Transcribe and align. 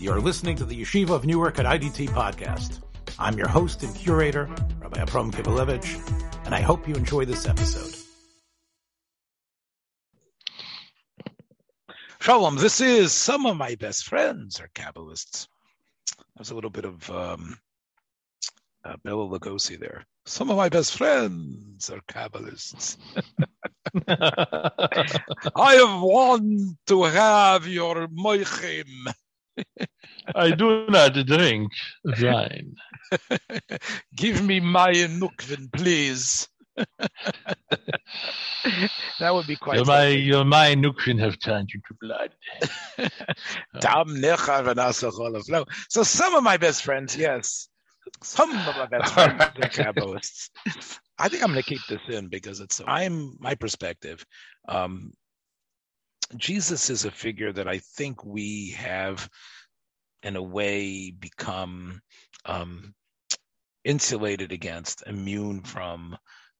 You're 0.00 0.20
listening 0.20 0.54
to 0.58 0.64
the 0.64 0.80
Yeshiva 0.80 1.10
of 1.10 1.26
Newark 1.26 1.58
at 1.58 1.66
IDT 1.66 2.10
podcast. 2.10 2.80
I'm 3.18 3.36
your 3.36 3.48
host 3.48 3.82
and 3.82 3.92
curator, 3.96 4.48
Rabbi 4.78 5.00
Abram 5.00 5.32
Kibalevich, 5.32 6.46
and 6.46 6.54
I 6.54 6.60
hope 6.60 6.86
you 6.86 6.94
enjoy 6.94 7.24
this 7.24 7.48
episode. 7.48 7.96
Shalom, 12.20 12.54
this 12.54 12.80
is 12.80 13.12
some 13.12 13.44
of 13.44 13.56
my 13.56 13.74
best 13.74 14.04
friends 14.04 14.60
are 14.60 14.70
Kabbalists. 14.72 15.48
There's 16.36 16.52
a 16.52 16.54
little 16.54 16.70
bit 16.70 16.84
of 16.84 17.10
um, 17.10 17.58
uh, 18.84 18.94
Bela 19.02 19.26
Lugosi 19.28 19.80
there. 19.80 20.06
Some 20.26 20.48
of 20.48 20.56
my 20.56 20.68
best 20.68 20.96
friends 20.96 21.90
are 21.90 22.02
Kabbalists. 22.08 22.98
I 24.06 25.74
have 25.74 26.02
want 26.02 26.76
to 26.86 27.02
have 27.02 27.66
your 27.66 28.06
moichim. 28.06 29.12
I 30.34 30.50
do 30.50 30.86
not 30.88 31.14
drink 31.26 31.72
wine. 32.04 32.74
Give 34.16 34.42
me 34.44 34.60
my 34.60 34.92
nukvin, 34.92 35.72
please. 35.72 36.48
that 39.18 39.34
would 39.34 39.46
be 39.46 39.56
quite. 39.56 39.76
Your 39.76 39.84
my 39.84 40.08
your 40.08 40.44
my 40.44 40.74
nukvin 40.74 41.18
have 41.20 41.38
turned 41.40 41.70
into 41.74 41.94
blood. 42.00 42.30
so 45.88 46.02
some 46.02 46.34
of 46.34 46.42
my 46.42 46.56
best 46.56 46.82
friends, 46.82 47.16
yes, 47.16 47.68
some 48.22 48.50
of 48.50 48.76
my 48.76 48.86
best 48.86 49.12
friends 49.14 49.40
are 49.40 49.50
Kabbalists. 49.68 50.50
I 51.18 51.28
think 51.28 51.42
I'm 51.42 51.50
going 51.50 51.62
to 51.62 51.68
keep 51.68 51.80
this 51.88 52.00
in 52.08 52.28
because 52.28 52.60
it's 52.60 52.80
I'm 52.86 53.36
my 53.40 53.54
perspective. 53.54 54.24
Um, 54.68 55.12
Jesus 56.36 56.90
is 56.90 57.04
a 57.04 57.10
figure 57.10 57.52
that 57.52 57.68
I 57.68 57.78
think 57.78 58.24
we 58.24 58.70
have, 58.72 59.28
in 60.22 60.36
a 60.36 60.42
way, 60.42 61.10
become 61.10 62.00
um, 62.44 62.94
insulated 63.84 64.52
against, 64.52 65.06
immune 65.06 65.62
from, 65.62 66.16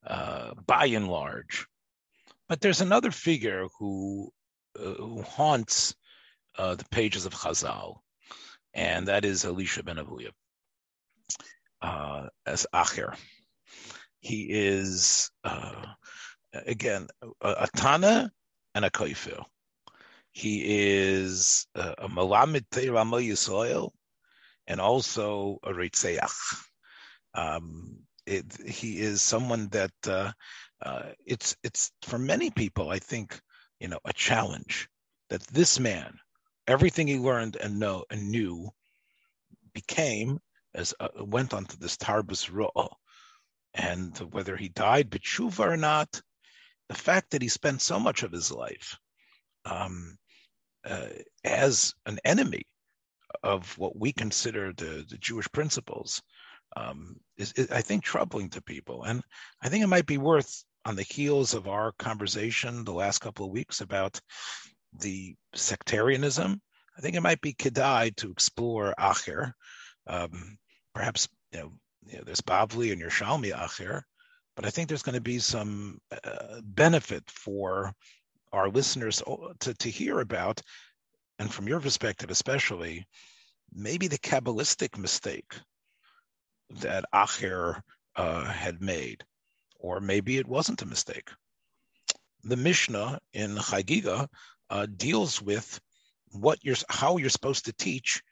uh, 0.06 0.54
by 0.66 0.86
and 0.86 1.08
large. 1.08 1.66
But 2.48 2.60
there's 2.60 2.80
another 2.80 3.10
figure 3.10 3.66
who 3.78 4.32
uh, 4.78 4.94
who 4.94 5.22
haunts 5.22 5.94
uh, 6.56 6.74
the 6.74 6.84
pages 6.90 7.26
of 7.26 7.34
Chazal, 7.34 7.98
and 8.72 9.08
that 9.08 9.24
is 9.24 9.44
Elisha 9.44 9.82
ben 9.82 9.96
Avuya 9.96 10.30
uh, 11.82 12.28
as 12.46 12.66
Acher. 12.74 13.14
He 14.20 14.46
is 14.50 15.30
uh, 15.44 15.84
again 16.52 17.08
a, 17.22 17.50
a 17.50 17.68
Tana 17.76 18.32
and 18.74 18.84
a 18.84 18.90
Kaifil. 18.90 19.44
He 20.38 20.62
is 20.62 21.66
a 21.74 22.08
Malamid 22.08 22.68
Teirama 22.70 23.20
Yisrael 23.20 23.90
and 24.68 24.80
also 24.80 25.58
a 25.64 25.72
Reitzeach. 25.72 26.30
Um, 27.34 28.04
it, 28.24 28.44
he 28.64 29.00
is 29.00 29.20
someone 29.20 29.66
that 29.70 29.90
uh, 30.06 30.30
uh, 30.80 31.06
it's 31.26 31.56
it's 31.64 31.90
for 32.02 32.20
many 32.20 32.52
people, 32.52 32.88
I 32.88 33.00
think, 33.00 33.40
you 33.80 33.88
know, 33.88 33.98
a 34.04 34.12
challenge 34.12 34.88
that 35.28 35.42
this 35.48 35.80
man, 35.80 36.20
everything 36.68 37.08
he 37.08 37.18
learned 37.18 37.56
and 37.56 37.80
know 37.80 38.04
and 38.08 38.30
knew, 38.30 38.70
became 39.74 40.38
as 40.72 40.94
uh, 41.00 41.08
went 41.18 41.52
on 41.52 41.64
to 41.64 41.76
this 41.80 41.96
Tarbus 41.96 42.48
Ro'ah. 42.48 42.94
And 43.74 44.16
whether 44.30 44.56
he 44.56 44.68
died 44.68 45.10
b'tshuva 45.10 45.66
or 45.66 45.76
not, 45.76 46.22
the 46.88 46.94
fact 46.94 47.32
that 47.32 47.42
he 47.42 47.48
spent 47.48 47.82
so 47.82 47.98
much 47.98 48.22
of 48.22 48.30
his 48.30 48.52
life 48.52 48.96
um, 49.64 50.16
uh, 50.88 51.08
as 51.44 51.94
an 52.06 52.18
enemy 52.24 52.62
of 53.42 53.76
what 53.78 53.96
we 53.96 54.12
consider 54.12 54.72
the, 54.72 55.04
the 55.08 55.18
Jewish 55.18 55.50
principles 55.52 56.22
um, 56.76 57.16
is, 57.36 57.52
is, 57.52 57.70
I 57.70 57.82
think, 57.82 58.02
troubling 58.02 58.50
to 58.50 58.62
people. 58.62 59.04
And 59.04 59.22
I 59.62 59.68
think 59.68 59.84
it 59.84 59.88
might 59.88 60.06
be 60.06 60.18
worth, 60.18 60.64
on 60.84 60.96
the 60.96 61.02
heels 61.02 61.54
of 61.54 61.68
our 61.68 61.92
conversation 61.98 62.84
the 62.84 62.92
last 62.92 63.18
couple 63.18 63.44
of 63.44 63.52
weeks 63.52 63.80
about 63.82 64.18
the 65.00 65.34
sectarianism, 65.54 66.60
I 66.96 67.00
think 67.00 67.14
it 67.14 67.20
might 67.20 67.40
be 67.40 67.52
kedai 67.52 68.16
to 68.16 68.30
explore 68.30 68.94
Acher. 68.98 69.52
Um, 70.06 70.56
perhaps 70.94 71.28
you 71.52 71.60
know, 71.60 71.72
you 72.06 72.16
know, 72.16 72.24
there's 72.24 72.40
Bavli 72.40 72.92
and 72.92 73.02
Yerushalmi 73.02 73.52
Acher, 73.52 74.02
but 74.56 74.64
I 74.64 74.70
think 74.70 74.88
there's 74.88 75.02
going 75.02 75.14
to 75.14 75.20
be 75.20 75.38
some 75.38 76.00
uh, 76.24 76.60
benefit 76.64 77.30
for 77.30 77.92
our 78.52 78.68
listeners 78.68 79.22
to, 79.60 79.74
to 79.74 79.90
hear 79.90 80.20
about, 80.20 80.60
and 81.38 81.52
from 81.52 81.68
your 81.68 81.80
perspective 81.80 82.30
especially, 82.30 83.06
maybe 83.72 84.08
the 84.08 84.18
Kabbalistic 84.18 84.98
mistake 84.98 85.54
that 86.70 87.04
Acher 87.14 87.80
uh, 88.16 88.44
had 88.44 88.82
made, 88.82 89.24
or 89.78 90.00
maybe 90.00 90.38
it 90.38 90.48
wasn't 90.48 90.82
a 90.82 90.86
mistake. 90.86 91.30
The 92.44 92.56
Mishnah 92.56 93.18
in 93.32 93.56
Chagiga 93.56 94.28
uh, 94.70 94.86
deals 94.96 95.40
with 95.42 95.80
what 96.30 96.58
you're, 96.62 96.76
how 96.88 97.16
you're 97.16 97.30
supposed 97.30 97.64
to 97.66 97.72
teach 97.72 98.22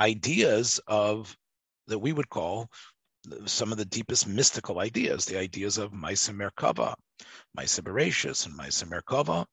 ideas 0.00 0.80
of 0.86 1.36
that 1.86 1.98
we 1.98 2.12
would 2.12 2.28
call 2.28 2.68
some 3.46 3.72
of 3.72 3.78
the 3.78 3.84
deepest 3.84 4.26
mystical 4.26 4.78
ideas, 4.78 5.24
the 5.24 5.38
ideas 5.38 5.78
of 5.78 5.92
Maisa 5.92 6.34
Merkava, 6.34 6.94
Maisa 7.56 7.80
Bereshis, 7.82 8.46
and 8.46 8.58
Maisa 8.58 8.84
Merkava. 8.84 9.46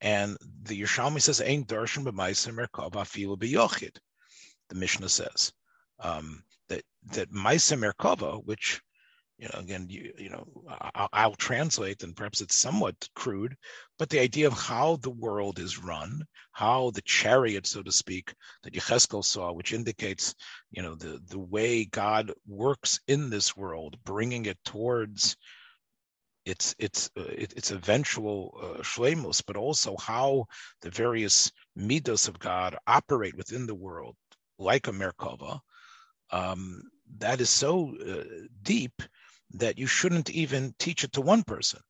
And 0.00 0.36
the 0.62 0.80
Yerushalmi 0.80 1.20
says, 1.20 1.40
Ein 1.40 1.64
darshan 1.64 2.04
b'Maisa 2.04 2.54
Merkava 2.54 3.02
afilu 3.02 3.36
b'yochid. 3.36 3.98
The 4.68 4.74
Mishnah 4.76 5.08
says 5.08 5.52
um, 5.98 6.42
that 6.68 6.82
that 7.12 7.32
Maisa 7.32 7.76
Merkava, 7.76 8.42
which 8.44 8.80
you 9.40 9.48
know, 9.48 9.58
again, 9.58 9.86
you, 9.88 10.12
you 10.18 10.28
know, 10.28 10.46
I'll, 10.94 11.08
I'll, 11.14 11.34
translate, 11.34 12.02
and 12.02 12.14
perhaps 12.14 12.42
it's 12.42 12.58
somewhat 12.58 12.94
crude, 13.14 13.56
but 13.98 14.10
the 14.10 14.20
idea 14.20 14.46
of 14.46 14.52
how 14.52 14.96
the 14.96 15.10
world 15.10 15.58
is 15.58 15.78
run, 15.78 16.24
how 16.52 16.90
the 16.90 17.00
chariot, 17.00 17.66
so 17.66 17.82
to 17.82 17.90
speak, 17.90 18.34
that 18.62 18.74
Yecheskel 18.74 19.24
saw, 19.24 19.50
which 19.50 19.72
indicates, 19.72 20.34
you 20.70 20.82
know, 20.82 20.94
the 20.94 21.20
the 21.28 21.38
way 21.38 21.86
God 21.86 22.32
works 22.46 23.00
in 23.08 23.30
this 23.30 23.56
world, 23.56 23.96
bringing 24.04 24.44
it 24.44 24.58
towards 24.62 25.36
its 26.44 26.74
its 26.78 27.10
uh, 27.16 27.24
its 27.28 27.70
eventual 27.70 28.58
uh, 28.62 29.42
but 29.46 29.56
also 29.56 29.96
how 29.98 30.46
the 30.82 30.90
various 30.90 31.52
midos 31.76 32.28
of 32.28 32.38
God 32.38 32.76
operate 32.86 33.36
within 33.36 33.66
the 33.66 33.74
world, 33.74 34.16
like 34.58 34.88
a 34.88 34.92
merkava. 34.92 35.60
Um, 36.30 36.82
that 37.18 37.40
is 37.40 37.50
so 37.50 37.94
uh, 37.96 38.24
deep 38.62 39.02
that 39.52 39.78
you 39.78 39.86
shouldn't 39.86 40.30
even 40.30 40.74
teach 40.78 41.04
it 41.04 41.12
to 41.12 41.20
one 41.20 41.42
person. 41.42 41.80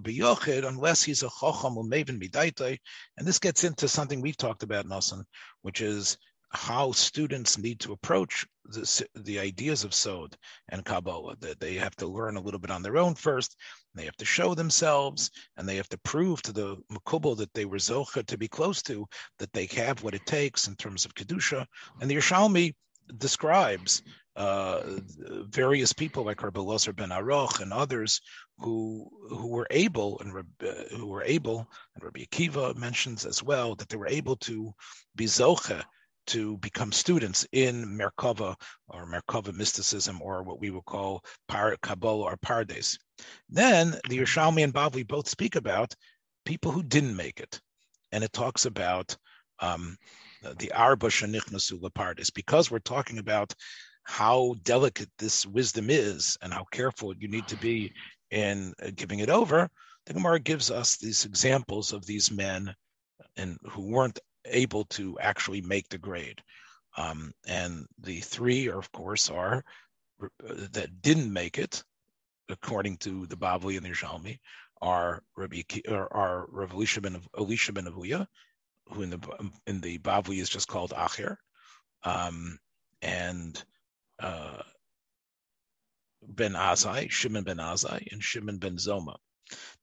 Biyochid 0.00 0.66
unless 0.66 1.02
he's 1.04 1.22
a 1.22 1.30
chacham 1.30 1.76
midaitai, 1.76 2.78
and 3.16 3.26
this 3.26 3.38
gets 3.38 3.62
into 3.64 3.88
something 3.88 4.20
we've 4.20 4.36
talked 4.36 4.64
about, 4.64 4.86
Nasan, 4.86 5.24
which 5.62 5.80
is 5.80 6.18
how 6.54 6.92
students 6.92 7.58
need 7.58 7.80
to 7.80 7.92
approach 7.92 8.46
the, 8.64 9.06
the 9.14 9.38
ideas 9.38 9.84
of 9.84 9.92
Sod 9.92 10.36
and 10.70 10.84
Kabbalah. 10.84 11.36
That 11.40 11.60
they 11.60 11.74
have 11.74 11.96
to 11.96 12.06
learn 12.06 12.36
a 12.36 12.40
little 12.40 12.60
bit 12.60 12.70
on 12.70 12.82
their 12.82 12.96
own 12.96 13.14
first. 13.14 13.56
They 13.94 14.04
have 14.04 14.16
to 14.16 14.24
show 14.24 14.54
themselves, 14.54 15.30
and 15.56 15.68
they 15.68 15.76
have 15.76 15.88
to 15.90 15.98
prove 15.98 16.42
to 16.42 16.52
the 16.52 16.76
Makubal 16.90 17.36
that 17.38 17.52
they 17.54 17.64
were 17.64 17.78
Zocha 17.78 18.24
to 18.26 18.38
be 18.38 18.48
close 18.48 18.82
to, 18.82 19.06
that 19.38 19.52
they 19.52 19.66
have 19.66 20.02
what 20.02 20.14
it 20.14 20.26
takes 20.26 20.68
in 20.68 20.76
terms 20.76 21.04
of 21.04 21.14
Kedusha. 21.14 21.66
And 22.00 22.10
the 22.10 22.16
Yerushalmi 22.16 22.74
describes 23.18 24.02
uh, 24.36 24.80
various 25.48 25.92
people 25.92 26.24
like 26.24 26.42
Rabbi 26.42 26.60
Loser 26.60 26.92
ben 26.92 27.10
Aroch 27.10 27.60
and 27.60 27.72
others 27.72 28.20
who 28.58 29.08
who 29.28 29.48
were 29.48 29.66
able 29.70 30.20
and 30.20 30.32
uh, 30.36 30.96
who 30.96 31.06
were 31.06 31.22
able, 31.22 31.68
and 31.94 32.04
Rabbi 32.04 32.24
Akiva 32.24 32.76
mentions 32.76 33.26
as 33.26 33.42
well 33.42 33.74
that 33.76 33.88
they 33.88 33.96
were 33.96 34.08
able 34.08 34.36
to 34.36 34.72
be 35.14 35.26
zoche 35.26 35.82
to 36.26 36.56
become 36.58 36.92
students 36.92 37.46
in 37.52 37.98
Merkava 37.98 38.56
or 38.88 39.06
Merkava 39.06 39.54
mysticism 39.54 40.20
or 40.22 40.42
what 40.42 40.60
we 40.60 40.70
would 40.70 40.84
call 40.84 41.24
Par 41.48 41.76
Kabbalah 41.82 42.24
or 42.24 42.36
Pardes. 42.36 42.98
Then 43.48 43.98
the 44.08 44.18
Yerushalmi 44.18 44.64
and 44.64 44.74
Bavli 44.74 45.06
both 45.06 45.28
speak 45.28 45.56
about 45.56 45.94
people 46.44 46.72
who 46.72 46.82
didn't 46.82 47.16
make 47.16 47.40
it, 47.40 47.60
and 48.12 48.24
it 48.24 48.32
talks 48.32 48.66
about 48.66 49.16
um, 49.60 49.96
the 50.58 50.72
Arba 50.72 51.08
Shanichnasu 51.08 51.80
Pardes 51.92 52.32
because 52.32 52.70
we're 52.70 52.78
talking 52.80 53.18
about 53.18 53.54
how 54.04 54.54
delicate 54.62 55.10
this 55.18 55.46
wisdom 55.46 55.88
is 55.88 56.36
and 56.42 56.52
how 56.52 56.64
careful 56.70 57.14
you 57.16 57.28
need 57.28 57.48
to 57.48 57.56
be 57.56 57.92
in 58.30 58.74
uh, 58.82 58.90
giving 58.94 59.20
it 59.20 59.30
over, 59.30 59.68
the 60.06 60.12
Gemara 60.12 60.38
gives 60.38 60.70
us 60.70 60.96
these 60.96 61.24
examples 61.24 61.92
of 61.92 62.04
these 62.04 62.30
men 62.30 62.74
and 63.36 63.56
who 63.70 63.82
weren't 63.82 64.18
able 64.46 64.84
to 64.86 65.18
actually 65.18 65.60
make 65.62 65.88
the 65.88 65.98
grade. 65.98 66.40
Um, 66.96 67.32
and 67.46 67.86
the 67.98 68.20
three, 68.20 68.68
are, 68.68 68.78
of 68.78 68.92
course, 68.92 69.30
are 69.30 69.64
uh, 70.22 70.28
that 70.72 71.02
didn't 71.02 71.32
make 71.32 71.58
it, 71.58 71.82
according 72.48 72.98
to 72.98 73.26
the 73.26 73.36
Bavli 73.36 73.76
and 73.76 73.84
the 73.84 73.90
Yerushalmi, 73.90 74.38
are 74.80 75.22
Rabbi 75.36 75.62
are, 75.88 76.12
are 76.12 76.46
Rav 76.50 76.72
Elisha 76.72 77.00
ben, 77.00 77.20
Elisha 77.36 77.72
ben 77.72 77.86
Avuya, 77.86 78.26
who 78.88 79.02
in 79.02 79.10
the 79.10 79.50
in 79.66 79.80
the 79.80 79.98
Bavli 79.98 80.40
is 80.40 80.48
just 80.48 80.68
called 80.68 80.92
Acher, 80.92 81.36
um, 82.04 82.58
and 83.02 83.62
uh, 84.20 84.62
Ben 86.22 86.52
Azai, 86.52 87.10
Shimon 87.10 87.44
Ben 87.44 87.58
Azai, 87.58 88.06
and 88.12 88.22
Shimon 88.22 88.58
Ben 88.58 88.76
Zoma. 88.76 89.16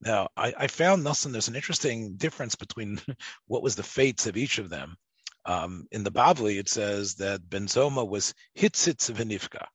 Now, 0.02 0.30
I, 0.36 0.54
I 0.58 0.68
found 0.68 1.04
Nelson. 1.04 1.32
There's 1.32 1.48
an 1.48 1.56
interesting 1.56 2.16
difference 2.16 2.56
between 2.56 3.00
what 3.48 3.64
was 3.64 3.76
the 3.76 3.84
fates 3.84 4.28
of 4.28 4.38
each 4.38 4.58
of 4.58 4.70
them. 4.70 4.96
Um, 5.46 5.88
in 5.92 6.04
the 6.04 6.12
Bavli, 6.12 6.60
it 6.60 6.70
says 6.70 7.16
that 7.16 7.50
Ben 7.50 7.68
Zoma 7.68 8.08
was 8.08 8.34
Hitzitz 8.56 9.10
Venivka, 9.10 9.66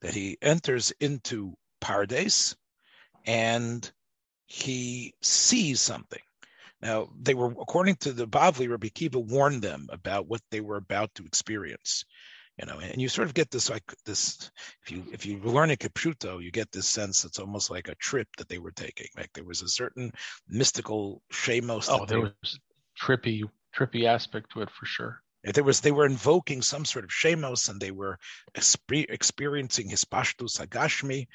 that 0.00 0.14
he 0.14 0.38
enters 0.40 0.92
into 1.00 1.54
Pardes 1.80 2.54
and 3.26 3.90
he 4.46 5.14
sees 5.20 5.80
something. 5.80 6.22
Now, 6.80 7.08
they 7.20 7.34
were, 7.34 7.50
according 7.50 7.96
to 7.96 8.12
the 8.12 8.28
Bavli, 8.28 8.70
Rabbi 8.70 8.88
Kiva 8.88 9.18
warned 9.18 9.62
them 9.62 9.88
about 9.90 10.28
what 10.28 10.40
they 10.50 10.60
were 10.60 10.76
about 10.76 11.14
to 11.16 11.24
experience. 11.24 12.04
You 12.58 12.66
know, 12.66 12.80
and 12.80 13.00
you 13.00 13.08
sort 13.08 13.28
of 13.28 13.34
get 13.34 13.50
this 13.50 13.70
like 13.70 13.84
this. 14.04 14.50
If 14.84 14.90
you 14.90 15.04
if 15.12 15.26
you 15.26 15.38
learn 15.38 15.70
a 15.70 15.76
Kipshuto, 15.76 16.42
you 16.42 16.50
get 16.50 16.72
this 16.72 16.88
sense 16.88 17.24
it's 17.24 17.38
almost 17.38 17.70
like 17.70 17.88
a 17.88 17.94
trip 17.96 18.26
that 18.36 18.48
they 18.48 18.58
were 18.58 18.72
taking. 18.72 19.06
Like 19.16 19.30
there 19.32 19.44
was 19.44 19.62
a 19.62 19.68
certain 19.68 20.12
mystical 20.48 21.22
shemos. 21.32 21.86
Oh, 21.88 22.04
there 22.04 22.20
was 22.20 22.58
trippy 23.00 23.42
trippy 23.76 24.04
aspect 24.04 24.52
to 24.52 24.62
it 24.62 24.70
for 24.70 24.86
sure. 24.86 25.22
There 25.44 25.62
was 25.62 25.80
they 25.80 25.92
were 25.92 26.06
invoking 26.06 26.62
some 26.62 26.84
sort 26.84 27.04
of 27.04 27.10
shemos, 27.10 27.68
and 27.68 27.80
they 27.80 27.92
were 27.92 28.18
experiencing 28.54 29.88
his 29.88 30.04
pashtus 30.04 30.58
hagashmi. 30.58 31.26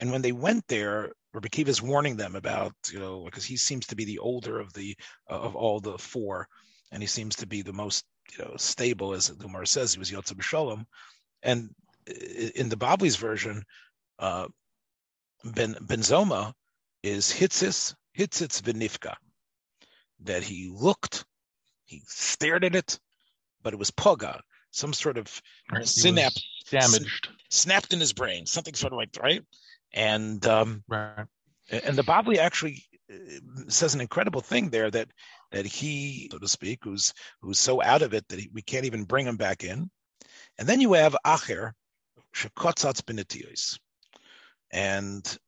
And 0.00 0.10
when 0.10 0.22
they 0.22 0.32
went 0.32 0.66
there, 0.68 1.12
Rabbi 1.34 1.48
Kiva 1.48 1.70
is 1.70 1.82
warning 1.82 2.16
them 2.16 2.34
about, 2.34 2.74
you 2.90 2.98
know, 2.98 3.24
because 3.24 3.44
he 3.44 3.56
seems 3.56 3.86
to 3.86 3.96
be 3.96 4.04
the 4.04 4.18
older 4.18 4.58
of 4.58 4.72
the 4.72 4.96
uh, 5.30 5.38
of 5.38 5.54
all 5.54 5.80
the 5.80 5.98
four, 5.98 6.48
and 6.90 7.02
he 7.02 7.06
seems 7.06 7.36
to 7.36 7.46
be 7.46 7.62
the 7.62 7.72
most, 7.72 8.04
you 8.36 8.44
know, 8.44 8.54
stable, 8.56 9.14
as 9.14 9.28
the 9.28 9.34
Gemara 9.34 9.66
says. 9.66 9.92
He 9.92 9.98
was 9.98 10.10
Yotzim 10.10 10.40
Shalom, 10.42 10.86
and 11.42 11.74
in 12.54 12.68
the 12.68 12.76
Babli's 12.76 13.16
version, 13.16 13.62
uh, 14.18 14.48
Ben 15.44 15.74
Benzoma 15.74 16.52
is 17.02 17.32
Hitzis 17.32 17.94
Hitzitz 18.18 18.60
Venifka, 18.60 19.14
that 20.20 20.42
he 20.42 20.70
looked, 20.72 21.24
he 21.84 22.02
stared 22.06 22.64
at 22.64 22.74
it, 22.74 22.98
but 23.62 23.72
it 23.72 23.78
was 23.78 23.90
Poga, 23.90 24.40
some 24.70 24.92
sort 24.92 25.18
of 25.18 25.42
right. 25.70 25.86
synapse 25.86 26.42
damaged, 26.70 27.28
snapped 27.50 27.92
in 27.92 28.00
his 28.00 28.12
brain, 28.12 28.46
something 28.46 28.74
sort 28.74 28.92
of 28.92 28.96
like 28.96 29.16
right 29.20 29.44
and 29.94 30.44
um, 30.46 30.82
right. 30.88 31.26
and 31.70 31.96
the 31.96 32.02
Bavli 32.02 32.38
actually 32.38 32.84
says 33.68 33.94
an 33.94 34.00
incredible 34.00 34.40
thing 34.40 34.70
there 34.70 34.90
that 34.90 35.08
that 35.50 35.66
he, 35.66 36.28
so 36.30 36.38
to 36.38 36.48
speak, 36.48 36.80
who's 36.82 37.12
who's 37.40 37.58
so 37.58 37.82
out 37.82 38.02
of 38.02 38.14
it 38.14 38.26
that 38.28 38.38
he, 38.38 38.50
we 38.52 38.62
can't 38.62 38.86
even 38.86 39.04
bring 39.04 39.26
him 39.26 39.36
back 39.36 39.64
in. 39.64 39.90
And 40.58 40.68
then 40.68 40.80
you 40.80 40.92
have 40.94 41.16
Acher, 41.26 41.72
Shekotzatz 42.34 43.02
Benetios. 43.02 43.78
And 44.70 45.38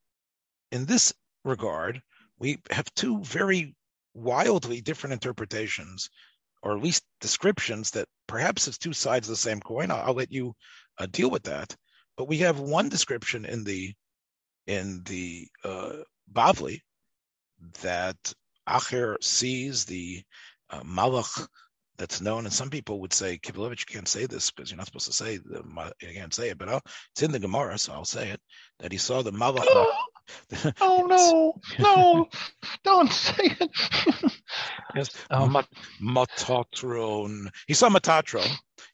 in 0.72 0.84
this 0.84 1.12
regard, 1.44 2.02
we 2.38 2.58
have 2.70 2.92
two 2.94 3.20
very 3.22 3.74
wildly 4.14 4.80
different 4.80 5.12
interpretations, 5.12 6.10
or 6.62 6.76
at 6.76 6.82
least 6.82 7.04
descriptions 7.20 7.90
that 7.92 8.08
perhaps 8.26 8.68
it's 8.68 8.78
two 8.78 8.92
sides 8.92 9.28
of 9.28 9.32
the 9.32 9.36
same 9.36 9.60
coin. 9.60 9.90
I'll, 9.90 10.08
I'll 10.08 10.14
let 10.14 10.32
you 10.32 10.54
uh, 10.98 11.06
deal 11.06 11.30
with 11.30 11.44
that. 11.44 11.74
But 12.16 12.28
we 12.28 12.38
have 12.38 12.60
one 12.60 12.88
description 12.88 13.44
in 13.44 13.64
the 13.64 13.92
in 14.66 15.02
the 15.04 15.46
uh, 15.62 15.96
Bavli 16.32 16.80
that 17.82 18.16
Acher 18.68 19.16
sees 19.22 19.84
the 19.84 20.22
uh, 20.70 20.80
Malach 20.82 21.46
that's 21.96 22.20
known, 22.20 22.44
and 22.44 22.52
some 22.52 22.70
people 22.70 23.00
would 23.00 23.12
say 23.12 23.38
Kibalevich 23.38 23.80
you 23.80 23.94
can't 23.94 24.08
say 24.08 24.26
this 24.26 24.50
because 24.50 24.70
you're 24.70 24.78
not 24.78 24.86
supposed 24.86 25.06
to 25.06 25.12
say 25.12 25.36
the 25.36 25.62
you 26.00 26.08
can't 26.12 26.34
say 26.34 26.50
it, 26.50 26.58
but 26.58 26.68
I'll, 26.68 26.82
it's 27.12 27.22
in 27.22 27.32
the 27.32 27.38
Gemara, 27.38 27.78
so 27.78 27.92
I'll 27.92 28.04
say 28.04 28.30
it 28.30 28.40
that 28.80 28.92
he 28.92 28.98
saw 28.98 29.22
the 29.22 29.32
Malach. 29.32 29.64
oh 30.80 31.06
no, 31.06 31.60
no, 31.78 32.28
don't 32.84 33.12
say 33.12 33.56
it. 33.60 33.70
yes, 34.94 35.10
um, 35.30 35.56
Metatron. 36.02 37.48
He 37.66 37.74
saw 37.74 37.88
Metatron. 37.88 38.48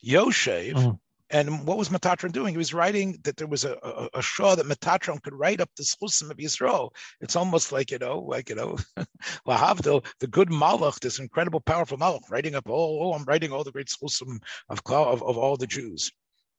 Yoshev. 0.04 0.74
Mm. 0.74 0.98
And 1.30 1.64
what 1.64 1.78
was 1.78 1.90
Metatron 1.90 2.32
doing? 2.32 2.52
He 2.52 2.58
was 2.58 2.74
writing 2.74 3.18
that 3.22 3.36
there 3.36 3.46
was 3.46 3.64
a, 3.64 3.76
a, 3.82 4.18
a 4.18 4.22
show 4.22 4.56
that 4.56 4.66
Metatron 4.66 5.22
could 5.22 5.34
write 5.34 5.60
up 5.60 5.70
the 5.76 5.84
Schusim 5.84 6.30
of 6.30 6.36
Yisrael. 6.36 6.90
It's 7.20 7.36
almost 7.36 7.70
like, 7.70 7.92
you 7.92 7.98
know, 7.98 8.18
like, 8.18 8.48
you 8.48 8.56
know, 8.56 8.76
Lahavdil, 9.46 10.04
the 10.18 10.26
good 10.26 10.48
Malach, 10.48 10.98
this 10.98 11.20
incredible, 11.20 11.60
powerful 11.60 11.98
Malach, 11.98 12.28
writing 12.30 12.56
up, 12.56 12.64
oh, 12.68 13.00
oh 13.00 13.12
I'm 13.12 13.24
writing 13.24 13.52
all 13.52 13.62
the 13.62 13.70
great 13.70 13.88
Schusim 13.88 14.40
of, 14.68 14.80
of, 14.86 15.22
of 15.22 15.38
all 15.38 15.56
the 15.56 15.68
Jews. 15.68 16.10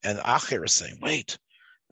And 0.04 0.18
Acher 0.18 0.64
is 0.64 0.72
saying, 0.72 0.98
wait, 1.02 1.38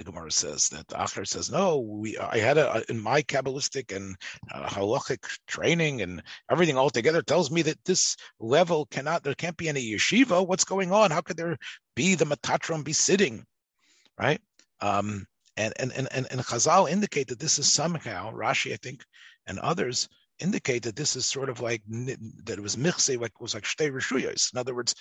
the 0.01 0.11
Gemara 0.11 0.33
says 0.33 0.71
that 0.71 0.87
Acher 0.89 1.27
says, 1.27 1.51
no, 1.51 1.79
we 1.79 2.17
I 2.17 2.39
had 2.39 2.57
a 2.57 2.83
in 2.89 2.99
my 2.99 3.21
Kabbalistic 3.21 3.95
and 3.95 4.17
uh, 4.51 4.67
halachic 4.67 5.23
training 5.47 6.01
and 6.01 6.23
everything 6.51 6.79
all 6.79 6.89
together 6.89 7.21
tells 7.21 7.51
me 7.51 7.61
that 7.63 7.85
this 7.85 8.17
level 8.39 8.87
cannot 8.87 9.23
there 9.23 9.35
can't 9.35 9.59
be 9.59 9.69
any 9.69 9.85
yeshiva. 9.93 10.47
What's 10.47 10.65
going 10.65 10.91
on? 10.91 11.11
How 11.11 11.21
could 11.21 11.37
there 11.37 11.59
be 11.95 12.15
the 12.15 12.25
Metatron 12.25 12.83
be 12.83 12.95
sitting? 12.95 13.45
Right? 14.19 14.41
Um, 14.81 15.27
and, 15.59 15.75
and 15.77 15.93
and 15.93 16.09
and 16.13 16.27
and 16.31 16.41
Chazal 16.41 16.91
indicate 16.91 17.29
that 17.29 17.39
this 17.39 17.59
is 17.59 17.71
somehow 17.71 18.33
Rashi, 18.33 18.73
I 18.73 18.77
think, 18.77 19.05
and 19.47 19.59
others 19.59 20.09
indicate 20.39 20.85
that 20.85 20.97
this 20.97 21.15
is 21.15 21.27
sort 21.27 21.51
of 21.51 21.61
like 21.61 21.83
that 21.87 22.59
it 22.59 22.63
was 22.63 22.77
michse, 22.77 23.21
like 23.21 23.39
was 23.39 23.53
like 23.53 23.65
shtei 23.65 23.93
rishuyos. 23.93 24.51
In 24.55 24.59
other 24.59 24.75
words, 24.75 24.95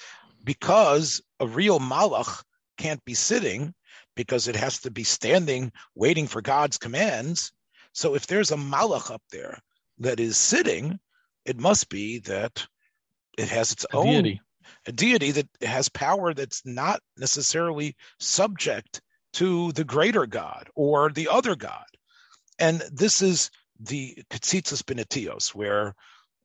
because 0.43 1.21
a 1.39 1.47
real 1.47 1.79
malach 1.79 2.43
can't 2.77 3.03
be 3.05 3.13
sitting, 3.13 3.73
because 4.19 4.49
it 4.49 4.55
has 4.57 4.81
to 4.81 4.91
be 4.91 5.05
standing 5.05 5.71
waiting 5.95 6.27
for 6.27 6.41
God's 6.41 6.77
commands. 6.77 7.53
So 7.93 8.15
if 8.15 8.27
there's 8.27 8.51
a 8.51 8.57
malach 8.57 9.09
up 9.09 9.21
there 9.31 9.57
that 9.99 10.19
is 10.19 10.35
sitting, 10.35 10.99
it 11.45 11.57
must 11.57 11.87
be 11.87 12.19
that 12.19 12.67
it 13.37 13.47
has 13.47 13.71
its 13.71 13.85
a 13.93 13.95
own 13.95 14.07
deity. 14.07 14.41
a 14.87 14.91
deity 14.91 15.31
that 15.31 15.47
has 15.61 15.87
power 15.87 16.33
that's 16.33 16.61
not 16.65 16.99
necessarily 17.15 17.95
subject 18.19 18.99
to 19.35 19.71
the 19.71 19.85
greater 19.85 20.25
God 20.25 20.69
or 20.75 21.09
the 21.11 21.29
other 21.29 21.55
God. 21.55 21.85
And 22.59 22.83
this 22.91 23.21
is 23.21 23.49
the 23.79 24.17
Ketsitzas 24.29 24.83
Benetios, 24.83 25.55
where 25.55 25.95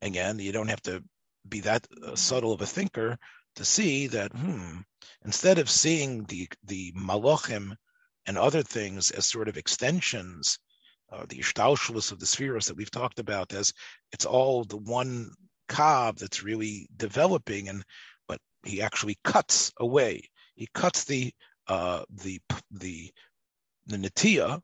again, 0.00 0.38
you 0.38 0.52
don't 0.52 0.70
have 0.70 0.82
to 0.82 1.02
be 1.48 1.58
that 1.62 1.88
uh, 2.06 2.14
subtle 2.14 2.52
of 2.52 2.62
a 2.62 2.66
thinker 2.66 3.18
to 3.56 3.64
see 3.64 4.06
that, 4.08 4.32
hmm, 4.32 4.78
instead 5.24 5.58
of 5.58 5.70
seeing 5.70 6.24
the 6.24 6.48
the 6.64 6.92
malachim 6.92 7.76
and 8.26 8.38
other 8.38 8.62
things 8.62 9.10
as 9.10 9.26
sort 9.26 9.48
of 9.48 9.56
extensions, 9.56 10.58
uh, 11.12 11.24
the 11.28 11.38
ishtalshalis 11.38 12.12
of 12.12 12.18
the 12.18 12.26
spheres 12.26 12.66
that 12.66 12.76
we've 12.76 12.90
talked 12.90 13.18
about, 13.18 13.52
as 13.52 13.72
it's 14.12 14.24
all 14.24 14.64
the 14.64 14.76
one 14.76 15.30
cob 15.68 16.18
that's 16.18 16.42
really 16.42 16.88
developing, 16.96 17.68
and 17.68 17.84
but 18.26 18.40
he 18.64 18.82
actually 18.82 19.18
cuts 19.24 19.72
away. 19.78 20.28
He 20.54 20.68
cuts 20.74 21.04
the 21.04 21.32
uh, 21.68 22.04
the 22.10 22.40
the 22.70 23.12
the 23.86 23.96
natia 23.96 24.60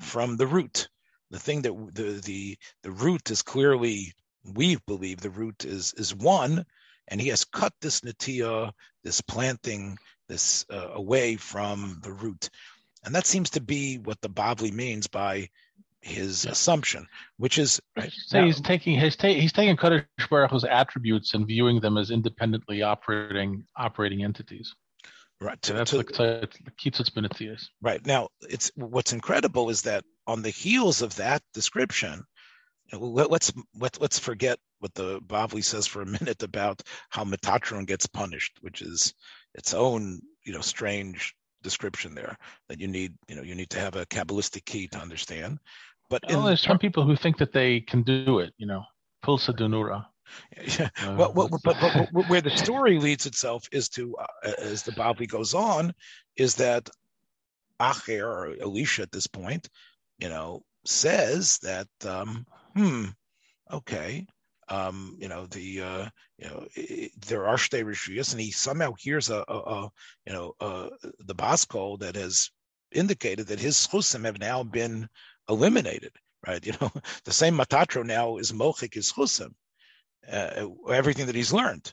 from 0.00 0.36
the 0.36 0.46
root. 0.46 0.88
The 1.30 1.38
thing 1.38 1.62
that 1.62 1.74
the 1.94 2.20
the 2.24 2.58
the 2.82 2.92
root 2.92 3.30
is 3.30 3.42
clearly 3.42 4.12
we 4.44 4.76
believe 4.86 5.20
the 5.20 5.30
root 5.30 5.64
is 5.64 5.94
is 5.96 6.14
one, 6.14 6.64
and 7.08 7.20
he 7.20 7.28
has 7.28 7.44
cut 7.44 7.72
this 7.80 8.00
natia, 8.00 8.72
this 9.04 9.20
planting, 9.20 9.98
this 10.28 10.64
uh, 10.70 10.88
away 10.94 11.36
from 11.36 12.00
the 12.02 12.12
root, 12.12 12.50
and 13.04 13.14
that 13.14 13.26
seems 13.26 13.50
to 13.50 13.60
be 13.60 13.98
what 13.98 14.20
the 14.20 14.28
Bavli 14.28 14.72
means 14.72 15.06
by 15.06 15.48
his 16.00 16.44
yeah. 16.44 16.50
assumption, 16.50 17.06
which 17.36 17.58
is 17.58 17.80
right. 17.96 18.12
So 18.12 18.40
now, 18.40 18.46
he's 18.46 18.60
taking 18.60 18.98
he's, 18.98 19.16
ta- 19.16 19.28
he's 19.28 19.52
taking 19.52 19.76
Kadosh 19.76 20.04
Baruch 20.28 20.50
attributes 20.68 21.34
and 21.34 21.46
viewing 21.46 21.80
them 21.80 21.96
as 21.96 22.10
independently 22.10 22.82
operating 22.82 23.64
operating 23.76 24.24
entities. 24.24 24.74
Right. 25.40 25.60
To, 25.62 25.68
so 25.68 25.74
that's 25.74 25.90
to, 25.90 25.96
like 25.96 26.14
so 26.14 26.42
keeps 26.76 27.00
its. 27.00 27.70
Right 27.80 28.04
now, 28.06 28.28
it's 28.48 28.70
what's 28.74 29.12
incredible 29.12 29.70
is 29.70 29.82
that 29.82 30.04
on 30.26 30.42
the 30.42 30.50
heels 30.50 31.02
of 31.02 31.16
that 31.16 31.42
description, 31.54 32.24
let, 32.92 33.30
us 33.32 33.52
let, 33.78 34.00
let's 34.00 34.18
forget 34.18 34.58
what 34.80 34.94
the 34.94 35.20
Bavli 35.20 35.64
says 35.64 35.86
for 35.86 36.02
a 36.02 36.06
minute 36.20 36.42
about 36.42 36.82
how 37.10 37.24
Metatron 37.24 37.86
gets 37.86 38.06
punished, 38.06 38.58
which 38.60 38.82
is 38.82 39.14
its 39.54 39.74
own, 39.74 40.20
you 40.44 40.52
know, 40.52 40.60
strange 40.60 41.34
description 41.62 42.14
there 42.14 42.36
that 42.68 42.80
you 42.80 42.88
need, 42.88 43.14
you 43.28 43.36
know, 43.36 43.42
you 43.42 43.54
need 43.54 43.70
to 43.70 43.78
have 43.78 43.96
a 43.96 44.06
Kabbalistic 44.06 44.64
key 44.64 44.88
to 44.88 44.98
understand. 44.98 45.58
But 46.10 46.22
well, 46.28 46.42
there's 46.42 46.62
some 46.62 46.78
people 46.78 47.04
who 47.04 47.16
think 47.16 47.38
that 47.38 47.52
they 47.52 47.80
can 47.80 48.02
do 48.02 48.40
it, 48.40 48.52
you 48.58 48.66
know, 48.66 48.84
pulsa 49.24 49.56
dinura. 49.56 50.06
Yeah. 50.78 50.88
Uh, 51.02 51.14
well, 51.18 51.32
well 51.34 51.48
but, 51.62 51.76
but, 51.78 52.08
but, 52.10 52.28
where 52.28 52.40
the 52.40 52.50
story 52.56 52.98
leads 52.98 53.26
itself 53.26 53.64
is 53.70 53.90
to, 53.90 54.16
uh, 54.16 54.52
as 54.58 54.82
the 54.82 54.92
Bavli 54.92 55.28
goes 55.28 55.52
on, 55.52 55.92
is 56.36 56.54
that 56.54 56.88
Acher 57.78 58.24
or 58.24 58.54
Elisha 58.58 59.02
at 59.02 59.12
this 59.12 59.26
point, 59.26 59.68
you 60.18 60.30
know, 60.30 60.62
says 60.86 61.58
that, 61.58 61.88
um, 62.06 62.46
hmm, 62.74 63.04
okay, 63.70 64.26
um, 64.68 65.16
you 65.20 65.28
know 65.28 65.46
the 65.46 65.82
uh, 65.82 66.08
you 66.38 66.46
know 66.48 66.66
there 67.26 67.46
are 67.46 67.56
rishuyas, 67.56 68.32
and 68.32 68.40
he 68.40 68.50
somehow 68.50 68.94
hears 68.98 69.30
a, 69.30 69.44
a, 69.48 69.58
a 69.58 69.90
you 70.26 70.32
know 70.32 70.54
uh, 70.60 70.88
the 71.20 71.34
bas 71.34 71.64
kol 71.64 71.96
that 71.98 72.16
has 72.16 72.50
indicated 72.92 73.46
that 73.48 73.60
his 73.60 73.86
chusim 73.86 74.24
have 74.24 74.38
now 74.38 74.62
been 74.62 75.08
eliminated. 75.48 76.12
Right, 76.46 76.64
you 76.66 76.72
know 76.80 76.90
the 77.24 77.32
same 77.32 77.56
matatro 77.56 78.04
now 78.04 78.38
is 78.38 78.52
mochik 78.52 78.94
his 78.94 79.12
chusim, 79.12 79.54
uh, 80.30 80.66
everything 80.88 81.26
that 81.26 81.34
he's 81.34 81.52
learned. 81.52 81.92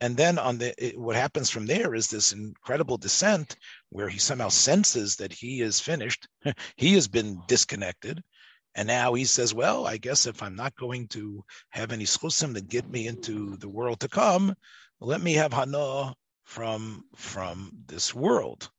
And 0.00 0.16
then 0.16 0.38
on 0.38 0.58
the 0.58 0.72
it, 0.84 0.98
what 0.98 1.16
happens 1.16 1.50
from 1.50 1.66
there 1.66 1.94
is 1.94 2.08
this 2.08 2.32
incredible 2.32 2.98
descent 2.98 3.56
where 3.90 4.08
he 4.08 4.18
somehow 4.18 4.48
senses 4.48 5.16
that 5.16 5.32
he 5.32 5.60
is 5.60 5.80
finished, 5.80 6.28
he 6.76 6.94
has 6.94 7.08
been 7.08 7.42
disconnected, 7.48 8.22
and 8.78 8.86
now 8.86 9.14
he 9.14 9.24
says, 9.24 9.52
well, 9.52 9.88
I 9.88 9.96
guess 9.96 10.26
if 10.26 10.40
I'm 10.40 10.54
not 10.54 10.76
going 10.76 11.08
to 11.08 11.42
have 11.70 11.90
any 11.90 12.04
schusim 12.04 12.54
that 12.54 12.68
get 12.68 12.88
me 12.88 13.08
into 13.08 13.56
the 13.56 13.68
world 13.68 13.98
to 14.00 14.08
come, 14.08 14.54
let 15.00 15.20
me 15.20 15.32
have 15.32 15.52
hana 15.52 16.14
from 16.44 17.02
from 17.16 17.72
this 17.86 18.14
world. 18.14 18.70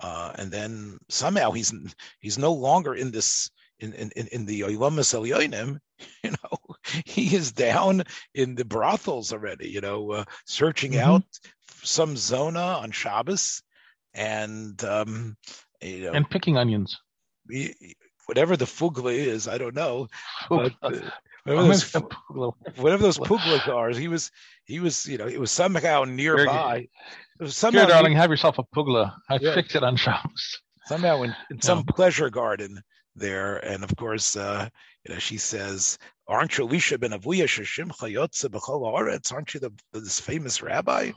Uh, 0.00 0.32
and 0.34 0.50
then 0.50 0.98
somehow 1.08 1.52
he's 1.52 1.72
he's 2.18 2.36
no 2.36 2.52
longer 2.52 2.96
in 2.96 3.12
this 3.12 3.48
in 3.78 3.92
in 3.92 4.10
in 4.32 4.44
the 4.44 4.62
Olamas 4.62 5.14
Elyonim, 5.14 5.78
you 6.24 6.30
know, 6.32 6.74
he 7.04 7.36
is 7.36 7.52
down 7.52 8.02
in 8.34 8.56
the 8.56 8.64
brothels 8.64 9.32
already, 9.32 9.68
you 9.68 9.80
know, 9.80 10.10
uh, 10.10 10.24
searching 10.46 10.94
mm-hmm. 10.94 11.10
out 11.10 11.24
some 11.84 12.16
zona 12.16 12.58
on 12.82 12.90
Shabbos, 12.90 13.62
and 14.14 14.82
um, 14.82 15.36
you 15.80 16.06
know, 16.06 16.12
and 16.12 16.28
picking 16.28 16.56
onions. 16.56 16.98
He, 17.48 17.94
whatever 18.26 18.56
the 18.56 18.64
fugla 18.64 19.12
is, 19.14 19.48
I 19.48 19.58
don't 19.58 19.74
know. 19.74 20.08
But, 20.48 20.72
uh, 20.82 20.90
whatever, 21.44 21.68
those, 21.68 21.92
whatever 22.76 23.02
those 23.02 23.18
puglas 23.18 23.68
are, 23.68 23.90
he 23.90 24.08
was 24.08 24.30
he 24.64 24.80
was 24.80 25.06
you 25.06 25.18
know 25.18 25.26
it 25.26 25.38
was 25.38 25.50
somehow 25.50 26.04
nearby. 26.04 26.88
It 27.38 27.42
was 27.42 27.56
somehow 27.56 27.80
Here, 27.80 27.88
darling, 27.88 28.12
near, 28.12 28.20
have 28.22 28.30
yourself 28.30 28.58
a 28.58 28.64
pugla. 28.64 29.14
I 29.28 29.38
yeah. 29.40 29.54
fixed 29.54 29.76
it 29.76 29.82
on 29.82 29.96
Shabbos. 29.96 30.60
Somehow 30.86 31.22
in, 31.22 31.36
in 31.50 31.60
some 31.60 31.78
yeah. 31.78 31.94
pleasure 31.94 32.30
garden 32.30 32.80
there, 33.14 33.56
and 33.58 33.84
of 33.84 33.94
course, 33.96 34.36
uh, 34.36 34.68
you 35.06 35.12
know, 35.12 35.20
she 35.20 35.36
says, 35.36 35.98
"Aren't 36.28 36.56
you 36.56 36.64
Elisha 36.64 36.98
ben 36.98 37.10
Avuya 37.10 37.44
Sheshimcha 37.44 38.10
Yotze 38.10 38.48
b'chol 38.48 38.80
haaretz? 38.80 39.32
Aren't 39.32 39.52
you 39.52 39.60
the, 39.60 39.70
this 39.92 40.20
famous 40.20 40.62
rabbi?" 40.62 41.12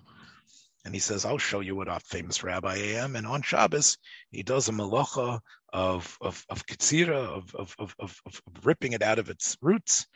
And 0.88 0.96
he 0.96 1.02
says, 1.02 1.26
I'll 1.26 1.38
show 1.38 1.60
you 1.60 1.76
what 1.76 1.90
a 1.90 2.00
famous 2.00 2.46
rabbi 2.46 2.76
I 2.76 2.78
am. 3.04 3.18
And 3.18 3.28
on 3.28 3.42
Shabbos, 3.42 3.98
he 4.32 4.42
does 4.42 4.70
a 4.70 4.72
malacha 4.72 5.42
of, 5.74 6.18
of, 6.22 6.46
of 6.48 6.66
katsira, 6.66 7.12
of, 7.14 7.54
of, 7.56 7.76
of, 7.78 8.16
of, 8.26 8.42
ripping 8.64 8.94
it 8.94 9.02
out 9.02 9.20
of 9.20 9.30
its 9.30 9.58
roots. 9.62 10.08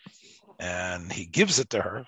And 0.60 1.12
he 1.12 1.26
gives 1.26 1.60
it 1.60 1.72
to 1.72 1.82
her. 1.82 2.06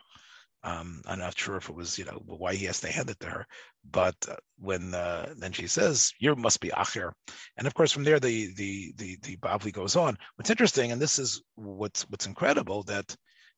Um, 0.64 1.02
I'm 1.06 1.20
not 1.20 1.38
sure 1.38 1.58
if 1.58 1.68
it 1.68 1.76
was, 1.76 2.00
you 2.00 2.06
know, 2.06 2.24
why 2.26 2.56
he 2.56 2.64
has 2.68 2.80
to 2.80 2.88
hand 2.90 3.10
it 3.10 3.20
to 3.20 3.28
her. 3.28 3.46
But 3.92 4.16
uh, 4.30 4.38
when 4.58 4.96
uh, 4.96 5.34
then 5.38 5.52
she 5.52 5.68
says, 5.68 6.14
"You 6.20 6.34
must 6.38 6.62
be 6.62 6.70
Acher," 6.70 7.12
and 7.58 7.68
of 7.68 7.74
course 7.74 7.92
from 7.92 8.06
there 8.06 8.22
the 8.22 8.54
the 8.54 8.94
the 8.96 9.18
the 9.24 9.36
Bavli 9.36 9.74
goes 9.74 9.98
on. 9.98 10.18
What's 10.38 10.50
interesting, 10.50 10.94
and 10.94 11.02
this 11.02 11.20
is 11.20 11.44
what's 11.56 12.04
what's 12.04 12.28
incredible, 12.28 12.84
that 12.84 13.14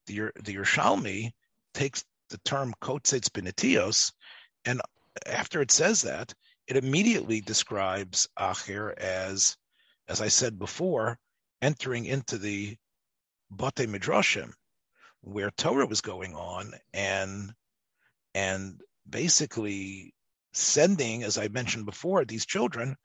the 0.07 0.31
the 0.43 0.55
Yerushalmi 0.55 1.29
takes 1.75 2.03
the 2.31 2.39
term 2.39 2.73
Kotzetz 2.81 3.29
Benetios, 3.29 4.11
and 4.65 4.81
after 5.25 5.61
it 5.61 5.71
says 5.71 6.01
that, 6.03 6.33
it 6.67 6.77
immediately 6.77 7.41
describes 7.41 8.27
Acher 8.39 8.93
as, 8.97 9.55
as 10.07 10.21
I 10.21 10.27
said 10.27 10.57
before, 10.57 11.17
entering 11.61 12.05
into 12.05 12.37
the 12.37 12.75
Bate 13.55 13.87
Midrashim, 13.87 14.53
where 15.21 15.51
Torah 15.51 15.85
was 15.85 16.01
going 16.01 16.35
on, 16.35 16.73
and 16.93 17.53
and 18.33 18.81
basically 19.09 20.13
sending, 20.53 21.23
as 21.23 21.37
I 21.37 21.47
mentioned 21.47 21.85
before, 21.85 22.25
these 22.25 22.45
children, 22.45 22.95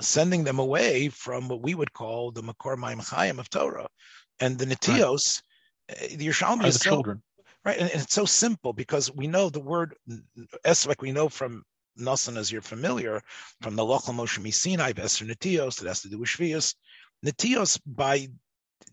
sending 0.00 0.44
them 0.44 0.58
away 0.58 1.08
from 1.08 1.48
what 1.48 1.62
we 1.62 1.74
would 1.74 1.92
call 1.92 2.30
the 2.30 2.42
Makor 2.42 2.76
Maim 2.76 3.38
of 3.38 3.50
Torah, 3.50 3.88
and 4.40 4.58
the 4.58 4.66
Netios, 4.66 5.42
right. 5.90 6.12
Eh, 6.12 6.16
the 6.16 6.28
Yerushalmi 6.28 6.64
is 6.66 6.78
the 6.78 6.84
children 6.84 7.22
right? 7.64 7.78
And, 7.78 7.90
and, 7.90 8.02
it's 8.02 8.14
so 8.14 8.24
simple 8.24 8.72
because 8.72 9.10
we 9.12 9.26
know 9.26 9.48
the 9.48 9.60
word 9.60 9.94
esvek. 10.64 11.00
We 11.00 11.12
know 11.12 11.28
from 11.28 11.64
Nasan, 11.98 12.36
as 12.36 12.50
you're 12.50 12.62
familiar, 12.62 13.22
from 13.62 13.76
the 13.76 13.84
Lochel 13.84 14.14
Moshe 14.14 14.52
Sinai, 14.52 14.92
Esther 14.96 15.24
Netios, 15.24 15.78
that 15.78 15.88
has 15.88 16.02
to 16.02 16.08
do 16.08 16.18
with 16.18 16.28
Shvius. 16.28 16.74
Netios, 17.24 17.80
by 17.86 18.28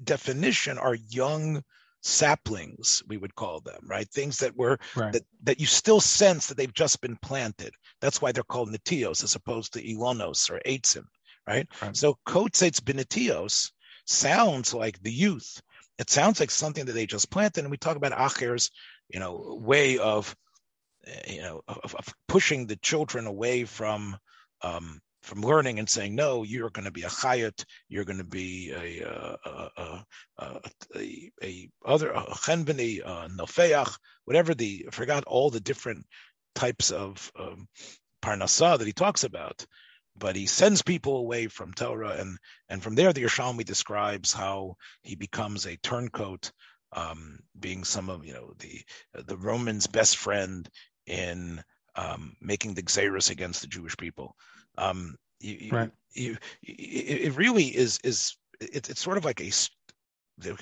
definition, 0.04 0.78
are 0.78 0.96
young 0.96 1.64
saplings, 2.02 3.04
we 3.08 3.18
would 3.18 3.36
call 3.36 3.60
them, 3.62 3.80
right? 3.88 4.10
Things 4.10 4.38
that 4.40 4.56
were 4.56 4.80
right. 4.96 5.14
that 5.14 5.24
that 5.44 5.60
you 5.60 5.68
still 5.68 6.02
sense 6.02 6.48
that 6.48 6.58
they've 6.58 6.74
just 6.74 7.02
been 7.02 7.18
planted. 7.18 7.74
That's 8.00 8.22
why 8.22 8.32
they're 8.32 8.44
called 8.44 8.72
netios 8.72 9.24
as 9.24 9.36
opposed 9.36 9.74
to 9.74 9.84
ilonos 9.84 10.50
or 10.50 10.60
eitzim, 10.66 11.06
right? 11.48 11.68
right. 11.82 11.96
So 11.96 12.18
kotzetz 12.28 12.82
benetios 12.82 13.72
sounds 14.06 14.74
like 14.74 15.02
the 15.02 15.12
youth, 15.12 15.62
it 16.02 16.10
sounds 16.10 16.40
like 16.40 16.50
something 16.50 16.86
that 16.86 16.94
they 16.94 17.06
just 17.06 17.30
planted. 17.30 17.62
And 17.62 17.72
we 17.72 17.78
talk 17.78 17.96
about 17.96 18.12
Acher's, 18.12 18.72
you 19.08 19.20
know, 19.20 19.60
way 19.62 20.00
of, 20.00 20.36
eh, 21.06 21.34
you 21.34 21.42
know, 21.42 21.62
of, 21.68 21.96
of 21.96 22.14
pushing 22.28 22.66
the 22.66 22.76
children 22.78 23.28
away 23.28 23.66
from 23.66 24.18
um, 24.64 25.00
from 25.22 25.42
learning 25.42 25.78
and 25.78 25.88
saying, 25.88 26.16
no, 26.16 26.42
you're 26.42 26.72
going 26.72 26.86
to 26.86 26.92
be 26.92 27.04
a 27.04 27.08
chayat, 27.08 27.64
you're 27.88 28.06
going 28.06 28.18
to 28.18 28.24
be 28.24 28.72
a 28.72 29.08
a, 29.08 29.38
a, 29.46 30.04
a, 30.40 30.62
a, 30.96 31.32
a 31.44 31.70
other 31.86 32.10
chenbeni, 32.10 33.02
a 33.06 33.30
nofeach, 33.30 33.96
whatever 34.26 34.56
the 34.56 34.86
I 34.88 34.92
forgot 34.92 35.24
all 35.26 35.52
the 35.52 35.60
different 35.60 36.08
types 36.56 36.90
of 36.90 37.32
um, 37.40 37.68
parnasa 38.24 38.78
that 38.80 38.88
he 38.88 38.94
talks 38.94 39.24
about 39.24 39.66
but 40.18 40.36
he 40.36 40.46
sends 40.46 40.82
people 40.82 41.18
away 41.18 41.48
from 41.48 41.74
Torah, 41.74 42.16
and 42.18 42.38
and 42.70 42.82
from 42.82 42.96
there 42.96 43.14
the 43.14 43.24
Yerushalmi 43.24 43.66
describes 43.66 44.34
how 44.34 44.76
he 45.04 45.16
becomes 45.16 45.66
a 45.66 45.78
turncoat, 45.78 46.52
um, 46.94 47.40
being 47.60 47.84
some 47.84 48.10
of 48.10 48.26
you 48.26 48.34
know 48.34 48.54
the 48.60 48.82
the 49.26 49.38
Romans' 49.38 49.88
best 49.88 50.18
friend 50.18 50.70
in 51.06 51.64
um, 51.96 52.36
making 52.42 52.74
the 52.74 52.84
xeris 52.84 53.30
against 53.30 53.62
the 53.62 53.68
Jewish 53.68 53.98
people. 53.98 54.36
Um, 54.78 55.16
you, 55.40 55.70
right. 55.72 55.92
You, 56.14 56.38
you, 56.62 56.78
it 57.28 57.36
really 57.36 57.66
is 57.66 58.00
is 58.04 58.36
it, 58.60 58.90
it's 58.90 59.02
sort 59.02 59.18
of 59.18 59.26
like 59.26 59.42
a 59.42 59.52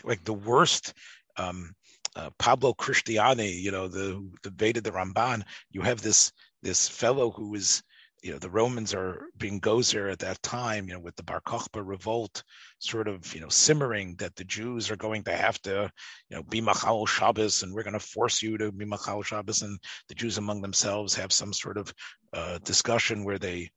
like 0.03 0.23
the 0.23 0.33
worst. 0.33 0.93
Um, 1.37 1.73
uh, 2.15 2.31
Pablo 2.39 2.73
Cristiani, 2.73 3.61
you 3.61 3.71
know, 3.71 3.87
the 3.87 4.27
the 4.43 4.49
Veda 4.49 4.81
the 4.81 4.91
Ramban. 4.91 5.43
You 5.71 5.81
have 5.81 6.01
this 6.01 6.31
this 6.61 6.87
fellow 6.87 7.31
who 7.31 7.53
is 7.55 7.83
you 8.21 8.31
know 8.31 8.39
the 8.39 8.49
Romans 8.49 8.93
are 8.93 9.27
being 9.37 9.61
gozer 9.61 10.11
at 10.11 10.19
that 10.19 10.41
time, 10.41 10.87
you 10.87 10.93
know, 10.93 10.99
with 10.99 11.15
the 11.15 11.23
Bar 11.23 11.41
Kokhba 11.41 11.81
revolt 11.85 12.43
sort 12.79 13.07
of 13.07 13.33
you 13.33 13.41
know 13.41 13.49
simmering 13.49 14.15
that 14.15 14.35
the 14.35 14.43
Jews 14.43 14.91
are 14.91 14.95
going 14.95 15.23
to 15.23 15.35
have 15.35 15.61
to 15.63 15.91
you 16.29 16.37
know 16.37 16.43
be 16.43 16.61
Machal 16.61 17.05
Shabbos 17.05 17.63
and 17.63 17.73
we're 17.73 17.83
going 17.83 17.93
to 17.93 17.99
force 17.99 18.41
you 18.41 18.57
to 18.57 18.71
be 18.71 18.85
Machal 18.85 19.23
Shabbos 19.23 19.61
and 19.61 19.79
the 20.07 20.15
Jews 20.15 20.37
among 20.37 20.61
themselves 20.61 21.15
have 21.15 21.31
some 21.31 21.53
sort 21.53 21.77
of 21.77 21.93
uh, 22.33 22.59
discussion 22.59 23.23
where 23.23 23.39
they 23.39 23.69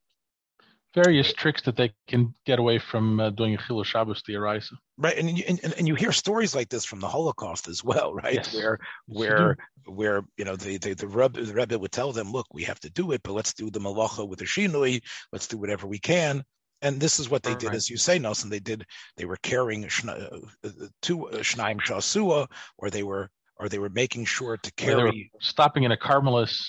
various 0.94 1.32
tricks 1.32 1.62
that 1.62 1.76
they 1.76 1.92
can 2.08 2.34
get 2.44 2.58
away 2.58 2.78
from 2.78 3.20
uh, 3.20 3.30
doing 3.30 3.54
a 3.54 3.58
Chilul 3.58 3.84
Shabbos 3.84 4.22
the 4.26 4.34
Eraisa. 4.34 4.72
Right, 4.98 5.16
and 5.16 5.38
you, 5.38 5.44
and, 5.48 5.74
and 5.76 5.88
you 5.88 5.94
hear 5.94 6.12
stories 6.12 6.54
like 6.54 6.68
this 6.68 6.84
from 6.84 7.00
the 7.00 7.08
Holocaust 7.08 7.68
as 7.68 7.82
well, 7.82 8.14
right? 8.22 8.34
Yes. 8.34 8.54
Where 8.54 8.78
where 9.06 9.56
where 9.86 10.22
you 10.36 10.44
know 10.44 10.56
the 10.56 10.78
the 10.78 10.94
the 10.94 11.06
Rebbe, 11.06 11.42
the 11.42 11.54
Rebbe 11.54 11.78
would 11.78 11.92
tell 11.92 12.12
them, 12.12 12.32
look, 12.32 12.46
we 12.52 12.64
have 12.64 12.80
to 12.80 12.90
do 12.90 13.12
it, 13.12 13.22
but 13.22 13.32
let's 13.32 13.54
do 13.54 13.70
the 13.70 13.80
malacha 13.80 14.26
with 14.26 14.38
the 14.38 14.44
shinui. 14.44 15.02
Let's 15.32 15.46
do 15.46 15.58
whatever 15.58 15.86
we 15.86 15.98
can. 15.98 16.44
And 16.82 16.98
this 16.98 17.20
is 17.20 17.30
what 17.30 17.44
they 17.44 17.54
did, 17.54 17.74
as 17.74 17.88
you 17.88 17.96
say, 17.96 18.18
Nelson. 18.18 18.50
They 18.50 18.58
did. 18.58 18.84
They 19.16 19.24
were 19.24 19.38
carrying 19.42 19.84
uh, 19.84 20.28
uh, 20.64 20.68
two 21.00 21.28
uh, 21.28 21.36
shnaim 21.36 21.80
shasua, 21.80 22.48
or 22.76 22.90
they 22.90 23.04
were 23.04 23.30
or 23.56 23.68
they 23.68 23.78
were 23.78 23.90
making 23.90 24.24
sure 24.24 24.56
to 24.56 24.72
carry 24.72 25.30
stopping 25.40 25.84
in 25.84 25.92
a 25.92 25.96
Carmelis 25.96 26.60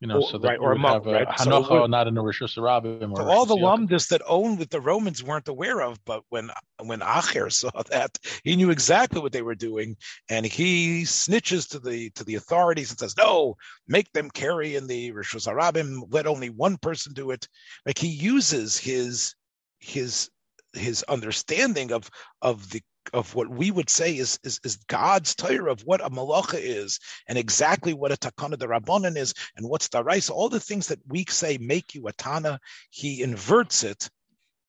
you 0.00 0.08
know, 0.08 0.16
or, 0.16 0.22
so 0.22 0.38
that 0.38 0.48
right, 0.48 0.58
or 0.58 0.72
a 0.72 0.78
monk, 0.78 1.04
have 1.04 1.06
a 1.06 1.12
right? 1.12 1.28
Hanocha, 1.28 1.68
so 1.68 1.86
not 1.86 2.08
in 2.08 2.16
a 2.16 2.22
Rosh 2.22 2.40
Hashanah. 2.40 3.16
So 3.16 3.24
all 3.24 3.44
the 3.44 3.54
lumdis 3.54 4.08
that 4.08 4.22
owned 4.26 4.58
with 4.58 4.70
the 4.70 4.80
Romans 4.80 5.22
weren't 5.22 5.48
aware 5.48 5.82
of, 5.82 6.02
but 6.06 6.22
when 6.30 6.50
when 6.82 7.00
Acher 7.00 7.52
saw 7.52 7.70
that, 7.90 8.18
he 8.42 8.56
knew 8.56 8.70
exactly 8.70 9.20
what 9.20 9.32
they 9.32 9.42
were 9.42 9.54
doing, 9.54 9.96
and 10.30 10.46
he 10.46 11.02
snitches 11.02 11.68
to 11.70 11.78
the 11.78 12.10
to 12.10 12.24
the 12.24 12.36
authorities 12.36 12.90
and 12.90 12.98
says, 12.98 13.14
"No, 13.18 13.56
make 13.86 14.10
them 14.12 14.30
carry 14.30 14.74
in 14.74 14.86
the 14.86 15.12
Rosh 15.12 15.34
Hashanah. 15.34 16.06
Let 16.10 16.26
only 16.26 16.48
one 16.48 16.78
person 16.78 17.12
do 17.12 17.30
it." 17.30 17.46
Like 17.84 17.98
he 17.98 18.08
uses 18.08 18.78
his 18.78 19.34
his 19.80 20.30
his 20.72 21.02
understanding 21.04 21.92
of 21.92 22.08
of 22.40 22.70
the 22.70 22.80
of 23.12 23.34
what 23.34 23.48
we 23.48 23.70
would 23.70 23.90
say 23.90 24.16
is, 24.16 24.38
is, 24.44 24.60
is 24.64 24.76
God's 24.88 25.34
Torah 25.34 25.72
of 25.72 25.80
what 25.82 26.04
a 26.04 26.10
malacha 26.10 26.58
is 26.60 26.98
and 27.28 27.38
exactly 27.38 27.92
what 27.94 28.12
a 28.12 28.16
takana 28.16 28.58
the 28.58 28.66
rabbanon 28.68 29.16
is 29.16 29.34
and 29.56 29.68
what's 29.68 29.88
the 29.88 30.02
rice, 30.04 30.30
all 30.30 30.48
the 30.48 30.60
things 30.60 30.88
that 30.88 31.00
we 31.08 31.24
say 31.28 31.58
make 31.58 31.94
you 31.94 32.06
a 32.08 32.12
tana, 32.12 32.60
he 32.90 33.22
inverts 33.22 33.84
it 33.84 34.08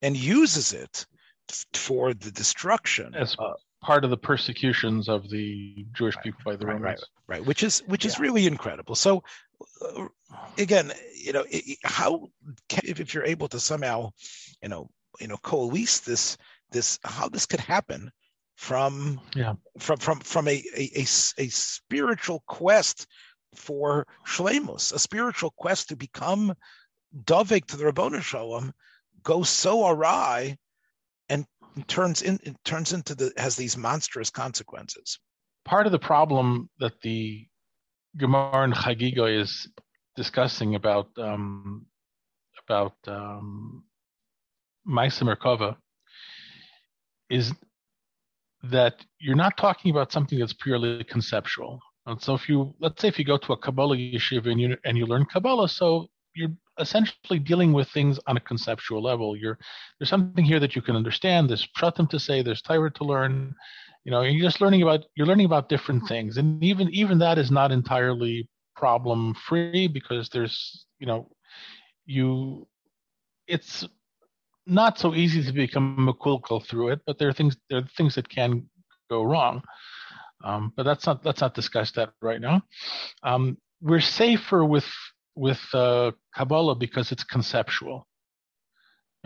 and 0.01 0.15
uses 0.17 0.73
it 0.73 1.05
for 1.73 2.13
the 2.13 2.31
destruction. 2.31 3.13
As, 3.15 3.35
part 3.81 4.03
of 4.03 4.11
the 4.11 4.17
persecutions 4.17 5.09
of 5.09 5.27
the 5.29 5.85
Jewish 5.93 6.15
Right, 6.15 6.23
people 6.25 6.41
by 6.45 6.55
the 6.55 6.65
right, 6.67 6.73
Romans. 6.79 7.03
right, 7.27 7.37
right, 7.39 7.45
which 7.45 7.63
is 7.63 7.79
which 7.87 8.05
is 8.05 8.19
really 8.19 8.45
incredible. 8.45 8.93
So, 8.93 9.23
uh, 9.81 10.07
again, 10.59 10.91
you 11.15 11.33
know, 11.33 11.41
i- 11.51 11.63
i- 11.69 11.77
how 11.83 12.29
can, 12.69 12.81
if, 12.85 12.99
if 12.99 13.13
you're 13.15 13.25
able 13.25 13.47
to 13.47 13.59
somehow, 13.59 14.11
you 14.61 14.69
know, 14.69 14.89
you 15.19 15.27
know, 15.27 15.37
coalesce 15.37 15.99
this 16.01 16.37
this 16.71 16.99
how 17.03 17.27
this 17.27 17.47
could 17.47 17.59
happen 17.59 18.11
from 18.55 19.19
Yeah. 19.35 19.53
from 19.79 19.97
from 19.97 20.19
from 20.19 20.47
a 20.47 20.63
a, 20.75 20.91
a 20.95 21.01
a 21.01 21.47
spiritual 21.49 22.43
quest 22.47 23.07
for 23.55 24.07
shlemus, 24.25 24.93
a 24.93 24.99
spiritual 24.99 25.51
quest 25.51 25.89
to 25.89 25.95
become 25.95 26.53
dovek 27.23 27.65
to 27.65 27.77
the 27.77 27.85
Ribono 27.85 28.21
Shel 28.21 28.47
Olam, 28.47 28.71
goes 29.23 29.49
so 29.49 29.87
awry 29.87 30.57
and 31.29 31.45
turns 31.87 32.21
in 32.21 32.39
it 32.43 32.55
turns 32.63 32.93
into 32.93 33.15
the 33.15 33.31
has 33.37 33.55
these 33.55 33.77
monstrous 33.77 34.29
consequences. 34.29 35.19
Part 35.65 35.85
of 35.85 35.91
the 35.91 35.99
problem 35.99 36.69
that 36.79 36.93
the 37.01 37.47
Gemara 38.17 38.63
and 38.63 38.73
Chagiga 38.73 39.41
is 39.41 39.67
discussing 40.15 40.75
about 40.75 41.07
um, 41.17 41.85
about 42.65 42.95
um, 43.07 43.83
Maisa 44.87 45.23
Merkava 45.23 45.77
is 47.29 47.53
that 48.63 49.03
you're 49.19 49.35
not 49.35 49.57
talking 49.57 49.91
about 49.91 50.11
something 50.11 50.39
that's 50.39 50.53
purely 50.53 51.03
conceptual. 51.05 51.79
And 52.05 52.21
so 52.21 52.33
if 52.33 52.49
you 52.49 52.73
let's 52.79 53.01
say 53.01 53.07
if 53.07 53.19
you 53.19 53.25
go 53.25 53.37
to 53.37 53.53
a 53.53 53.57
Kabbalah 53.57 53.97
yeshiva 53.97 54.47
and 54.47 54.59
you 54.59 54.77
and 54.85 54.97
you 54.97 55.05
learn 55.05 55.25
Kabbalah, 55.25 55.69
so 55.69 56.07
you're 56.35 56.51
essentially 56.79 57.39
dealing 57.39 57.73
with 57.73 57.89
things 57.89 58.19
on 58.27 58.37
a 58.37 58.39
conceptual 58.41 59.01
level. 59.01 59.35
You're 59.35 59.57
there's 59.99 60.09
something 60.09 60.45
here 60.45 60.59
that 60.59 60.75
you 60.75 60.81
can 60.81 60.95
understand. 60.95 61.49
There's 61.49 61.67
pratim 61.77 62.09
to 62.09 62.19
say. 62.19 62.41
There's 62.41 62.61
Torah 62.61 62.91
to 62.91 63.03
learn. 63.03 63.53
You 64.03 64.11
know, 64.11 64.21
you're 64.21 64.41
just 64.41 64.61
learning 64.61 64.81
about 64.81 65.05
you're 65.15 65.27
learning 65.27 65.45
about 65.45 65.69
different 65.69 66.07
things, 66.07 66.37
and 66.37 66.63
even 66.63 66.89
even 66.89 67.19
that 67.19 67.37
is 67.37 67.51
not 67.51 67.71
entirely 67.71 68.49
problem 68.75 69.35
free 69.35 69.87
because 69.87 70.29
there's 70.29 70.85
you 70.99 71.05
know 71.05 71.29
you 72.05 72.67
it's 73.47 73.87
not 74.65 74.99
so 74.99 75.13
easy 75.15 75.43
to 75.43 75.51
become 75.51 76.13
kulkul 76.21 76.65
through 76.65 76.89
it, 76.89 77.01
but 77.05 77.17
there 77.17 77.29
are 77.29 77.33
things 77.33 77.57
there 77.69 77.79
are 77.79 77.89
things 77.97 78.15
that 78.15 78.29
can 78.29 78.69
go 79.09 79.23
wrong. 79.23 79.61
Um, 80.43 80.73
but 80.75 80.83
that's 80.83 81.05
not 81.05 81.25
let's 81.25 81.41
not 81.41 81.53
discuss 81.53 81.91
that 81.93 82.13
right 82.21 82.41
now. 82.41 82.61
Um, 83.23 83.57
we're 83.81 84.01
safer 84.01 84.63
with 84.65 84.87
with 85.35 85.61
uh, 85.73 86.11
Kabbalah 86.35 86.75
because 86.75 87.11
it's 87.11 87.23
conceptual. 87.23 88.07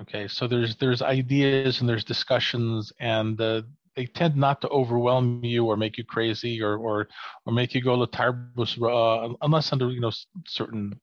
Okay, 0.01 0.27
so 0.27 0.47
there's 0.47 0.75
there's 0.75 1.01
ideas 1.01 1.79
and 1.79 1.87
there's 1.87 2.03
discussions, 2.03 2.91
and 2.99 3.39
uh, 3.39 3.61
they 3.95 4.05
tend 4.05 4.35
not 4.35 4.61
to 4.61 4.69
overwhelm 4.69 5.43
you 5.43 5.65
or 5.65 5.77
make 5.77 5.97
you 5.97 6.03
crazy 6.03 6.61
or 6.61 6.77
or 6.77 7.07
or 7.45 7.53
make 7.53 7.73
you 7.73 7.81
go 7.81 7.97
letarbus 7.97 8.81
uh, 8.81 9.33
unless 9.41 9.71
under 9.71 9.89
you 9.89 10.01
know 10.01 10.11
certain 10.45 10.99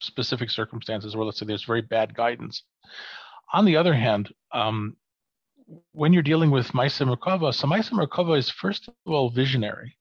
specific 0.00 0.48
circumstances 0.48 1.16
where 1.16 1.26
let's 1.26 1.38
say 1.38 1.46
there's 1.46 1.64
very 1.64 1.82
bad 1.82 2.14
guidance. 2.14 2.62
On 3.52 3.64
the 3.64 3.76
other 3.76 3.94
hand, 3.94 4.32
um, 4.52 4.96
when 5.92 6.12
you're 6.12 6.22
dealing 6.22 6.50
with 6.50 6.68
Maisa 6.72 7.06
Merkava, 7.06 7.54
so 7.54 7.66
Maisa 7.66 7.92
Merkava 7.92 8.36
is 8.36 8.50
first 8.50 8.88
of 8.88 8.94
all 9.06 9.30
visionary. 9.30 9.96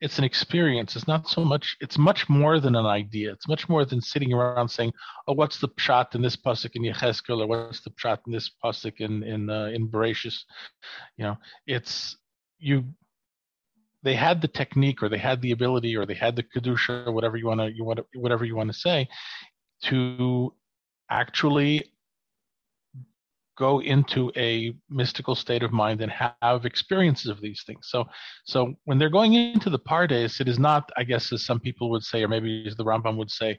It's 0.00 0.18
an 0.18 0.24
experience. 0.24 0.94
It's 0.94 1.08
not 1.08 1.26
so 1.26 1.42
much. 1.42 1.76
It's 1.80 1.96
much 1.96 2.28
more 2.28 2.60
than 2.60 2.76
an 2.76 2.84
idea. 2.84 3.32
It's 3.32 3.48
much 3.48 3.66
more 3.66 3.86
than 3.86 4.02
sitting 4.02 4.30
around 4.34 4.68
saying, 4.68 4.92
"Oh, 5.26 5.32
what's 5.32 5.58
the 5.58 5.70
pshat 5.70 6.14
in 6.14 6.20
this 6.20 6.36
pasuk 6.36 6.72
in 6.74 6.82
Yecheskel, 6.82 7.40
or 7.40 7.46
what's 7.46 7.80
the 7.80 7.90
pshat 7.90 8.18
in 8.26 8.32
this 8.32 8.50
pasuk 8.62 9.00
in 9.00 9.22
in 9.22 9.48
uh, 9.48 9.66
in 9.66 9.88
Bereshis?" 9.88 10.44
You 11.16 11.24
know, 11.24 11.38
it's 11.66 12.14
you. 12.58 12.84
They 14.02 14.14
had 14.14 14.42
the 14.42 14.48
technique, 14.48 15.02
or 15.02 15.08
they 15.08 15.18
had 15.18 15.40
the 15.40 15.52
ability, 15.52 15.96
or 15.96 16.04
they 16.04 16.14
had 16.14 16.36
the 16.36 16.42
kedusha, 16.42 17.06
or 17.06 17.12
whatever 17.12 17.38
you 17.38 17.46
want 17.46 17.60
to 17.60 17.72
you 17.72 17.82
want 17.82 18.00
whatever 18.14 18.44
you 18.44 18.54
want 18.54 18.70
to 18.70 18.78
say, 18.78 19.08
to 19.84 20.52
actually 21.08 21.90
go 23.56 23.80
into 23.80 24.30
a 24.36 24.74
mystical 24.90 25.34
state 25.34 25.62
of 25.62 25.72
mind 25.72 26.00
and 26.00 26.12
have 26.12 26.64
experiences 26.64 27.30
of 27.30 27.40
these 27.40 27.62
things. 27.66 27.88
So, 27.88 28.04
so 28.44 28.74
when 28.84 28.98
they're 28.98 29.10
going 29.10 29.34
into 29.34 29.70
the 29.70 29.78
pardes, 29.78 30.40
it 30.40 30.48
is 30.48 30.58
not, 30.58 30.90
I 30.96 31.04
guess, 31.04 31.32
as 31.32 31.44
some 31.44 31.60
people 31.60 31.90
would 31.90 32.02
say, 32.02 32.22
or 32.22 32.28
maybe 32.28 32.64
as 32.66 32.76
the 32.76 32.84
Rambam 32.84 33.16
would 33.16 33.30
say, 33.30 33.58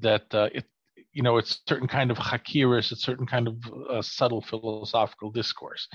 that 0.00 0.34
uh, 0.34 0.48
it, 0.52 0.64
you 1.12 1.22
know, 1.22 1.38
it's 1.38 1.60
certain 1.68 1.88
kind 1.88 2.10
of 2.10 2.18
hakiris, 2.18 2.92
it's 2.92 3.02
certain 3.02 3.26
kind 3.26 3.48
of 3.48 3.56
uh, 3.90 4.02
subtle 4.02 4.42
philosophical 4.42 5.30
discourse. 5.30 5.88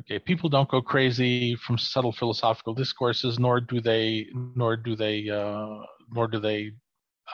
Okay, 0.00 0.18
people 0.18 0.48
don't 0.48 0.68
go 0.68 0.82
crazy 0.82 1.54
from 1.56 1.78
subtle 1.78 2.12
philosophical 2.12 2.74
discourses, 2.74 3.38
nor 3.38 3.60
do 3.60 3.80
they, 3.80 4.26
nor 4.54 4.76
do 4.76 4.96
they, 4.96 5.28
uh, 5.30 5.82
nor 6.12 6.28
do 6.28 6.38
they 6.38 6.72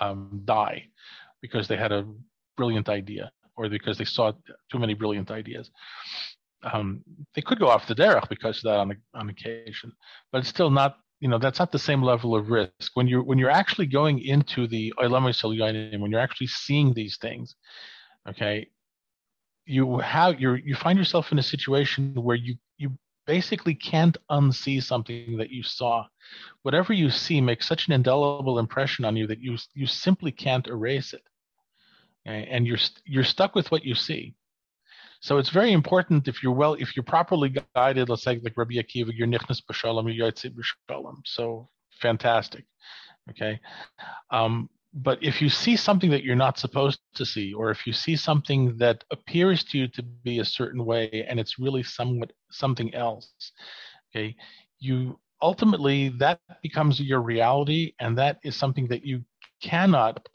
um, 0.01 0.43
die 0.45 0.85
because 1.41 1.67
they 1.67 1.77
had 1.77 1.91
a 1.91 2.07
brilliant 2.57 2.89
idea 2.89 3.33
or 3.57 3.69
because 3.69 3.99
they 3.99 4.05
saw 4.05 4.33
too 4.71 4.79
many 4.79 4.95
brilliant 4.95 5.31
ideas. 5.31 5.71
Um, 6.63 7.03
they 7.35 7.43
could 7.43 7.59
go 7.59 7.69
off 7.69 7.87
the 7.89 7.95
derech 7.95 8.29
because 8.29 8.59
of 8.59 8.65
that 8.65 8.79
on, 8.79 8.97
on 9.15 9.29
occasion, 9.31 9.93
but 10.31 10.39
it's 10.39 10.49
still 10.49 10.71
not. 10.71 10.97
You 11.21 11.29
know, 11.29 11.39
that's 11.39 11.61
not 11.61 11.71
the 11.71 11.79
same 11.79 12.03
level 12.03 12.35
of 12.35 12.51
risk 12.51 12.91
when 12.95 13.07
you're 13.07 13.23
when 13.23 13.39
you're 13.39 13.51
actually 13.51 13.87
going 13.87 14.19
into 14.19 14.67
the 14.67 14.93
when 14.99 16.11
you're 16.11 16.21
actually 16.21 16.49
seeing 16.49 16.93
these 16.93 17.17
things. 17.17 17.55
Okay, 18.29 18.69
you 19.67 19.99
have 19.99 20.41
you 20.41 20.55
you 20.55 20.75
find 20.75 20.99
yourself 20.99 21.31
in 21.33 21.39
a 21.39 21.43
situation 21.43 22.15
where 22.15 22.37
you 22.37 22.57
you 22.77 22.91
basically 23.27 23.75
can't 23.75 24.17
unsee 24.31 24.83
something 24.83 25.37
that 25.37 25.51
you 25.51 25.63
saw. 25.63 26.05
Whatever 26.63 26.93
you 26.93 27.11
see 27.11 27.41
makes 27.41 27.67
such 27.67 27.87
an 27.87 27.93
indelible 27.93 28.59
impression 28.59 29.05
on 29.05 29.17
you 29.17 29.27
that 29.29 29.41
you 29.41 29.57
you 29.75 29.87
simply 29.87 30.33
can't 30.33 30.67
erase 30.67 31.13
it? 31.13 31.23
And 32.25 32.67
you're 32.67 32.79
you're 33.05 33.25
stuck 33.25 33.55
with 33.55 33.71
what 33.71 33.85
you 33.85 33.95
see. 33.95 34.35
So 35.21 35.39
it's 35.39 35.51
very 35.51 35.73
important 35.73 36.27
if 36.27 36.43
you're 36.43 36.53
well, 36.53 36.75
if 36.75 36.97
you're 36.97 37.05
properly 37.05 37.55
guided. 37.77 38.09
Let's 38.09 38.23
say 38.23 38.41
like 38.43 38.57
Rabbi 38.57 38.75
Akiva, 38.75 39.11
you're 39.15 39.29
nichnas 39.29 39.63
b'shalom, 39.63 40.13
you're 40.15 40.31
yotzei 40.31 40.51
b'shalom. 40.53 41.17
So 41.25 41.69
fantastic, 42.01 42.65
okay. 43.31 43.61
Um, 44.31 44.69
but 44.95 45.19
if 45.23 45.41
you 45.41 45.49
see 45.49 45.77
something 45.77 46.11
that 46.11 46.23
you're 46.23 46.37
not 46.37 46.59
supposed 46.59 47.01
to 47.15 47.25
see, 47.25 47.55
or 47.55 47.71
if 47.71 47.87
you 47.87 47.93
see 47.93 48.15
something 48.15 48.77
that 48.77 49.05
appears 49.11 49.65
to 49.65 49.79
you 49.79 49.89
to 49.89 50.03
be 50.03 50.41
a 50.41 50.45
certain 50.45 50.85
way 50.85 51.25
and 51.29 51.41
it's 51.41 51.59
really 51.59 51.83
somewhat 51.83 52.33
something 52.51 52.95
else, 52.95 53.33
okay, 54.11 54.37
you 54.81 55.19
ultimately 55.41 56.11
that 56.19 56.41
becomes 56.63 57.01
your 57.01 57.21
reality, 57.21 57.95
and 58.01 58.19
that 58.19 58.39
is 58.45 58.55
something 58.57 58.87
that 58.89 59.05
you 59.05 59.25
cannot 59.63 60.29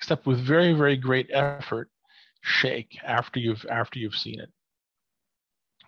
except 0.00 0.26
with 0.26 0.40
very 0.40 0.72
very 0.72 0.96
great 0.96 1.28
effort 1.32 1.88
shake 2.42 2.98
after 3.04 3.38
you've 3.38 3.64
after 3.70 3.98
you've 3.98 4.14
seen 4.14 4.40
it. 4.40 4.50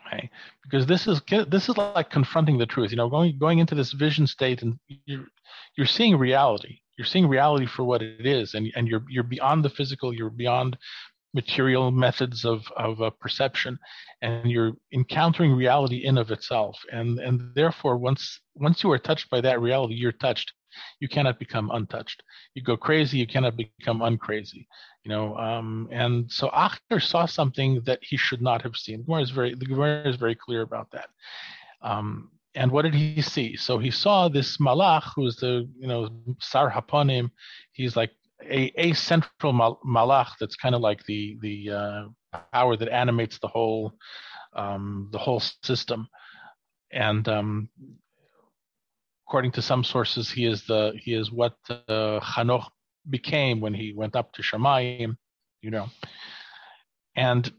Okay? 0.07 0.29
Because 0.63 0.87
this 0.87 1.07
is 1.07 1.23
this 1.49 1.69
is 1.69 1.77
like 1.79 2.11
confronting 2.11 2.59
the 2.59 2.67
truth 2.67 2.91
you 2.91 2.97
know 2.97 3.09
going 3.09 3.39
going 3.39 3.59
into 3.59 3.75
this 3.75 3.93
vision 3.93 4.27
state 4.27 4.63
and 4.63 4.79
you're 5.07 5.27
you're 5.77 5.87
seeing 5.87 6.17
reality. 6.17 6.79
You're 6.99 7.07
seeing 7.07 7.27
reality 7.27 7.67
for 7.67 7.85
what 7.85 8.03
it 8.03 8.27
is 8.27 8.55
and 8.55 8.71
and 8.77 8.87
you're 8.87 9.05
you're 9.09 9.25
beyond 9.25 9.65
the 9.65 9.71
physical 9.71 10.13
you're 10.13 10.31
beyond 10.31 10.77
material 11.35 11.91
methods 11.91 12.45
of 12.45 12.63
of 12.77 13.01
uh, 13.01 13.11
perception 13.11 13.79
and 14.21 14.51
you're 14.51 14.73
encountering 14.93 15.53
reality 15.53 16.05
in 16.05 16.19
of 16.19 16.31
itself 16.31 16.79
and 16.93 17.19
and 17.19 17.55
therefore 17.55 17.97
once 17.97 18.41
once 18.55 18.83
you 18.83 18.91
are 18.91 18.99
touched 18.99 19.31
by 19.31 19.41
that 19.41 19.61
reality 19.61 19.95
you're 19.95 20.13
touched 20.13 20.53
you 21.01 21.09
cannot 21.09 21.39
become 21.39 21.71
untouched. 21.71 22.23
You 22.55 22.63
go 22.63 22.77
crazy, 22.77 23.19
you 23.19 23.27
cannot 23.27 23.57
become 23.57 24.01
uncrazy. 24.01 24.67
You 25.05 25.11
know, 25.11 25.37
um, 25.37 25.89
and 25.91 26.31
so 26.31 26.49
Acher 26.49 27.03
saw 27.03 27.27
something 27.27 27.83
that 27.85 27.99
he 28.03 28.17
should 28.17 28.41
not 28.41 28.63
have 28.63 28.77
seen. 28.77 29.05
Is 29.09 29.31
very 29.31 29.55
the 29.55 29.67
Gemara 29.67 30.09
is 30.09 30.17
very 30.17 30.35
clear 30.35 30.63
about 30.63 30.91
that. 30.93 31.09
Um, 31.83 32.31
and 32.55 32.71
what 32.71 32.83
did 32.83 32.95
he 32.95 33.23
see? 33.23 33.57
So 33.57 33.79
he 33.79 33.91
saw 33.91 34.29
this 34.29 34.59
malach, 34.59 35.05
who's 35.17 35.37
the 35.37 35.69
you 35.79 35.89
know 35.89 36.11
Sar 36.41 36.71
Hapanim. 36.71 37.31
He's 37.73 37.97
like 37.97 38.11
a, 38.45 38.73
a 38.77 38.93
central 38.93 39.53
mal- 39.53 39.81
malach 39.87 40.33
that's 40.41 40.57
kind 40.57 40.75
of 40.75 40.81
like 40.81 41.05
the 41.07 41.39
the 41.41 41.71
uh, 41.71 42.05
power 42.53 42.77
that 42.77 42.89
animates 42.89 43.39
the 43.39 43.49
whole 43.49 43.93
um, 44.55 45.09
the 45.13 45.19
whole 45.19 45.43
system. 45.63 46.09
And 46.93 47.27
um, 47.29 47.69
according 49.27 49.53
to 49.53 49.63
some 49.63 49.85
sources, 49.85 50.31
he 50.31 50.47
is 50.47 50.65
the 50.67 50.93
he 51.03 51.15
is 51.15 51.31
what 51.31 51.55
uh, 51.71 52.21
Hanoch 52.21 52.69
became 53.09 53.61
when 53.61 53.75
he 53.75 53.93
went 53.95 54.15
up 54.15 54.33
to 54.35 54.43
Shemayim, 54.43 55.17
you 55.63 55.71
know. 55.71 55.89
And 57.17 57.51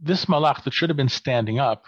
this 0.00 0.26
malach 0.26 0.64
that 0.64 0.74
should 0.74 0.90
have 0.90 0.96
been 0.96 1.08
standing 1.08 1.58
up 1.58 1.84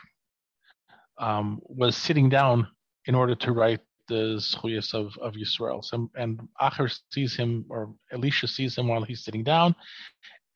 um, 1.19 1.61
was 1.63 1.97
sitting 1.97 2.29
down 2.29 2.69
in 3.07 3.15
order 3.15 3.35
to 3.35 3.53
write 3.53 3.81
the 4.09 4.37
zchuyas 4.39 4.95
of 4.95 5.17
of 5.19 5.35
Yisrael. 5.35 5.85
So, 5.85 6.11
and 6.17 6.41
Acher 6.61 6.95
sees 7.11 7.35
him, 7.37 7.65
or 7.69 7.95
Elisha 8.13 8.49
sees 8.49 8.77
him 8.77 8.89
while 8.89 9.03
he's 9.03 9.25
sitting 9.25 9.45
down, 9.45 9.75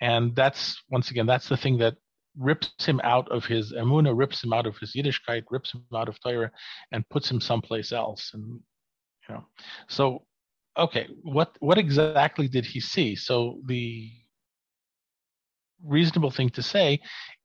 and 0.00 0.34
that's 0.34 0.82
once 0.90 1.10
again 1.10 1.26
that's 1.26 1.48
the 1.48 1.56
thing 1.56 1.78
that 1.78 1.96
rips 2.38 2.72
him 2.84 3.00
out 3.02 3.28
of 3.30 3.44
his 3.44 3.72
emuna, 3.72 4.16
rips 4.16 4.42
him 4.42 4.52
out 4.52 4.66
of 4.66 4.76
his 4.78 4.94
Yiddishkeit, 4.94 5.44
rips 5.50 5.72
him 5.72 5.84
out 5.94 6.08
of 6.08 6.20
Torah, 6.20 6.50
and 6.92 7.08
puts 7.08 7.30
him 7.30 7.40
someplace 7.40 7.92
else. 7.92 8.30
And 8.34 8.60
you 9.28 9.34
know, 9.34 9.44
so 9.88 10.24
okay, 10.78 11.08
what 11.22 11.56
what 11.60 11.78
exactly 11.78 12.48
did 12.48 12.64
he 12.64 12.80
see? 12.80 13.14
So 13.16 13.60
the 13.66 14.10
reasonable 15.84 16.30
thing 16.30 16.50
to 16.50 16.62
say 16.62 17.00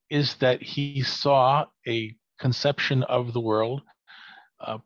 is 0.10 0.36
that 0.36 0.62
he 0.62 1.02
saw 1.02 1.66
a 1.88 2.16
conception 2.40 3.04
of 3.04 3.34
the 3.34 3.40
world, 3.40 3.82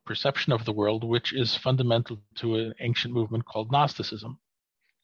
perception 0.06 0.54
of 0.54 0.66
the 0.66 0.74
world, 0.74 1.04
which 1.04 1.34
is 1.34 1.56
fundamental 1.56 2.20
to 2.36 2.56
an 2.56 2.74
ancient 2.80 3.14
movement 3.14 3.46
called 3.46 3.72
Gnosticism. 3.72 4.40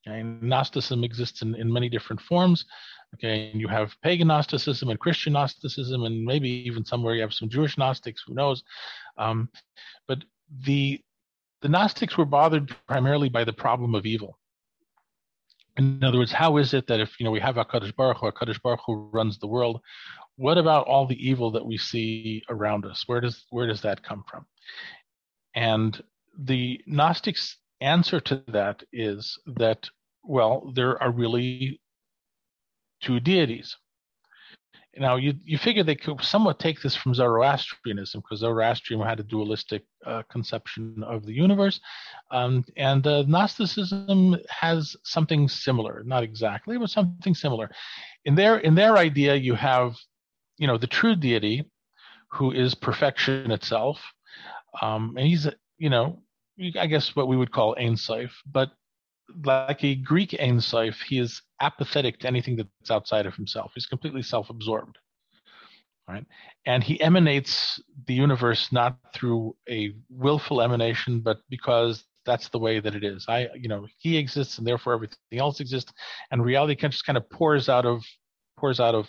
And 0.06 0.42
Gnosticism 0.44 1.04
exists 1.04 1.42
in, 1.42 1.56
in 1.56 1.72
many 1.72 1.90
different 1.90 2.22
forms. 2.22 2.66
Okay, 3.16 3.50
and 3.52 3.62
you 3.62 3.68
have 3.68 3.96
pagan 4.04 4.28
Gnosticism 4.28 4.90
and 4.90 5.00
Christian 5.00 5.34
Gnosticism, 5.34 6.04
and 6.04 6.24
maybe 6.24 6.50
even 6.68 6.84
somewhere 6.84 7.16
you 7.16 7.22
have 7.22 7.34
some 7.34 7.50
Jewish 7.50 7.78
Gnostics. 7.78 8.24
Who 8.28 8.34
knows? 8.34 8.64
Um, 9.18 9.50
but 10.08 10.24
the 10.66 11.02
the 11.62 11.70
Gnostics 11.70 12.18
were 12.18 12.26
bothered 12.26 12.76
primarily 12.88 13.30
by 13.30 13.44
the 13.44 13.54
problem 13.54 13.96
of 13.96 14.06
evil. 14.06 14.38
In 15.78 16.04
other 16.04 16.18
words, 16.18 16.32
how 16.32 16.58
is 16.58 16.74
it 16.74 16.88
that 16.88 17.00
if 17.00 17.20
you 17.20 17.26
know 17.26 17.32
we 17.32 17.40
have 17.40 17.56
Hakadosh 17.56 17.96
Baruch 17.96 18.18
Hu, 18.18 18.32
Hakadosh 18.32 18.62
Baruch 18.62 18.82
Hu 18.86 19.10
runs 19.12 19.40
the 19.40 19.48
world, 19.48 19.82
what 20.38 20.58
about 20.58 20.88
all 20.88 21.06
the 21.06 21.28
evil 21.28 21.52
that 21.52 21.66
we 21.66 21.78
see 21.78 22.44
around 22.50 22.86
us? 22.86 23.04
Where 23.06 23.22
does 23.22 23.46
where 23.50 23.68
does 23.68 23.82
that 23.82 24.04
come 24.04 24.24
from? 24.30 24.46
And 25.56 26.02
the 26.38 26.82
Gnostics' 26.86 27.58
answer 27.82 28.20
to 28.20 28.44
that 28.48 28.84
is 28.92 29.38
that 29.46 29.90
well, 30.24 30.72
there 30.76 31.02
are 31.02 31.12
really 31.12 31.80
two 33.02 33.20
deities. 33.20 33.76
Now, 34.98 35.18
you, 35.18 35.34
you 35.44 35.58
figure 35.58 35.84
they 35.84 35.96
could 35.96 36.22
somewhat 36.22 36.58
take 36.58 36.82
this 36.82 36.96
from 36.96 37.14
Zoroastrianism 37.14 38.22
because 38.22 38.40
Zoroastrianism 38.40 39.08
had 39.08 39.20
a 39.20 39.24
dualistic 39.24 39.84
uh, 40.06 40.24
conception 40.32 41.04
of 41.06 41.26
the 41.26 41.34
universe. 41.34 41.82
Um, 42.32 42.64
and 42.78 43.06
uh, 43.06 43.24
Gnosticism 43.28 44.38
has 44.50 44.96
something 45.04 45.50
similar, 45.50 46.04
not 46.06 46.24
exactly, 46.24 46.78
but 46.78 46.90
something 46.90 47.36
similar. 47.36 47.70
In 48.24 48.36
their, 48.36 48.60
in 48.60 48.74
their 48.74 48.98
idea, 48.98 49.36
you 49.36 49.54
have 49.56 49.96
you 50.58 50.68
know, 50.68 50.78
the 50.78 50.88
true 50.88 51.16
deity 51.16 51.70
who 52.32 52.52
is 52.52 52.76
perfection 52.76 53.52
itself. 53.52 54.02
Um, 54.82 55.16
and 55.18 55.28
he's, 55.28 55.48
you 55.78 55.90
know, 55.90 56.22
I 56.80 56.88
guess 56.88 57.16
what 57.16 57.28
we 57.28 57.38
would 57.38 57.52
call 57.52 57.76
Ein 57.80 57.98
Sof, 57.98 58.32
but 58.52 58.72
like 59.44 59.84
a 59.84 59.96
Greek 59.96 60.36
Ein 60.40 60.60
Sof, 60.60 61.00
he 61.02 61.20
is 61.20 61.42
apathetic 61.62 62.20
to 62.20 62.28
anything 62.28 62.56
that's 62.58 62.92
outside 62.92 63.26
of 63.26 63.36
himself. 63.36 63.72
He's 63.74 63.86
completely 63.86 64.22
self-absorbed, 64.22 64.98
right? 66.08 66.26
And 66.66 66.84
he 66.84 67.02
emanates 67.02 67.82
the 68.08 68.14
universe 68.14 68.72
not 68.72 68.98
through 69.14 69.56
a 69.70 69.94
willful 70.10 70.62
emanation, 70.62 71.22
but 71.22 71.40
because 71.50 72.04
that's 72.26 72.50
the 72.50 72.60
way 72.60 72.80
that 72.80 72.96
it 72.96 73.04
is. 73.04 73.26
I, 73.28 73.50
you 73.56 73.68
know, 73.68 73.88
he 74.00 74.18
exists, 74.18 74.58
and 74.58 74.66
therefore 74.66 74.94
everything 74.94 75.18
else 75.38 75.60
exists, 75.60 75.94
and 76.32 76.44
reality 76.44 76.76
just 76.76 77.06
kind 77.06 77.18
of 77.18 77.30
pours 77.30 77.70
out 77.70 77.86
of 77.86 78.04
pours 78.58 78.80
out 78.80 78.96
of 78.96 79.08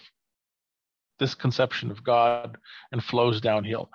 this 1.18 1.34
conception 1.34 1.90
of 1.90 2.04
God 2.04 2.58
and 2.92 3.02
flows 3.02 3.40
downhill. 3.40 3.90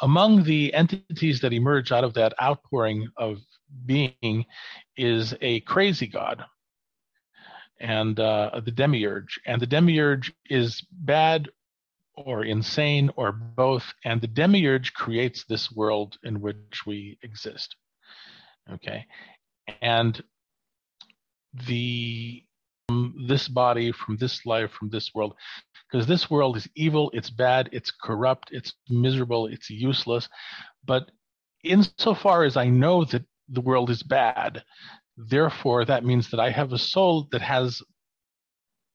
Among 0.00 0.44
the 0.44 0.72
entities 0.74 1.40
that 1.40 1.52
emerge 1.52 1.92
out 1.92 2.04
of 2.04 2.14
that 2.14 2.34
outpouring 2.40 3.08
of 3.16 3.38
being 3.86 4.44
is 4.96 5.34
a 5.40 5.60
crazy 5.60 6.06
God 6.06 6.44
and 7.80 8.20
uh, 8.20 8.60
the 8.64 8.70
demiurge. 8.70 9.40
And 9.46 9.60
the 9.60 9.66
demiurge 9.66 10.32
is 10.48 10.84
bad 10.92 11.48
or 12.14 12.44
insane 12.44 13.10
or 13.16 13.32
both. 13.32 13.84
And 14.04 14.20
the 14.20 14.26
demiurge 14.26 14.92
creates 14.92 15.44
this 15.44 15.72
world 15.72 16.18
in 16.22 16.40
which 16.40 16.84
we 16.86 17.18
exist. 17.22 17.76
Okay. 18.72 19.06
And 19.80 20.22
the 21.66 22.44
this 23.26 23.48
body, 23.48 23.92
from 23.92 24.16
this 24.16 24.46
life, 24.46 24.70
from 24.70 24.90
this 24.90 25.10
world, 25.14 25.34
because 25.90 26.06
this 26.06 26.30
world 26.30 26.56
is 26.56 26.68
evil, 26.76 27.10
it's 27.14 27.30
bad, 27.30 27.68
it's 27.72 27.90
corrupt, 27.90 28.50
it's 28.52 28.72
miserable, 28.88 29.46
it's 29.46 29.70
useless. 29.70 30.28
But 30.84 31.10
insofar 31.64 32.44
as 32.44 32.56
I 32.56 32.68
know 32.68 33.04
that 33.04 33.24
the 33.48 33.60
world 33.60 33.90
is 33.90 34.02
bad. 34.02 34.62
Therefore, 35.16 35.84
that 35.84 36.04
means 36.04 36.30
that 36.30 36.40
I 36.40 36.50
have 36.50 36.72
a 36.72 36.78
soul 36.78 37.28
that 37.32 37.42
has 37.42 37.82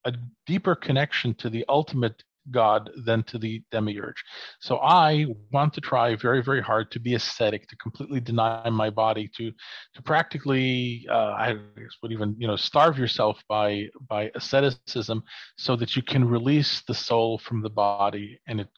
a 0.06 0.14
deeper 0.46 0.76
connection 0.76 1.34
to 1.36 1.50
the 1.50 1.66
ultimate 1.68 2.24
God 2.52 2.90
than 3.06 3.24
to 3.24 3.38
the 3.38 3.62
demiurge. 3.72 4.24
So 4.60 4.78
I 4.78 5.26
want 5.52 5.74
to 5.74 5.82
try 5.82 6.16
very, 6.16 6.44
very 6.44 6.62
hard 6.62 6.92
to 6.92 7.00
be 7.00 7.16
ascetic, 7.16 7.68
to 7.68 7.76
completely 7.78 8.20
deny 8.20 8.70
my 8.70 8.90
body, 8.90 9.30
to 9.38 9.52
to 9.96 10.02
practically, 10.02 11.06
uh, 11.10 11.34
I 11.38 11.58
would 12.02 12.12
even 12.12 12.36
you 12.38 12.48
know 12.48 12.56
starve 12.56 12.98
yourself 12.98 13.42
by 13.48 13.88
by 14.08 14.32
asceticism, 14.36 15.24
so 15.58 15.76
that 15.76 15.96
you 15.96 16.02
can 16.02 16.28
release 16.28 16.82
the 16.88 16.94
soul 16.94 17.40
from 17.40 17.62
the 17.62 17.70
body 17.70 18.40
and 18.48 18.62
it 18.62 18.70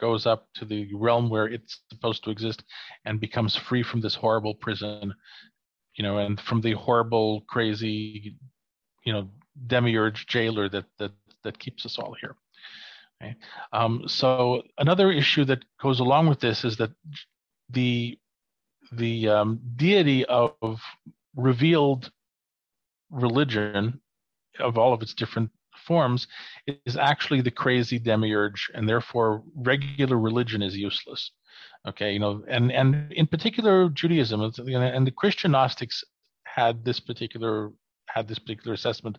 goes 0.00 0.26
up 0.26 0.48
to 0.54 0.64
the 0.64 0.92
realm 0.94 1.30
where 1.30 1.46
it's 1.46 1.80
supposed 1.90 2.24
to 2.24 2.30
exist 2.30 2.64
and 3.04 3.20
becomes 3.20 3.54
free 3.56 3.82
from 3.82 4.00
this 4.00 4.14
horrible 4.14 4.54
prison, 4.54 5.14
you 5.94 6.02
know, 6.02 6.18
and 6.18 6.40
from 6.40 6.60
the 6.60 6.72
horrible, 6.72 7.42
crazy, 7.48 8.36
you 9.04 9.12
know, 9.12 9.28
demiurge 9.66 10.26
jailer 10.26 10.68
that 10.68 10.84
that 10.98 11.12
that 11.44 11.58
keeps 11.58 11.86
us 11.86 11.98
all 11.98 12.14
here. 12.20 12.36
Okay? 13.24 13.36
Um, 13.72 14.02
so 14.06 14.62
another 14.78 15.10
issue 15.10 15.44
that 15.46 15.64
goes 15.80 16.00
along 16.00 16.28
with 16.28 16.40
this 16.40 16.64
is 16.64 16.76
that 16.76 16.90
the 17.70 18.18
the 18.92 19.28
um, 19.28 19.60
deity 19.76 20.24
of 20.26 20.80
revealed 21.34 22.10
religion 23.10 24.00
of 24.60 24.78
all 24.78 24.92
of 24.92 25.02
its 25.02 25.14
different 25.14 25.50
forms 25.86 26.28
is 26.86 26.96
actually 26.96 27.40
the 27.40 27.50
crazy 27.50 27.98
demiurge, 27.98 28.70
and 28.74 28.88
therefore 28.88 29.42
regular 29.56 30.18
religion 30.18 30.62
is 30.62 30.76
useless. 30.76 31.32
Okay, 31.88 32.12
you 32.12 32.18
know, 32.18 32.44
and 32.48 32.70
and 32.72 33.12
in 33.12 33.26
particular 33.26 33.88
Judaism 33.88 34.40
and 34.42 35.06
the 35.06 35.14
Christian 35.16 35.52
Gnostics 35.52 36.04
had 36.44 36.84
this 36.84 37.00
particular 37.00 37.72
had 38.14 38.28
this 38.28 38.38
particular 38.38 38.74
assessment 38.74 39.18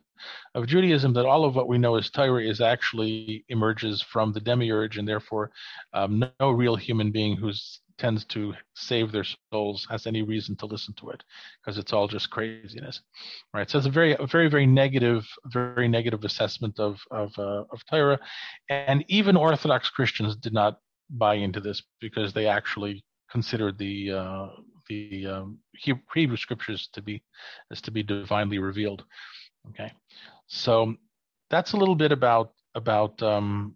of 0.56 0.68
Judaism 0.68 1.14
that 1.14 1.26
all 1.26 1.44
of 1.44 1.56
what 1.56 1.68
we 1.68 1.78
know 1.78 1.96
as 1.96 2.10
Torah 2.10 2.42
is 2.42 2.62
actually 2.62 3.44
emerges 3.50 4.02
from 4.02 4.32
the 4.32 4.40
demiurge, 4.40 4.98
and 4.98 5.08
therefore 5.08 5.52
um, 5.94 6.24
no, 6.40 6.52
real 6.52 6.78
human 6.78 7.12
being 7.12 7.36
who 7.36 7.52
tends 7.98 8.26
to 8.26 8.54
save 8.74 9.12
their 9.12 9.26
souls 9.52 9.88
has 9.90 10.06
any 10.06 10.22
reason 10.22 10.56
to 10.58 10.66
listen 10.66 10.94
to 10.96 11.10
it 11.10 11.24
because 11.62 11.78
it's 11.78 11.94
all 11.94 12.08
just 12.08 12.30
craziness 12.30 13.02
right? 13.54 13.70
So 13.70 13.78
it's 13.78 13.88
a 13.88 13.92
very 13.92 14.14
a 14.14 14.28
very 14.28 14.50
very 14.50 14.66
negative 14.66 15.26
very 15.46 15.88
negative 15.88 16.24
assessment 16.24 16.80
of 16.80 17.00
of 17.12 17.32
uh, 17.38 17.64
of 17.72 17.86
Torah. 17.90 18.20
And 18.70 19.06
even 19.08 19.38
orthodox 19.38 19.90
christians 19.90 20.36
did 20.36 20.54
not 20.54 20.80
buy 21.10 21.36
into 21.36 21.60
this 21.60 21.82
because 22.02 22.34
they 22.34 22.48
actually 22.48 23.04
considered 23.32 23.78
the 23.78 24.12
uh, 24.12 24.48
the 24.88 25.28
um, 25.28 25.60
Hebrew 25.74 26.38
scriptures 26.38 26.90
to 26.94 27.02
be 27.02 27.22
as 27.72 27.82
to 27.82 27.92
be 27.92 28.04
divinely 28.04 28.60
revealed 28.60 29.04
okay 29.70 29.92
so 30.48 30.96
that's 31.50 31.74
a 31.74 31.78
little 31.78 31.96
bit 31.96 32.12
about 32.12 32.52
about 32.76 33.22
um, 33.24 33.76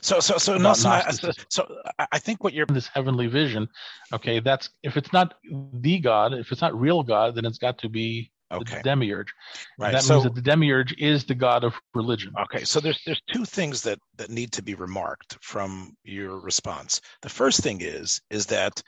so 0.00 0.20
so 0.20 0.38
so 0.38 0.56
no, 0.56 0.72
so, 0.72 1.30
so 1.48 1.76
I 2.12 2.18
think 2.18 2.44
what 2.44 2.52
you're 2.52 2.66
this 2.66 2.86
heavenly 2.86 3.26
vision, 3.26 3.68
okay, 4.12 4.40
that's 4.40 4.70
if 4.82 4.96
it's 4.96 5.12
not 5.12 5.34
the 5.44 5.98
God, 5.98 6.34
if 6.34 6.52
it's 6.52 6.60
not 6.60 6.78
real 6.78 7.02
God, 7.02 7.34
then 7.34 7.44
it's 7.44 7.58
got 7.58 7.78
to 7.78 7.88
be 7.88 8.30
okay. 8.52 8.76
the 8.76 8.82
demiurge. 8.82 9.32
Right. 9.78 9.92
that 9.92 10.02
so, 10.02 10.14
means 10.14 10.24
that 10.24 10.34
the 10.34 10.42
demiurge 10.42 10.94
is 10.98 11.24
the 11.24 11.34
god 11.34 11.64
of 11.64 11.74
religion. 11.94 12.32
Okay. 12.40 12.64
So 12.64 12.80
there's 12.80 13.00
there's 13.04 13.22
two 13.32 13.44
things 13.44 13.82
that 13.82 13.98
that 14.16 14.30
need 14.30 14.52
to 14.52 14.62
be 14.62 14.74
remarked 14.74 15.38
from 15.40 15.96
your 16.04 16.38
response. 16.38 17.00
The 17.22 17.28
first 17.28 17.60
thing 17.60 17.80
is 17.80 18.20
is 18.30 18.46
that 18.46 18.82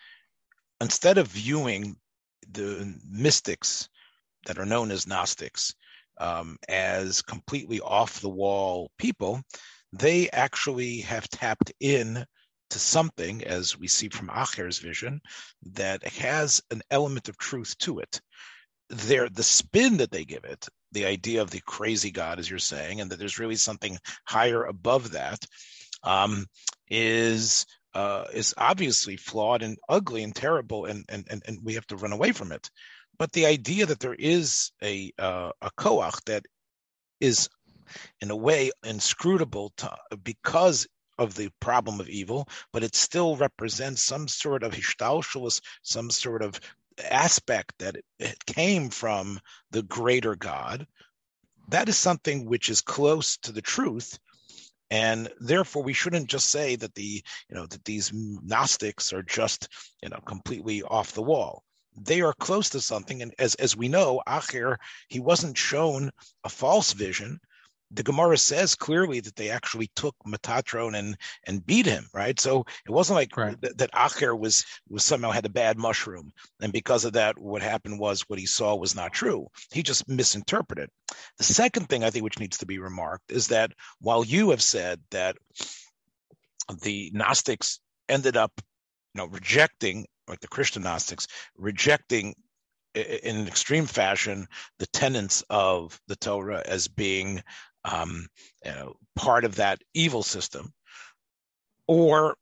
instead 0.83 1.17
of 1.17 1.29
viewing 1.29 1.97
the 2.51 2.95
mystics 3.09 3.89
that 4.47 4.59
are 4.59 4.67
known 4.67 4.91
as 4.91 5.07
Gnostics 5.07 5.75
um, 6.19 6.59
as 6.69 7.23
completely 7.23 7.81
off 7.81 8.21
the 8.21 8.29
wall 8.29 8.91
people, 8.99 9.41
they 9.93 10.29
actually 10.31 11.01
have 11.01 11.29
tapped 11.29 11.73
in 11.81 12.25
to 12.71 12.79
something, 12.79 13.45
as 13.45 13.79
we 13.79 13.87
see 13.87 14.09
from 14.09 14.31
Acher's 14.31 14.79
vision, 14.79 15.21
that 15.75 16.03
has 16.05 16.61
an 16.71 16.83
element 16.91 17.29
of 17.29 17.39
truth 17.39 17.77
to 17.79 18.01
it. 18.01 18.21
There, 18.89 19.29
the 19.29 19.43
spin 19.43 19.99
that 19.99 20.11
they 20.11 20.25
give 20.25 20.45
it, 20.45 20.67
the 20.91 21.07
idea 21.07 21.43
of 21.43 21.51
the 21.51 21.61
crazy 21.61 22.11
God, 22.11 22.39
as 22.39 22.51
you're 22.51 22.59
saying, 22.59 23.01
and 23.01 23.11
that 23.11 23.19
there's 23.19 23.39
really 23.39 23.57
something 23.57 23.97
higher 24.27 24.65
above 24.65 25.13
that, 25.13 25.45
um, 26.03 26.47
is 26.89 27.67
uh, 27.95 28.25
is 28.33 28.55
obviously 28.57 29.17
flawed 29.17 29.63
and 29.63 29.79
ugly 29.89 30.23
and 30.23 30.35
terrible, 30.35 30.87
and, 30.87 31.05
and 31.09 31.27
and 31.31 31.43
and 31.47 31.59
we 31.63 31.75
have 31.75 31.87
to 31.89 31.97
run 31.97 32.13
away 32.13 32.33
from 32.33 32.53
it. 32.53 32.71
But 33.19 33.33
the 33.33 33.47
idea 33.47 33.87
that 33.87 34.01
there 34.01 34.15
is 34.15 34.73
a 34.83 35.13
uh, 35.19 35.51
a 35.61 35.71
koach 35.79 36.25
that 36.27 36.47
is 37.21 37.49
in 38.21 38.31
a 38.31 38.37
way 38.37 38.71
inscrutable 38.85 39.73
to, 39.77 39.95
because 40.23 40.87
of 41.19 41.35
the 41.35 41.51
problem 41.61 42.01
of 42.01 42.09
evil, 42.09 42.49
but 42.73 42.83
it 42.83 42.95
still 42.95 43.37
represents 43.37 44.03
some 44.03 44.27
sort 44.27 44.63
of 44.63 44.73
histalshalis, 44.73 45.61
some 45.83 46.11
sort 46.11 46.43
of 46.43 46.59
aspect 47.11 47.75
that 47.79 47.97
it 48.19 48.45
came 48.47 48.91
from 48.91 49.41
the 49.71 49.83
greater 49.83 50.35
God. 50.35 50.87
That 51.69 51.89
is 51.89 51.97
something 51.97 52.47
which 52.47 52.71
is 52.71 52.81
close 52.81 53.37
to 53.39 53.53
the 53.53 53.63
truth, 53.63 54.19
and 54.93 55.31
therefore 55.41 55.83
we 55.83 55.95
shouldn't 55.95 56.29
just 56.29 56.51
say 56.51 56.77
that 56.77 56.95
the 56.95 57.25
you 57.49 57.57
know 57.57 57.67
that 57.67 57.85
these 57.85 58.13
Gnostics 58.13 59.13
are 59.13 59.23
just 59.23 59.69
you 60.03 60.11
know 60.11 60.21
completely 60.27 60.83
off 60.83 61.13
the 61.13 61.23
wall 61.23 61.65
they 61.97 62.23
are 62.23 62.33
close 62.33 62.71
to 62.71 62.81
something. 62.81 63.23
And 63.23 63.35
as, 63.39 63.55
as 63.57 63.77
we 63.77 63.89
know, 63.89 64.23
Acher, 64.27 64.77
he 65.09 65.21
wasn't 65.21 65.59
shown 65.59 66.11
a 66.45 66.49
false 66.49 66.93
vision, 66.93 67.39
the 67.95 68.03
Gemara 68.03 68.39
says 68.39 68.75
clearly 68.75 69.21
that 69.21 69.37
they 69.37 69.51
actually 69.51 69.91
took 69.95 70.15
Metatron 70.27 70.97
and 70.99 71.17
and 71.47 71.65
beat 71.67 71.87
him, 71.87 72.09
right? 72.15 72.39
So 72.41 72.65
it 72.87 72.91
wasn't 72.91 73.17
like 73.17 73.37
right. 73.37 73.61
th- 73.61 73.77
that 73.77 73.93
Acher 73.93 74.39
was 74.39 74.65
was 74.89 75.05
somehow 75.05 75.31
had 75.31 75.47
a 75.47 75.51
bad 75.51 75.79
mushroom, 75.79 76.33
and 76.61 76.73
because 76.73 77.05
of 77.05 77.13
that, 77.15 77.39
what 77.39 77.63
happened 77.63 77.99
was 77.99 78.23
what 78.23 78.39
he 78.39 78.47
saw 78.47 78.75
was 78.75 78.95
not 78.95 79.13
true. 79.13 79.47
He 79.73 79.83
just 79.83 80.09
misinterpreted. 80.09 80.89
The 81.39 81.45
second 81.45 81.89
thing 81.89 82.05
I 82.05 82.11
think 82.11 82.25
which 82.25 82.39
needs 82.41 82.59
to 82.59 82.67
be 82.67 82.79
remarked 82.79 83.31
is 83.31 83.49
that 83.49 83.73
while 84.01 84.25
you 84.25 84.51
have 84.51 84.63
said 84.63 85.01
that 85.11 85.37
the 86.83 87.11
Gnostics 87.13 87.81
ended 88.09 88.37
up, 88.37 88.53
you 89.15 89.19
know, 89.21 89.27
rejecting 89.27 90.07
like 90.29 90.41
the 90.41 90.49
Christian 90.49 90.83
Gnostics 90.83 91.27
rejecting 91.57 92.35
in 92.95 93.37
an 93.37 93.47
extreme 93.47 93.87
fashion 93.87 94.47
the 94.79 94.87
tenets 94.89 95.43
of 95.49 95.99
the 96.09 96.17
Torah 96.17 96.63
as 96.67 96.89
being 96.89 97.43
um, 97.85 98.27
you 98.65 98.71
know, 98.71 98.95
part 99.17 99.45
of 99.45 99.57
that 99.57 99.83
evil 99.95 100.23
system, 100.23 100.73
or 101.87 102.37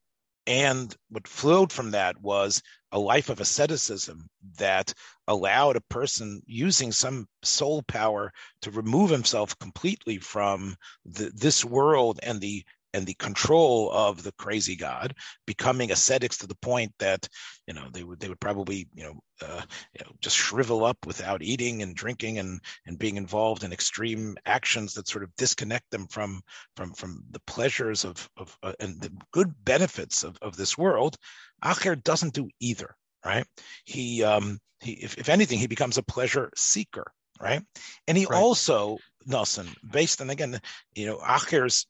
and 0.47 0.97
what 1.11 1.29
flowed 1.29 1.73
from 1.73 1.93
that 1.93 2.21
was 2.21 2.63
a 2.93 2.99
life 2.99 3.29
of 3.29 3.41
asceticism 3.41 4.29
that 4.57 4.93
allowed 5.29 5.77
a 5.77 5.83
person 5.83 6.43
using 6.47 6.91
some 6.91 7.27
soul 7.43 7.83
power 7.83 8.33
to 8.63 8.71
remove 8.71 9.11
himself 9.11 9.57
completely 9.59 10.19
from 10.19 10.75
the, 11.05 11.31
this 11.35 11.65
world 11.65 12.19
and 12.23 12.41
the 12.41 12.65
and 12.93 13.07
the 13.07 13.15
control 13.15 13.91
of 13.93 14.23
the 14.23 14.33
crazy 14.33 14.77
god, 14.77 15.15
becoming 15.47 15.91
ascetics 15.91 16.39
to 16.39 16.47
the 16.47 16.57
point 16.57 16.93
that 16.99 17.29
you 17.67 17.75
know 17.75 17.87
they 17.93 18.03
would 18.03 18.21
they 18.21 18.29
would 18.29 18.41
probably 18.41 18.89
you 18.95 19.05
know, 19.05 19.21
uh, 19.43 19.63
you 19.93 20.05
know 20.05 20.13
just 20.21 20.37
shrivel 20.37 20.85
up 20.85 20.99
without 21.07 21.43
eating 21.43 21.83
and 21.83 21.95
drinking 21.95 22.39
and 22.39 22.61
and 22.87 22.99
being 22.99 23.17
involved 23.17 23.65
in 23.65 23.73
extreme 23.73 24.37
actions 24.47 24.95
that 24.95 25.09
sort 25.09 25.25
of 25.25 25.35
disconnect 25.37 25.91
them 25.91 26.07
from 26.09 26.41
from 26.77 26.93
from 26.95 27.23
the 27.31 27.41
pleasures 27.41 28.05
of 28.05 28.29
of 28.37 28.57
uh, 28.63 28.73
and 28.81 29.01
the 29.01 29.13
good 29.33 29.53
benefits 29.65 30.25
of 30.25 30.37
of 30.43 30.57
this 30.57 30.77
world. 30.77 31.17
Acher 31.65 32.03
doesn't 32.03 32.35
do 32.35 32.49
either, 32.61 32.95
right? 33.25 33.47
He 33.85 34.25
um 34.25 34.59
he 34.81 34.93
if, 34.93 35.19
if 35.19 35.29
anything 35.29 35.59
he 35.59 35.67
becomes 35.67 35.99
a 35.99 36.03
pleasure 36.03 36.51
seeker 36.57 37.13
right? 37.41 37.63
And 38.07 38.19
he 38.19 38.27
right. 38.27 38.39
also, 38.39 38.99
Nelson, 39.27 39.69
based 39.91 40.21
on 40.21 40.31
again, 40.31 40.61
you 40.95 41.07
know, 41.07 41.19
Acher's 41.19 41.87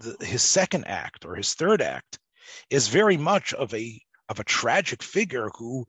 the, 0.00 0.24
his 0.24 0.42
second 0.42 0.84
act 0.86 1.24
or 1.24 1.34
his 1.34 1.54
third 1.54 1.82
act 1.82 2.18
is 2.70 2.88
very 2.88 3.16
much 3.16 3.54
of 3.54 3.72
a 3.74 4.00
of 4.28 4.38
a 4.38 4.44
tragic 4.44 5.02
figure 5.02 5.50
who, 5.58 5.84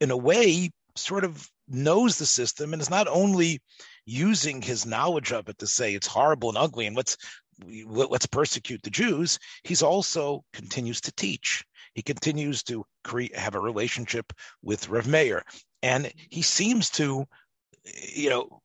in 0.00 0.10
a 0.10 0.16
way, 0.16 0.70
sort 0.96 1.24
of 1.24 1.48
knows 1.68 2.18
the 2.18 2.26
system 2.26 2.72
and 2.72 2.82
is 2.82 2.90
not 2.90 3.08
only 3.08 3.60
using 4.04 4.62
his 4.62 4.86
knowledge 4.86 5.32
of 5.32 5.48
it 5.48 5.58
to 5.58 5.66
say 5.66 5.94
it's 5.94 6.06
horrible 6.06 6.48
and 6.48 6.58
ugly 6.58 6.86
and 6.86 6.96
let's 6.96 7.16
let's 7.86 8.26
persecute 8.26 8.82
the 8.82 8.90
Jews. 8.90 9.38
He's 9.64 9.82
also 9.82 10.44
continues 10.52 11.00
to 11.02 11.12
teach. 11.12 11.64
He 11.94 12.02
continues 12.02 12.62
to 12.64 12.84
create 13.02 13.34
have 13.34 13.54
a 13.54 13.60
relationship 13.60 14.32
with 14.62 14.88
Rev 14.88 15.06
Meir, 15.06 15.42
and 15.82 16.12
he 16.28 16.42
seems 16.42 16.90
to, 16.90 17.24
you 18.14 18.28
know, 18.28 18.60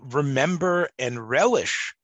remember 0.00 0.88
and 0.98 1.28
relish 1.28 1.94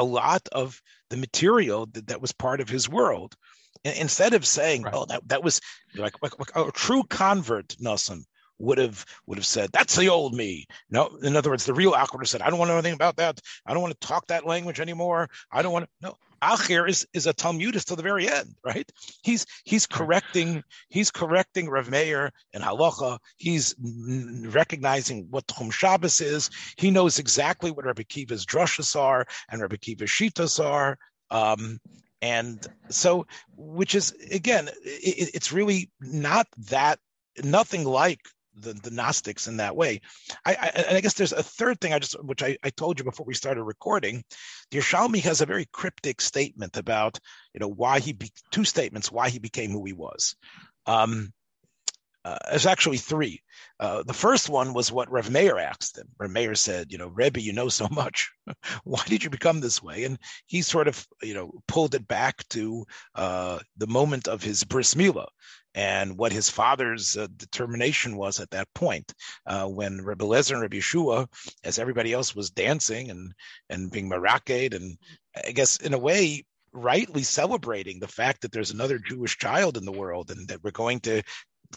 a 0.00 0.04
lot 0.04 0.48
of 0.50 0.80
the 1.10 1.16
material 1.16 1.86
that, 1.92 2.06
that 2.08 2.22
was 2.22 2.32
part 2.32 2.60
of 2.60 2.68
his 2.68 2.88
world. 2.88 3.36
And 3.84 3.96
instead 3.96 4.34
of 4.34 4.46
saying, 4.46 4.82
right. 4.82 4.94
"Oh, 4.94 5.04
that 5.06 5.28
that 5.28 5.44
was 5.44 5.60
like, 5.94 6.14
like, 6.22 6.38
like 6.38 6.56
a 6.56 6.72
true 6.72 7.02
convert," 7.04 7.76
Nelson 7.78 8.24
would 8.58 8.78
have 8.78 9.04
would 9.26 9.38
have 9.38 9.46
said, 9.46 9.70
"That's 9.72 9.96
the 9.96 10.08
old 10.08 10.34
me." 10.34 10.66
No, 10.90 11.16
in 11.22 11.36
other 11.36 11.50
words, 11.50 11.64
the 11.64 11.74
real 11.74 11.92
Acher 11.92 12.26
said, 12.26 12.42
"I 12.42 12.50
don't 12.50 12.58
want 12.58 12.68
to 12.68 12.72
know 12.72 12.78
anything 12.78 12.94
about 12.94 13.16
that. 13.16 13.40
I 13.64 13.72
don't 13.72 13.82
want 13.82 13.98
to 13.98 14.06
talk 14.06 14.26
that 14.26 14.46
language 14.46 14.80
anymore. 14.80 15.28
I 15.50 15.62
don't 15.62 15.72
want 15.72 15.84
to." 15.86 15.90
No, 16.00 16.16
Acher 16.42 16.88
is 16.88 17.06
is 17.12 17.26
a 17.26 17.32
Talmudist 17.32 17.88
to 17.88 17.96
the 17.96 18.02
very 18.02 18.28
end, 18.28 18.54
right? 18.64 18.90
He's 19.22 19.46
he's 19.64 19.86
correcting 19.86 20.62
he's 20.88 21.10
correcting 21.10 21.68
Rav 21.68 21.90
Meir 21.90 22.32
and 22.54 22.62
Halacha. 22.62 23.18
He's 23.36 23.74
recognizing 23.78 25.26
what 25.30 25.46
Tchum 25.46 25.72
Shabbos 25.72 26.20
is. 26.20 26.50
He 26.76 26.90
knows 26.90 27.18
exactly 27.18 27.70
what 27.70 27.84
Rabbi 27.84 28.04
Kiva's 28.04 28.46
drushes 28.46 28.98
are 28.98 29.26
and 29.50 29.60
Rabbi 29.60 29.76
Kiva's 29.76 30.10
shitas 30.10 30.62
are. 30.64 30.96
Um, 31.30 31.78
and 32.22 32.66
so, 32.88 33.26
which 33.56 33.94
is 33.94 34.12
again, 34.30 34.68
it, 34.82 35.30
it's 35.34 35.52
really 35.52 35.90
not 36.00 36.46
that 36.70 36.98
nothing 37.42 37.84
like 37.84 38.20
the, 38.54 38.72
the 38.74 38.90
Gnostics 38.90 39.46
in 39.46 39.58
that 39.58 39.76
way. 39.76 40.00
I, 40.44 40.52
I, 40.52 40.66
and 40.88 40.96
I 40.96 41.00
guess 41.00 41.14
there's 41.14 41.32
a 41.32 41.42
third 41.42 41.80
thing 41.80 41.92
I 41.92 41.98
just, 41.98 42.22
which 42.22 42.42
I, 42.42 42.56
I 42.62 42.70
told 42.70 42.98
you 42.98 43.04
before 43.04 43.26
we 43.26 43.34
started 43.34 43.62
recording. 43.62 44.24
The 44.70 44.78
Yerushalmi 44.78 45.22
has 45.22 45.40
a 45.40 45.46
very 45.46 45.66
cryptic 45.72 46.20
statement 46.20 46.76
about, 46.76 47.18
you 47.54 47.60
know, 47.60 47.68
why 47.68 48.00
he, 48.00 48.12
be, 48.12 48.30
two 48.50 48.64
statements, 48.64 49.10
why 49.10 49.28
he 49.28 49.38
became 49.38 49.70
who 49.70 49.84
he 49.84 49.92
was. 49.92 50.36
Um, 50.86 51.32
uh, 52.24 52.38
there's 52.50 52.66
actually 52.66 52.98
three. 52.98 53.42
Uh, 53.78 54.02
the 54.02 54.12
first 54.12 54.48
one 54.48 54.74
was 54.74 54.92
what 54.92 55.10
Rev 55.10 55.30
Meir 55.30 55.58
asked 55.58 55.96
him. 55.96 56.08
Rev 56.18 56.30
Meir 56.30 56.54
said, 56.54 56.92
"You 56.92 56.98
know, 56.98 57.08
Rebbe, 57.08 57.40
you 57.40 57.52
know 57.52 57.68
so 57.68 57.88
much. 57.90 58.30
Why 58.84 59.02
did 59.06 59.24
you 59.24 59.30
become 59.30 59.60
this 59.60 59.82
way?" 59.82 60.04
And 60.04 60.18
he 60.46 60.62
sort 60.62 60.88
of, 60.88 61.06
you 61.22 61.34
know, 61.34 61.52
pulled 61.66 61.94
it 61.94 62.06
back 62.06 62.46
to 62.50 62.84
uh, 63.14 63.58
the 63.76 63.86
moment 63.86 64.28
of 64.28 64.42
his 64.42 64.64
bris 64.64 64.94
milah, 64.94 65.28
and 65.74 66.18
what 66.18 66.32
his 66.32 66.50
father's 66.50 67.16
uh, 67.16 67.26
determination 67.36 68.16
was 68.16 68.38
at 68.38 68.50
that 68.50 68.68
point 68.74 69.12
uh, 69.46 69.66
when 69.66 70.02
Rebbe 70.02 70.24
Lezer 70.24 70.52
and 70.52 70.62
Rebbe 70.62 70.76
Yeshua, 70.76 71.26
as 71.64 71.78
everybody 71.78 72.12
else 72.12 72.34
was 72.34 72.50
dancing 72.50 73.10
and 73.10 73.32
and 73.70 73.90
being 73.90 74.10
maraked 74.10 74.74
and 74.74 74.98
I 75.46 75.52
guess 75.52 75.78
in 75.78 75.94
a 75.94 75.98
way 75.98 76.44
rightly 76.72 77.22
celebrating 77.22 77.98
the 77.98 78.08
fact 78.08 78.42
that 78.42 78.52
there's 78.52 78.70
another 78.70 78.98
Jewish 78.98 79.38
child 79.38 79.76
in 79.76 79.84
the 79.84 79.92
world 79.92 80.30
and 80.30 80.48
that 80.48 80.62
we're 80.62 80.70
going 80.70 81.00
to 81.00 81.22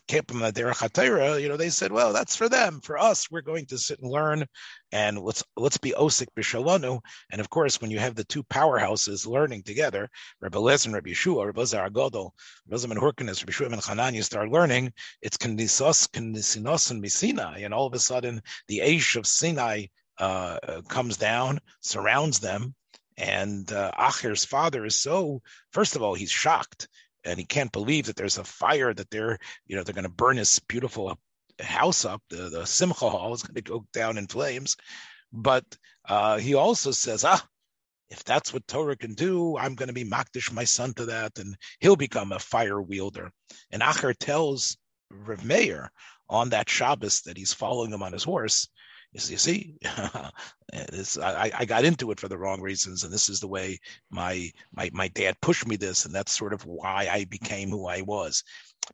you 0.09 1.49
know, 1.49 1.57
they 1.57 1.69
said, 1.69 1.91
well, 1.91 2.13
that's 2.13 2.35
for 2.35 2.49
them. 2.49 2.81
For 2.81 2.97
us, 2.97 3.29
we're 3.29 3.41
going 3.41 3.65
to 3.67 3.77
sit 3.77 3.99
and 3.99 4.11
learn, 4.11 4.45
and 4.91 5.19
let's 5.19 5.43
let's 5.55 5.77
be 5.77 5.91
osik 5.91 6.27
b'shalanu. 6.37 6.99
And 7.31 7.41
of 7.41 7.49
course, 7.49 7.79
when 7.79 7.91
you 7.91 7.99
have 7.99 8.15
the 8.15 8.23
two 8.23 8.43
powerhouses 8.43 9.27
learning 9.27 9.63
together, 9.63 10.09
Rabbi 10.41 10.59
Les 10.59 10.85
and 10.85 10.93
Rabbi 10.93 11.11
Yeshua, 11.11 11.45
Rabbi 11.45 11.63
Zar 11.63 11.89
Agodol, 11.89 12.31
Rabbi 12.67 12.77
Zaman 12.77 12.97
Hurkanis, 12.97 13.41
Rabbi 13.41 13.51
Yeshua 13.51 13.73
and 13.73 13.81
Hananya 13.81 14.23
start 14.23 14.49
learning. 14.49 14.93
It's 15.21 15.37
knisos, 15.37 16.07
knisinos, 16.09 16.91
and 16.91 17.11
Sinai, 17.11 17.59
and 17.59 17.73
all 17.73 17.87
of 17.87 17.93
a 17.93 17.99
sudden, 17.99 18.41
the 18.67 18.79
Aish 18.79 19.15
of 19.15 19.27
Sinai 19.27 19.85
uh, 20.17 20.81
comes 20.87 21.17
down, 21.17 21.59
surrounds 21.81 22.39
them, 22.39 22.75
and 23.17 23.71
uh, 23.71 23.91
Acher's 23.97 24.45
father 24.45 24.85
is 24.85 24.99
so. 24.99 25.41
First 25.71 25.95
of 25.95 26.01
all, 26.01 26.13
he's 26.13 26.31
shocked 26.31 26.87
and 27.25 27.39
he 27.39 27.45
can't 27.45 27.71
believe 27.71 28.05
that 28.05 28.15
there's 28.15 28.37
a 28.37 28.43
fire 28.43 28.93
that 28.93 29.09
they're 29.09 29.37
you 29.65 29.75
know 29.75 29.83
they're 29.83 29.93
going 29.93 30.03
to 30.03 30.09
burn 30.09 30.37
his 30.37 30.59
beautiful 30.67 31.17
house 31.59 32.05
up 32.05 32.21
the, 32.29 32.49
the 32.49 32.65
simcha 32.65 33.09
hall 33.09 33.33
is 33.33 33.43
going 33.43 33.55
to 33.55 33.61
go 33.61 33.85
down 33.93 34.17
in 34.17 34.27
flames 34.27 34.75
but 35.31 35.63
uh, 36.09 36.37
he 36.37 36.55
also 36.55 36.91
says 36.91 37.23
ah 37.23 37.43
if 38.13 38.23
that's 38.23 38.53
what 38.53 38.67
Torah 38.67 38.95
can 38.95 39.15
do, 39.15 39.57
I'm 39.57 39.73
going 39.73 39.87
to 39.87 39.93
be 39.93 40.05
makdish 40.05 40.51
my 40.51 40.65
son 40.65 40.93
to 40.95 41.05
that, 41.05 41.39
and 41.39 41.55
he'll 41.79 41.95
become 41.95 42.31
a 42.31 42.37
fire 42.37 42.79
wielder. 42.79 43.31
And 43.71 43.81
Acher 43.81 44.15
tells 44.15 44.77
Rav 45.09 45.43
Meir 45.43 45.91
on 46.29 46.49
that 46.49 46.69
Shabbos 46.69 47.21
that 47.21 47.37
he's 47.37 47.53
following 47.53 47.91
him 47.91 48.03
on 48.03 48.13
his 48.13 48.23
horse, 48.23 48.67
you 49.13 49.37
see, 49.37 49.75
this, 50.91 51.17
I, 51.17 51.51
I 51.57 51.65
got 51.65 51.85
into 51.85 52.11
it 52.11 52.19
for 52.19 52.27
the 52.27 52.37
wrong 52.37 52.61
reasons, 52.61 53.03
and 53.03 53.13
this 53.13 53.29
is 53.29 53.39
the 53.39 53.47
way 53.47 53.79
my 54.09 54.51
my 54.73 54.89
my 54.93 55.07
dad 55.09 55.39
pushed 55.41 55.67
me 55.67 55.75
this, 55.75 56.05
and 56.05 56.13
that's 56.13 56.31
sort 56.31 56.53
of 56.53 56.65
why 56.65 57.07
I 57.11 57.25
became 57.25 57.69
who 57.69 57.87
I 57.87 58.01
was. 58.01 58.43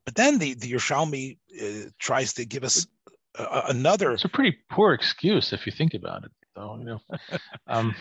But 0.04 0.14
then 0.14 0.38
the 0.38 0.54
the 0.54 0.72
Yerushalmi 0.72 1.38
uh, 1.60 1.90
tries 1.98 2.34
to 2.34 2.44
give 2.44 2.64
us 2.64 2.86
another. 3.38 4.12
It's 4.12 4.24
a 4.24 4.28
pretty 4.28 4.56
poor 4.70 4.92
excuse 4.92 5.52
if 5.52 5.66
you 5.66 5.72
think 5.72 5.94
about 5.94 6.24
it 6.24 6.32
though. 6.54 6.76
You 6.78 6.84
know, 6.84 7.00
um, 7.66 7.94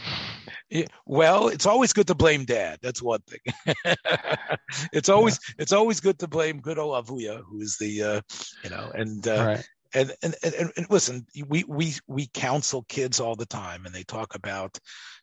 yeah, 0.70 0.86
well, 1.06 1.48
it's 1.48 1.66
always 1.66 1.94
good 1.94 2.08
to 2.08 2.16
blame 2.16 2.46
dad. 2.46 2.80
That's 2.82 3.02
one 3.02 3.22
thing. 3.22 3.76
it's 4.94 5.10
always 5.10 5.40
yeah. 5.48 5.56
it's 5.60 5.72
always 5.74 6.00
good 6.00 6.20
to 6.20 6.28
blame 6.28 6.60
good 6.60 6.80
old 6.80 7.06
Avuya, 7.06 7.42
who's 7.50 7.78
the 7.78 8.04
uh, 8.04 8.22
you 8.64 8.70
know, 8.70 8.92
and 8.94 9.28
uh, 9.28 9.46
right. 9.46 9.70
And, 9.93 10.13
and 10.21 10.36
and, 10.43 10.71
and 10.75 10.89
listen, 10.89 11.25
we 11.47 11.63
we 11.67 11.93
we 12.08 12.28
counsel 12.28 12.84
kids 12.88 13.19
all 13.19 13.36
the 13.36 13.45
time, 13.45 13.86
and 13.86 13.93
they 13.93 14.04
talk 14.04 14.36
about, 14.36 14.78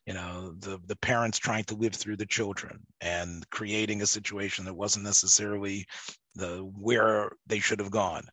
you 0.05 0.13
know, 0.13 0.53
the 0.59 0.79
the 0.85 0.97
parents 0.97 1.37
trying 1.37 1.63
to 1.65 1.75
live 1.75 1.93
through 1.93 2.17
the 2.17 2.25
children 2.25 2.79
and 3.01 3.49
creating 3.49 4.01
a 4.01 4.07
situation 4.07 4.65
that 4.65 4.73
wasn't 4.73 5.05
necessarily 5.05 5.85
the 6.35 6.57
where 6.59 7.31
they 7.47 7.59
should 7.59 7.79
have 7.79 7.91
gone. 7.91 8.23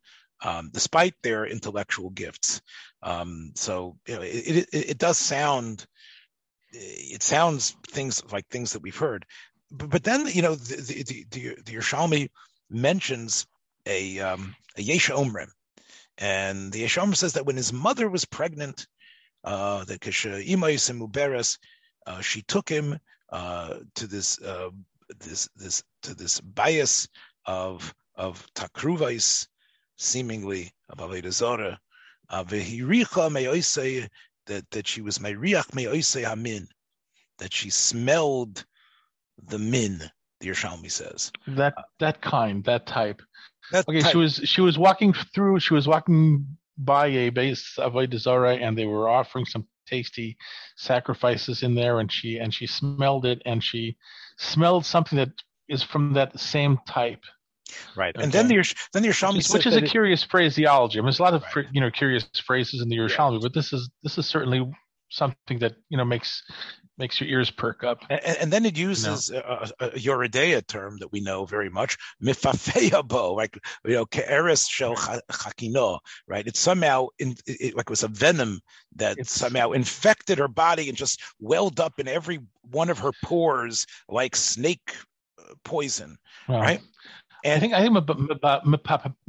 Um, 0.42 0.70
despite 0.72 1.14
their 1.22 1.46
intellectual 1.46 2.10
gifts. 2.10 2.60
Um, 3.02 3.52
so 3.54 3.96
you 4.06 4.16
know, 4.16 4.22
it, 4.22 4.28
it, 4.28 4.68
it, 4.72 4.98
does 4.98 5.16
sound, 5.16 5.86
it 6.70 7.22
sounds 7.22 7.76
things 7.88 8.22
like 8.30 8.46
things 8.48 8.72
that 8.72 8.82
we've 8.82 8.96
heard, 8.96 9.24
but, 9.70 9.88
but 9.88 10.04
then 10.04 10.26
you 10.26 10.42
know 10.42 10.54
the 10.54 10.76
the, 10.76 11.24
the, 11.30 11.56
the 11.64 11.72
Yerushalmi 11.72 12.28
mentions 12.68 13.46
a 13.86 14.18
um, 14.20 14.54
a 14.76 14.82
Yesha 14.82 15.14
Omrim, 15.16 15.48
and 16.18 16.72
the 16.72 16.82
Yesham 16.84 17.16
says 17.16 17.32
that 17.32 17.46
when 17.46 17.56
his 17.56 17.72
mother 17.72 18.08
was 18.08 18.24
pregnant, 18.24 18.86
uh, 19.42 19.84
that 19.84 20.00
Imais 20.00 20.90
and 20.90 21.00
Muberes, 21.00 21.58
uh, 22.06 22.20
she 22.20 22.42
took 22.42 22.68
him 22.68 22.98
uh, 23.30 23.78
to 23.94 24.06
this 24.06 24.40
uh, 24.40 24.70
this 25.18 25.48
this 25.56 25.82
to 26.02 26.14
this 26.14 26.40
bias 26.40 27.08
of 27.46 27.94
of 28.14 28.46
takruvais, 28.54 29.46
seemingly 29.96 30.72
of 30.88 30.98
Avodah 30.98 31.32
Zorah, 31.32 31.80
uh, 32.30 32.44
ve'hiricha 32.44 34.08
that 34.46 34.70
that 34.70 34.86
she 34.86 35.00
was 35.00 35.18
meiriach 35.18 35.74
me'oisei 35.74 36.24
hamin, 36.24 36.68
that 37.38 37.52
she 37.52 37.70
smelled 37.70 38.64
the 39.42 39.58
min. 39.58 40.10
The 40.40 40.48
Yerushalmi 40.50 40.90
says 40.90 41.32
that 41.46 41.74
that 42.00 42.20
kind, 42.20 42.62
that 42.64 42.86
type. 42.86 43.22
That 43.72 43.88
okay, 43.88 44.00
type. 44.00 44.12
she 44.12 44.18
was 44.18 44.40
she 44.44 44.60
was 44.60 44.78
walking 44.78 45.12
through. 45.12 45.60
She 45.60 45.74
was 45.74 45.88
walking 45.88 46.46
by 46.76 47.06
a 47.06 47.30
base 47.30 47.78
of 47.78 47.94
Zarah, 48.16 48.56
and 48.56 48.76
they 48.76 48.86
were 48.86 49.08
offering 49.08 49.44
some 49.46 49.66
tasty 49.86 50.36
sacrifices 50.76 51.62
in 51.62 51.74
there, 51.74 52.00
and 52.00 52.10
she 52.10 52.38
and 52.38 52.52
she 52.52 52.66
smelled 52.66 53.26
it, 53.26 53.42
and 53.46 53.62
she 53.62 53.96
smelled 54.38 54.84
something 54.84 55.16
that 55.16 55.30
is 55.68 55.82
from 55.82 56.12
that 56.14 56.38
same 56.38 56.78
type. 56.86 57.22
Right, 57.96 58.14
okay. 58.14 58.22
and 58.22 58.32
then 58.32 58.48
the 58.48 58.56
then 58.92 59.02
the 59.02 59.08
Yerushalmi, 59.08 59.36
which 59.36 59.46
is, 59.46 59.54
which 59.54 59.66
is 59.66 59.76
a 59.76 59.84
it, 59.84 59.90
curious 59.90 60.22
phraseology. 60.22 60.98
I 60.98 61.00
mean, 61.00 61.06
there's 61.06 61.18
a 61.18 61.22
lot 61.22 61.34
of 61.34 61.44
right. 61.56 61.66
you 61.72 61.80
know 61.80 61.90
curious 61.90 62.28
phrases 62.46 62.82
in 62.82 62.88
the 62.88 62.96
Yerushalmi, 62.96 63.34
yeah. 63.34 63.38
but 63.42 63.54
this 63.54 63.72
is 63.72 63.90
this 64.02 64.18
is 64.18 64.26
certainly 64.26 64.70
something 65.10 65.58
that 65.60 65.74
you 65.88 65.96
know 65.96 66.04
makes 66.04 66.42
makes 66.98 67.20
your 67.20 67.28
ears 67.28 67.50
perk 67.50 67.84
up. 67.84 68.02
And, 68.08 68.20
and 68.24 68.52
then 68.52 68.64
it 68.64 68.76
uses 68.76 69.30
no. 69.30 69.38
a, 69.38 69.70
a, 69.80 69.90
Yoreh 69.90 70.66
term 70.66 70.96
that 70.98 71.12
we 71.12 71.20
know 71.20 71.44
very 71.44 71.70
much, 71.70 71.96
mifafeyabo, 72.22 73.34
like 73.36 73.58
you 73.84 73.94
know, 73.94 74.06
ke'eres 74.06 74.68
shel 74.68 74.94
chakino, 74.96 75.98
right? 76.26 76.46
It's 76.46 76.60
somehow 76.60 77.08
in, 77.18 77.36
it, 77.46 77.76
like 77.76 77.86
it 77.86 77.90
was 77.90 78.02
a 78.02 78.08
venom 78.08 78.60
that 78.96 79.18
it's, 79.18 79.32
somehow 79.32 79.72
infected 79.72 80.38
her 80.38 80.48
body 80.48 80.88
and 80.88 80.96
just 80.96 81.22
welled 81.40 81.80
up 81.80 81.98
in 81.98 82.08
every 82.08 82.40
one 82.70 82.90
of 82.90 82.98
her 82.98 83.12
pores 83.24 83.86
like 84.08 84.36
snake 84.36 84.94
uh, 85.38 85.54
poison, 85.64 86.16
right? 86.48 86.80
And 87.44 87.52
I 87.52 87.60
think 87.60 87.74
I 87.74 87.82
think 87.82 87.94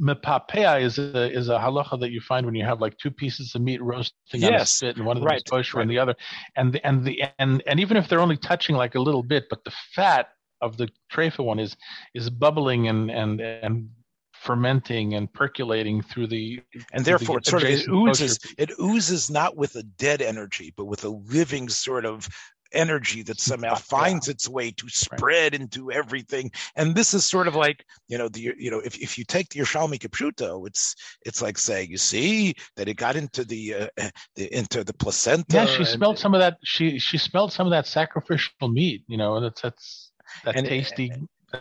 mepapea 0.00 0.80
is 0.80 0.98
a 0.98 1.30
is 1.30 1.50
a 1.50 1.58
halacha 1.58 2.00
that 2.00 2.10
you 2.10 2.20
find 2.20 2.46
when 2.46 2.54
you 2.54 2.64
have 2.64 2.80
like 2.80 2.96
two 2.96 3.10
pieces 3.10 3.54
of 3.54 3.60
meat 3.60 3.82
roasting 3.82 4.40
yes, 4.40 4.50
on 4.50 4.54
a 4.54 4.66
spit, 4.66 4.96
and 4.96 5.04
one 5.04 5.18
of 5.18 5.20
them 5.20 5.28
right, 5.28 5.36
is 5.36 5.42
kosher 5.42 5.76
right. 5.76 5.82
and 5.82 5.90
the 5.90 5.98
other, 5.98 6.16
and 6.56 6.72
the, 6.72 6.84
and 6.86 7.04
the 7.04 7.22
and 7.38 7.62
and 7.66 7.78
even 7.78 7.98
if 7.98 8.08
they're 8.08 8.20
only 8.20 8.38
touching 8.38 8.74
like 8.74 8.94
a 8.94 9.00
little 9.00 9.22
bit, 9.22 9.44
but 9.50 9.62
the 9.64 9.72
fat 9.94 10.30
of 10.62 10.78
the 10.78 10.88
treifa 11.12 11.44
one 11.44 11.58
is 11.58 11.76
is 12.14 12.30
bubbling 12.30 12.88
and 12.88 13.10
and 13.10 13.40
and 13.42 13.90
fermenting 14.32 15.14
and 15.14 15.32
percolating 15.32 16.00
through 16.02 16.26
the 16.26 16.60
and 16.92 17.04
therefore 17.04 17.36
the 17.36 17.40
it 17.40 17.46
sort 17.46 17.62
of 17.62 17.68
it 17.68 17.88
oozes 17.88 18.38
it 18.58 18.70
oozes 18.80 19.30
not 19.30 19.56
with 19.56 19.74
a 19.76 19.82
dead 19.82 20.22
energy 20.22 20.72
but 20.76 20.84
with 20.84 21.04
a 21.04 21.08
living 21.08 21.68
sort 21.68 22.04
of 22.04 22.28
energy 22.72 23.22
that 23.22 23.40
somehow 23.40 23.74
finds 23.96 24.28
its 24.28 24.48
way 24.48 24.70
to 24.72 24.88
spread 24.88 25.52
right. 25.52 25.54
into 25.54 25.90
everything. 25.90 26.50
And 26.76 26.94
this 26.94 27.14
is 27.14 27.24
sort 27.24 27.48
of 27.48 27.54
like, 27.54 27.84
you 28.08 28.18
know, 28.18 28.28
the 28.28 28.54
you 28.58 28.70
know, 28.70 28.80
if, 28.80 28.98
if 28.98 29.18
you 29.18 29.24
take 29.24 29.50
the 29.50 29.60
Yerushalmi 29.60 29.98
Kipshuto, 29.98 30.66
it's 30.66 30.94
it's 31.24 31.42
like 31.42 31.58
saying, 31.58 31.90
you 31.90 31.98
see 31.98 32.54
that 32.76 32.88
it 32.88 32.94
got 32.94 33.16
into 33.16 33.44
the, 33.44 33.74
uh, 33.74 33.88
the 34.36 34.54
into 34.56 34.84
the 34.84 34.94
placenta. 34.94 35.44
Yeah, 35.50 35.66
she 35.66 35.78
and, 35.78 35.88
smelled 35.88 36.18
some 36.18 36.34
of 36.34 36.40
that. 36.40 36.58
She 36.64 36.98
she 36.98 37.18
smelled 37.18 37.52
some 37.52 37.66
of 37.66 37.70
that 37.70 37.86
sacrificial 37.86 38.68
meat. 38.68 39.04
You 39.06 39.16
know, 39.16 39.40
that's 39.40 39.60
that's 39.60 40.12
that 40.44 40.56
and, 40.56 40.66
tasty 40.66 41.10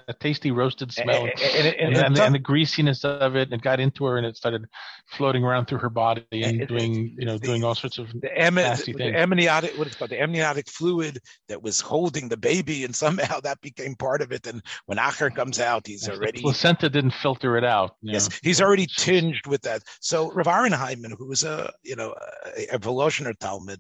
a 0.08 0.14
tasty 0.14 0.52
roasted 0.52 0.92
smell, 0.92 1.26
and, 1.26 1.42
and, 1.42 1.96
and, 1.96 2.18
and, 2.18 2.36
the 2.36 2.40
greasiness 2.40 3.04
of 3.04 3.36
it. 3.36 3.50
And 3.52 3.54
it 3.54 3.62
got 3.62 3.80
into 3.80 4.06
her, 4.06 4.18
and 4.18 4.26
it 4.26 4.38
started 4.38 4.66
floating 5.12 5.44
around 5.44 5.68
through 5.68 5.80
her 5.80 5.90
body 5.90 6.24
and 6.32 6.62
it, 6.62 6.70
doing, 6.70 7.16
you 7.18 7.26
know, 7.26 7.38
the, 7.38 7.48
doing 7.48 7.64
all 7.64 7.76
sorts 7.76 7.98
of 7.98 8.08
the, 8.22 8.42
am- 8.42 8.56
nasty 8.56 8.92
the, 8.92 8.98
things. 8.98 9.14
The 9.14 9.20
amniotic, 9.20 9.78
what 9.78 9.88
it's 9.88 9.96
called, 9.96 10.12
the 10.12 10.22
amniotic 10.22 10.70
fluid 10.70 11.20
that 11.48 11.62
was 11.62 11.80
holding 11.82 12.30
the 12.30 12.38
baby, 12.38 12.84
and 12.84 12.96
somehow 12.96 13.40
that 13.44 13.62
became 13.62 13.96
part 13.96 14.22
of 14.22 14.32
it. 14.32 14.48
And 14.48 14.62
when 14.86 14.98
Acher 14.98 15.34
comes 15.34 15.60
out, 15.60 15.88
he's 15.88 16.08
yes, 16.08 16.16
already 16.16 16.40
the 16.40 16.44
placenta 16.44 16.90
didn't 16.90 17.14
filter 17.14 17.58
it 17.58 17.64
out. 17.64 17.96
Yes, 18.02 18.30
know? 18.30 18.36
he's 18.44 18.62
already 18.62 18.88
tinged 18.88 19.48
with 19.48 19.62
that. 19.64 19.84
So 20.02 20.32
Rav 20.32 20.48
Hyman, 20.48 21.16
who 21.18 21.28
was 21.28 21.44
a, 21.44 21.72
you 21.84 21.96
know, 21.96 22.14
a, 22.58 22.76
a 22.76 22.80
Volozhiner 22.80 23.38
Talmud, 23.38 23.80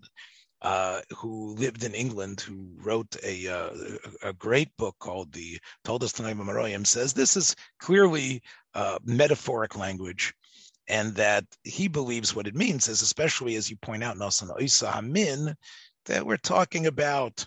uh, 0.62 1.02
who 1.16 1.54
lived 1.56 1.84
in 1.84 1.94
England, 1.94 2.42
who 2.42 2.68
wrote 2.78 3.16
a 3.24 3.48
uh, 3.48 3.70
a 4.24 4.34
great 4.34 4.76
book 4.78 4.96
called 5.00 5.32
the 5.32 5.60
Toldos 5.84 6.14
Amoraim, 6.14 6.86
says 6.86 7.14
this 7.14 7.36
is 7.36 7.56
clearly 7.80 8.42
uh, 8.74 8.98
metaphoric 9.04 9.78
language, 9.78 10.34
and 10.88 11.14
that 11.16 11.46
he 11.64 11.88
believes 11.88 12.36
what 12.36 12.48
it 12.48 12.56
means 12.56 12.88
is, 12.88 13.02
especially 13.02 13.56
as 13.56 13.70
you 13.70 13.78
point 13.78 14.04
out, 14.04 14.18
Nelson 14.18 14.50
Isa 14.60 14.92
Hamin, 14.92 15.56
that 16.06 16.26
we're 16.26 16.38
talking 16.38 16.88
about 16.88 17.46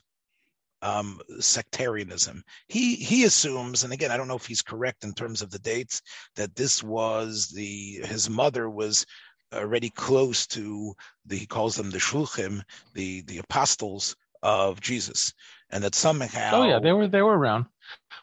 um, 0.83 1.21
sectarianism. 1.40 2.42
He 2.68 2.94
he 2.94 3.25
assumes, 3.25 3.85
and 3.85 3.92
again, 3.92 4.11
I 4.11 4.16
don't 4.16 4.29
know 4.29 4.37
if 4.37 4.47
he's 4.47 4.62
correct 4.62 5.05
in 5.05 5.12
terms 5.12 5.42
of 5.42 5.51
the 5.51 5.59
dates, 5.59 6.03
that 6.37 6.55
this 6.55 6.83
was 6.83 7.49
the 7.49 8.01
his 8.05 8.31
mother 8.31 8.71
was 8.71 9.05
already 9.53 9.91
close 9.91 10.47
to 10.49 10.95
the 11.27 11.37
he 11.37 11.47
calls 11.47 11.77
them 11.77 11.91
the 11.91 11.99
shluchim, 11.99 12.63
the 12.95 13.23
the 13.23 13.39
apostles 13.39 14.17
of 14.43 14.81
Jesus, 14.81 15.33
and 15.71 15.83
that 15.85 15.95
somehow 15.95 16.63
oh 16.63 16.65
yeah 16.65 16.79
they 16.79 16.93
were 16.93 17.09
they 17.09 17.23
were 17.23 17.39
around. 17.39 17.67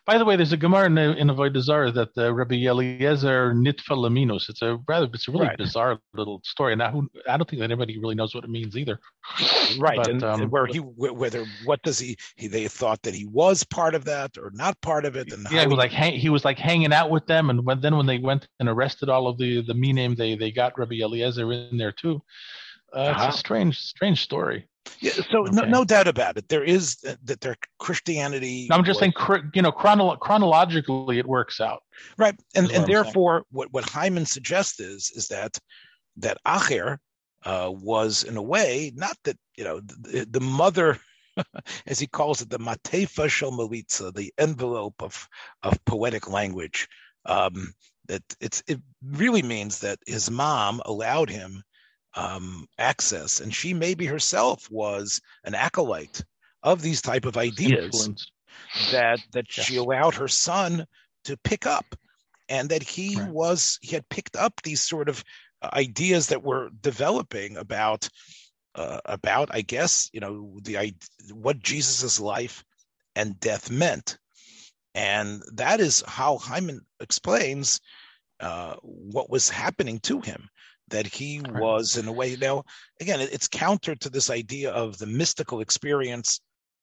By 0.06 0.20
the 0.20 0.26
way, 0.26 0.36
there's 0.36 0.54
a 0.54 0.58
Gemara 0.58 0.86
in, 0.86 0.96
the, 0.96 1.18
in 1.18 1.30
Avodah 1.30 1.94
that 1.94 2.10
uh, 2.16 2.32
Rabbi 2.32 2.56
Eliezer 2.56 3.54
Nitfa 3.54 3.98
Laminus. 3.98 4.50
It's 4.50 4.62
a 4.62 4.80
rather, 4.88 5.08
it's 5.12 5.28
a 5.28 5.32
really 5.32 5.48
right. 5.48 5.58
bizarre 5.58 5.98
little 6.14 6.42
story. 6.44 6.76
Now, 6.76 6.92
who, 6.92 7.10
I 7.28 7.38
don't 7.38 7.50
think 7.50 7.60
that 7.60 7.66
anybody 7.66 7.98
really 7.98 8.14
knows 8.14 8.36
what 8.36 8.44
it 8.44 8.50
means 8.52 8.78
either. 8.78 9.00
Right, 9.80 9.98
but, 9.98 10.08
and, 10.10 10.24
um, 10.24 10.50
where 10.52 10.68
he, 10.68 10.78
whether 10.78 11.46
what 11.64 11.82
does 11.82 11.98
he, 11.98 12.18
he, 12.36 12.48
they 12.48 12.68
thought 12.68 13.02
that 13.02 13.16
he 13.16 13.26
was 13.26 13.64
part 13.64 13.96
of 13.96 14.06
that 14.06 14.38
or 14.38 14.52
not 14.54 14.80
part 14.82 15.06
of 15.06 15.16
it, 15.16 15.34
and 15.34 15.48
yeah, 15.52 15.62
he 15.62 15.68
was 15.68 15.78
like 15.78 15.92
hang, 15.92 16.14
he 16.14 16.30
was 16.30 16.46
like 16.46 16.60
hanging 16.60 16.94
out 16.94 17.10
with 17.10 17.26
them, 17.26 17.50
and 17.50 17.66
when, 17.66 17.82
then 17.82 17.98
when 17.98 18.06
they 18.06 18.20
went 18.20 18.48
and 18.60 18.70
arrested 18.70 19.10
all 19.10 19.28
of 19.28 19.40
the 19.40 19.64
the 19.64 19.74
Minim, 19.74 20.14
they 20.14 20.36
they 20.36 20.52
got 20.52 20.78
Rabbi 20.78 21.02
Eliezer 21.02 21.52
in 21.52 21.78
there 21.78 21.92
too. 21.92 22.22
Uh, 22.96 23.00
uh-huh. 23.00 23.12
It's 23.12 23.20
a 23.20 23.24
uh-huh. 23.24 23.32
strange, 23.32 23.80
strange 23.80 24.22
story. 24.22 24.68
Yeah, 25.00 25.14
so 25.32 25.42
okay. 25.42 25.52
no, 25.52 25.64
no 25.64 25.84
doubt 25.84 26.08
about 26.08 26.38
it. 26.38 26.48
There 26.48 26.64
is 26.64 26.98
uh, 27.08 27.16
that 27.24 27.42
their 27.42 27.56
Christianity. 27.80 28.70
I'm 28.72 28.84
just 28.84 29.02
was, 29.02 29.14
saying, 29.18 29.50
you 29.54 29.62
know, 29.62 29.72
chronolo- 29.72 30.20
chronologically, 30.20 31.20
it 31.20 31.26
works 31.26 31.60
out. 31.60 31.82
Right, 32.18 32.36
and 32.56 32.72
and 32.72 32.86
therefore, 32.86 33.44
what 33.52 33.74
what 33.74 33.90
Hyman 33.90 34.26
suggests 34.26 34.80
is 34.80 35.12
is 35.16 35.28
that 35.30 35.58
that 36.18 36.38
Acher 36.46 37.00
uh, 37.44 37.72
was 37.74 38.24
in 38.24 38.38
a 38.38 38.42
way 38.42 38.92
not 38.96 39.18
that 39.24 39.38
you 39.58 39.64
know 39.64 39.82
the, 39.82 40.28
the 40.30 40.42
mother. 40.42 40.98
as 41.88 42.00
he 42.00 42.08
calls 42.08 42.42
it, 42.42 42.50
the 42.50 42.58
matefa 42.58 43.28
shel 43.28 43.52
melitza, 43.52 44.14
the 44.14 44.34
envelope 44.38 44.96
of 45.02 45.28
of 45.64 45.84
poetic 45.84 46.30
language. 46.30 46.88
Um, 47.26 47.74
that 48.08 48.24
it's 48.40 48.64
it 48.68 48.80
really 49.04 49.42
means 49.42 49.80
that 49.80 50.00
his 50.08 50.32
mom 50.32 50.82
allowed 50.86 51.30
him 51.30 51.64
um, 52.16 52.68
access, 52.78 53.40
and 53.40 53.54
she 53.54 53.74
maybe 53.74 54.06
herself 54.06 54.70
was 54.72 55.22
an 55.44 55.54
acolyte 55.56 56.24
of 56.64 56.82
these 56.82 57.02
type 57.02 57.26
of 57.26 57.38
ideas 57.38 57.86
Influence. 57.86 58.32
that 58.92 59.20
that 59.34 59.46
yes. 59.56 59.66
she 59.66 59.76
allowed 59.76 60.16
her 60.16 60.28
son 60.28 60.86
to 61.26 61.38
pick 61.38 61.66
up, 61.66 61.96
and 62.50 62.70
that 62.70 62.84
he 62.84 63.20
right. 63.20 63.30
was 63.30 63.78
he 63.82 63.96
had 63.96 64.08
picked 64.10 64.36
up 64.36 64.62
these 64.64 64.82
sort 64.82 65.10
of 65.10 65.24
uh, 65.62 65.70
ideas 65.74 66.28
that 66.28 66.44
were 66.44 66.70
developing 66.82 67.58
about 67.58 68.10
uh, 68.76 69.02
about 69.06 69.50
I 69.54 69.62
guess 69.62 70.10
you 70.14 70.22
know 70.22 70.58
the 70.62 70.94
what 71.34 71.60
Jesus's 71.60 72.20
life 72.20 72.64
and 73.16 73.40
death 73.40 73.70
meant, 73.70 74.18
and 74.94 75.44
that 75.54 75.80
is 75.82 76.04
how 76.08 76.38
Hyman 76.38 76.82
explains 77.02 77.82
uh, 78.40 78.76
what 78.82 79.30
was 79.30 79.50
happening 79.50 80.00
to 80.00 80.22
him 80.22 80.50
that 80.90 81.08
he 81.08 81.42
was 81.42 81.98
in 81.98 82.08
a 82.08 82.12
way 82.12 82.36
now 82.36 82.64
again 83.02 83.20
it's 83.20 83.48
counter 83.48 83.96
to 83.96 84.10
this 84.10 84.30
idea 84.30 84.72
of 84.72 84.98
the 84.98 85.06
mystical 85.08 85.62
experience 85.62 86.42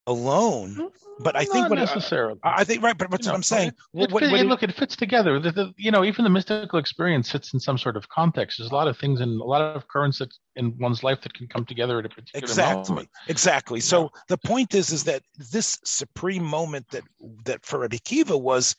alone. 0.08 0.90
But 1.20 1.36
I 1.36 1.44
think 1.44 1.54
Not 1.54 1.70
what 1.70 1.78
necessarily. 1.78 2.40
I, 2.42 2.62
I 2.62 2.64
think 2.64 2.82
right, 2.82 2.96
but 2.98 3.10
what's 3.10 3.26
You 3.26 3.30
what 3.30 3.34
know, 3.34 3.36
I'm 3.36 3.42
saying. 3.44 3.68
It, 3.68 3.74
What, 3.92 4.04
it 4.04 4.12
what, 4.12 4.22
what- 4.32 4.46
look, 4.46 4.62
it 4.64 4.74
fits 4.74 4.96
together. 4.96 5.38
The, 5.38 5.52
the, 5.52 5.72
you 5.76 5.90
know, 5.92 6.02
even 6.04 6.24
the 6.24 6.30
mystical 6.30 6.78
experience 6.80 7.30
sits 7.30 7.54
in 7.54 7.60
some 7.60 7.78
sort 7.78 7.96
of 7.96 8.08
context. 8.08 8.58
There's 8.58 8.70
a 8.70 8.74
lot 8.74 8.88
of 8.88 8.98
things 8.98 9.20
and 9.20 9.40
a 9.40 9.44
lot 9.44 9.60
of 9.62 9.86
currents 9.86 10.18
that 10.18 10.34
in 10.56 10.76
one's 10.78 11.04
life 11.04 11.20
that 11.22 11.34
can 11.34 11.46
come 11.46 11.64
together 11.64 12.00
at 12.00 12.06
a 12.06 12.08
particular 12.08 12.42
exactly 12.42 12.94
moment. 12.94 13.08
exactly 13.28 13.80
so 13.80 14.10
the 14.28 14.38
point 14.38 14.74
is 14.74 14.90
is 14.92 15.04
that 15.04 15.22
this 15.52 15.78
supreme 15.84 16.44
moment 16.44 16.86
that 16.90 17.04
that 17.44 17.64
for 17.64 17.78
Rabbi 17.78 17.98
Kiva 18.04 18.36
was 18.36 18.74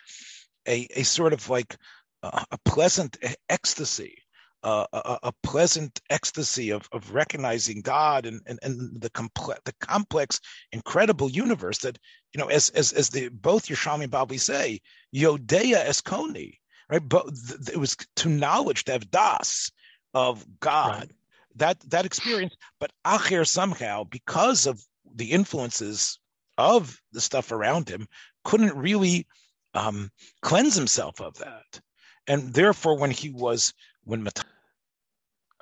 a 0.68 0.88
a 0.96 1.04
sort 1.04 1.34
of 1.34 1.50
like 1.50 1.78
a, 2.22 2.46
a 2.52 2.58
pleasant 2.66 3.18
ecstasy 3.50 4.18
uh, 4.64 4.86
a, 4.94 5.20
a- 5.24 5.34
pleasant 5.44 6.02
ecstasy 6.10 6.70
of, 6.72 6.88
of 6.92 7.14
recognizing 7.14 7.82
God 7.82 8.26
and, 8.26 8.42
and, 8.46 8.60
and 8.64 9.02
the 9.02 9.10
complex 9.10 9.60
the 9.66 9.74
complex 9.82 10.40
incredible 10.72 11.30
universe 11.30 11.80
that 11.80 11.98
you 12.34 12.40
know 12.40 12.48
as 12.48 12.70
as 12.70 12.92
as 12.94 13.10
the 13.10 13.30
both 13.30 13.68
Yerushalmi 13.68 14.04
and 14.04 14.12
Bavli 14.12 14.40
say 14.40 14.80
Yodea 15.14 15.86
Eskoni 15.86 16.58
right? 16.90 17.08
But 17.08 17.26
it 17.72 17.78
was 17.78 17.98
to 18.18 18.30
knowledge 18.30 18.86
to 18.86 18.94
have 18.94 19.12
das 19.12 19.72
of 20.14 20.46
God. 20.60 21.00
Right. 21.02 21.12
that 21.56 21.80
that 21.90 22.06
experience 22.06 22.56
but 22.80 22.92
Acher 23.06 23.48
somehow 23.48 24.04
because 24.04 24.66
of 24.68 24.82
the 25.16 25.32
influences 25.32 26.20
of 26.58 27.00
the 27.12 27.22
stuff 27.22 27.52
around 27.52 27.90
him 27.90 28.08
couldn't 28.44 28.76
really 28.76 29.28
um, 29.74 30.10
cleanse 30.42 30.76
himself 30.76 31.20
of 31.20 31.36
that. 31.40 31.82
And 32.28 32.54
therefore 32.54 32.98
when 32.98 33.12
he 33.12 33.30
was 33.30 33.74
when 34.04 34.24
Mat- 34.24 34.46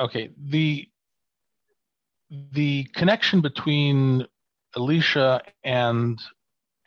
Okay, 0.01 0.31
the 0.49 0.89
the 2.53 2.85
connection 2.95 3.39
between 3.41 4.25
Elisha 4.75 5.41
and 5.63 6.19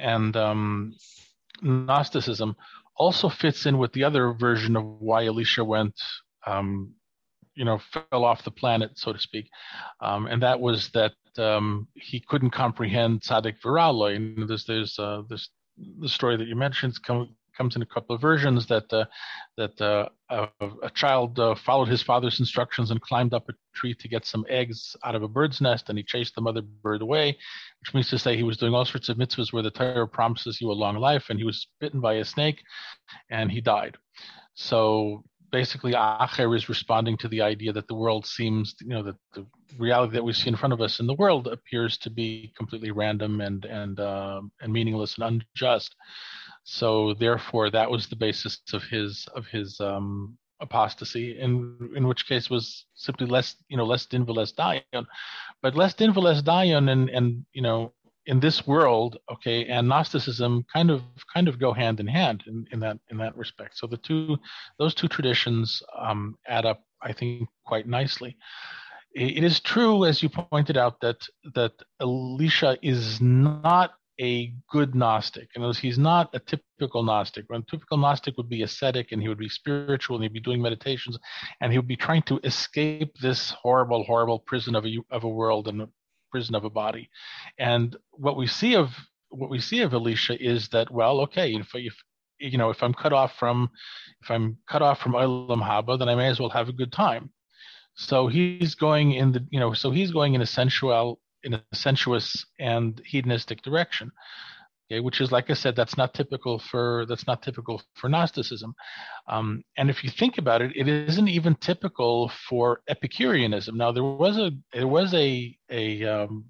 and 0.00 0.36
um, 0.36 0.94
Gnosticism 1.62 2.56
also 2.96 3.28
fits 3.28 3.66
in 3.66 3.78
with 3.78 3.92
the 3.92 4.02
other 4.02 4.32
version 4.32 4.74
of 4.76 4.84
why 4.84 5.26
Elisha 5.26 5.64
went, 5.64 5.94
um, 6.44 6.92
you 7.54 7.64
know, 7.64 7.80
fell 7.92 8.24
off 8.24 8.42
the 8.42 8.50
planet, 8.50 8.90
so 8.94 9.12
to 9.12 9.18
speak, 9.20 9.48
um, 10.00 10.26
and 10.26 10.42
that 10.42 10.58
was 10.58 10.88
that 10.90 11.12
um, 11.38 11.86
he 11.94 12.18
couldn't 12.18 12.50
comprehend 12.50 13.20
tzaddik 13.20 13.60
viraloi. 13.64 14.16
And 14.16 14.48
there's 14.48 14.64
there's 14.64 14.98
uh, 14.98 15.22
this 15.28 15.50
the 16.00 16.08
story 16.08 16.36
that 16.36 16.48
you 16.48 16.56
mentioned 16.56 17.00
come, 17.04 17.28
comes 17.56 17.76
in 17.76 17.82
a 17.82 17.86
couple 17.86 18.14
of 18.14 18.20
versions 18.20 18.66
that 18.66 18.92
uh, 18.92 19.04
that 19.56 19.80
uh, 19.80 20.08
a, 20.30 20.48
a 20.82 20.90
child 20.90 21.38
uh, 21.38 21.54
followed 21.54 21.88
his 21.88 22.02
father's 22.02 22.40
instructions 22.40 22.90
and 22.90 23.00
climbed 23.00 23.34
up 23.34 23.48
a 23.48 23.52
tree 23.74 23.94
to 23.94 24.08
get 24.08 24.24
some 24.24 24.44
eggs 24.48 24.96
out 25.04 25.14
of 25.14 25.22
a 25.22 25.28
bird's 25.28 25.60
nest, 25.60 25.88
and 25.88 25.98
he 25.98 26.04
chased 26.04 26.34
the 26.34 26.40
mother 26.40 26.62
bird 26.62 27.02
away, 27.02 27.36
which 27.80 27.94
means 27.94 28.08
to 28.10 28.18
say 28.18 28.36
he 28.36 28.42
was 28.42 28.56
doing 28.56 28.74
all 28.74 28.84
sorts 28.84 29.08
of 29.08 29.16
mitzvahs 29.16 29.52
where 29.52 29.62
the 29.62 29.70
Torah 29.70 30.08
promises 30.08 30.60
you 30.60 30.70
a 30.70 30.72
long 30.72 30.96
life, 30.96 31.26
and 31.30 31.38
he 31.38 31.44
was 31.44 31.66
bitten 31.80 32.00
by 32.00 32.14
a 32.14 32.24
snake, 32.24 32.62
and 33.30 33.50
he 33.50 33.60
died. 33.60 33.96
So 34.54 35.24
basically, 35.54 35.92
Acher 35.92 36.56
is 36.56 36.68
responding 36.68 37.16
to 37.18 37.28
the 37.28 37.40
idea 37.40 37.72
that 37.72 37.86
the 37.86 37.94
world 37.94 38.26
seems, 38.26 38.74
you 38.80 38.88
know, 38.88 39.04
that 39.04 39.14
the 39.34 39.46
reality 39.78 40.14
that 40.14 40.24
we 40.24 40.32
see 40.32 40.48
in 40.48 40.56
front 40.56 40.72
of 40.72 40.80
us 40.80 40.98
in 40.98 41.06
the 41.06 41.14
world 41.14 41.46
appears 41.46 41.96
to 41.98 42.10
be 42.10 42.52
completely 42.56 42.90
random 42.90 43.40
and 43.40 43.64
and 43.64 44.00
uh, 44.00 44.40
and 44.60 44.72
meaningless 44.72 45.16
and 45.16 45.42
unjust. 45.56 45.94
So 46.64 47.14
therefore, 47.14 47.70
that 47.70 47.90
was 47.90 48.06
the 48.06 48.16
basis 48.16 48.60
of 48.72 48.82
his 48.84 49.28
of 49.34 49.46
his 49.46 49.80
um, 49.80 50.36
apostasy. 50.60 51.38
In 51.38 51.90
in 51.94 52.08
which 52.08 52.26
case 52.26 52.50
was 52.50 52.86
simply 52.94 53.26
less 53.26 53.56
you 53.68 53.76
know 53.76 53.84
less 53.84 54.06
dinva 54.06 54.34
less 54.34 54.52
dion, 54.52 55.06
but 55.62 55.76
less 55.76 55.94
dinva 55.94 56.22
less 56.22 56.42
dion 56.42 56.88
and 56.88 57.10
and 57.10 57.44
you 57.52 57.62
know 57.62 57.92
in 58.26 58.40
this 58.40 58.66
world, 58.66 59.18
okay, 59.30 59.66
and 59.66 59.88
Gnosticism 59.88 60.64
kind 60.72 60.90
of 60.90 61.02
kind 61.32 61.48
of 61.48 61.58
go 61.58 61.72
hand 61.72 62.00
in 62.00 62.06
hand 62.06 62.44
in, 62.46 62.66
in 62.72 62.80
that 62.80 62.98
in 63.10 63.18
that 63.18 63.36
respect. 63.36 63.76
So 63.76 63.86
the 63.86 63.98
two 63.98 64.38
those 64.78 64.94
two 64.94 65.08
traditions 65.08 65.82
um, 65.98 66.38
add 66.46 66.64
up, 66.64 66.82
I 67.02 67.12
think, 67.12 67.48
quite 67.66 67.86
nicely. 67.86 68.36
It 69.14 69.44
is 69.44 69.60
true, 69.60 70.06
as 70.06 70.22
you 70.22 70.28
pointed 70.28 70.76
out, 70.76 71.00
that 71.00 71.18
that 71.54 71.72
Elisha 72.00 72.78
is 72.82 73.20
not 73.20 73.94
a 74.20 74.54
good 74.70 74.94
Gnostic. 74.94 75.48
In 75.54 75.62
other 75.62 75.68
words, 75.68 75.78
he's 75.78 75.98
not 75.98 76.30
a 76.34 76.38
typical 76.38 77.02
Gnostic. 77.02 77.46
A 77.50 77.62
typical 77.62 77.96
Gnostic 77.98 78.36
would 78.36 78.48
be 78.48 78.62
ascetic 78.62 79.12
and 79.12 79.20
he 79.20 79.28
would 79.28 79.38
be 79.38 79.48
spiritual 79.48 80.16
and 80.16 80.22
he'd 80.22 80.32
be 80.32 80.40
doing 80.40 80.62
meditations 80.62 81.18
and 81.60 81.72
he 81.72 81.78
would 81.78 81.88
be 81.88 81.96
trying 81.96 82.22
to 82.22 82.40
escape 82.44 83.16
this 83.20 83.50
horrible, 83.50 84.04
horrible 84.04 84.38
prison 84.38 84.74
of 84.74 84.86
a 84.86 84.98
of 85.10 85.24
a 85.24 85.28
world 85.28 85.68
and 85.68 85.82
a 85.82 85.88
prison 86.30 86.54
of 86.54 86.64
a 86.64 86.70
body. 86.70 87.10
And 87.58 87.96
what 88.12 88.36
we 88.36 88.46
see 88.46 88.74
of 88.74 88.90
what 89.28 89.50
we 89.50 89.60
see 89.60 89.80
of 89.80 89.94
Elisha 89.94 90.40
is 90.42 90.68
that 90.68 90.90
well, 90.90 91.20
okay, 91.22 91.54
if, 91.54 91.74
if 91.74 91.94
you 92.38 92.58
know 92.58 92.70
if 92.70 92.82
I'm 92.82 92.94
cut 92.94 93.12
off 93.12 93.36
from 93.38 93.70
if 94.22 94.30
I'm 94.30 94.58
cut 94.68 94.82
off 94.82 95.00
from 95.00 95.12
Olam 95.12 95.62
Haba, 95.62 95.98
then 95.98 96.08
I 96.08 96.14
may 96.14 96.28
as 96.28 96.38
well 96.38 96.50
have 96.50 96.68
a 96.68 96.72
good 96.72 96.92
time. 96.92 97.30
So 97.96 98.26
he's 98.26 98.74
going 98.74 99.12
in 99.12 99.32
the 99.32 99.46
you 99.50 99.60
know 99.60 99.72
so 99.72 99.90
he's 99.90 100.10
going 100.10 100.34
in 100.34 100.42
a 100.42 100.46
sensual 100.46 101.20
in 101.44 101.54
a 101.54 101.62
sensuous 101.72 102.44
and 102.58 103.00
hedonistic 103.04 103.62
direction. 103.62 104.10
Okay, 104.90 105.00
which 105.00 105.20
is 105.22 105.32
like 105.32 105.48
I 105.48 105.54
said, 105.54 105.76
that's 105.76 105.96
not 105.96 106.12
typical 106.12 106.58
for 106.58 107.06
that's 107.08 107.26
not 107.26 107.42
typical 107.42 107.80
for 107.94 108.08
Gnosticism. 108.10 108.74
Um, 109.26 109.62
and 109.78 109.88
if 109.88 110.04
you 110.04 110.10
think 110.10 110.36
about 110.36 110.60
it, 110.60 110.72
it 110.76 110.88
isn't 110.88 111.28
even 111.28 111.54
typical 111.54 112.30
for 112.48 112.82
Epicureanism. 112.88 113.76
Now 113.76 113.92
there 113.92 114.04
was 114.04 114.36
a 114.36 114.50
there 114.74 114.88
was 114.88 115.14
a 115.14 115.56
a 115.70 116.04
um, 116.04 116.46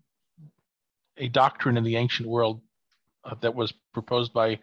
a 1.17 1.29
doctrine 1.29 1.77
in 1.77 1.85
the 1.85 1.97
ancient 1.97 2.29
world 2.29 2.61
uh, 3.25 3.37
that 3.41 3.55
was 3.55 3.73
proposed 3.93 4.33
by 4.33 4.59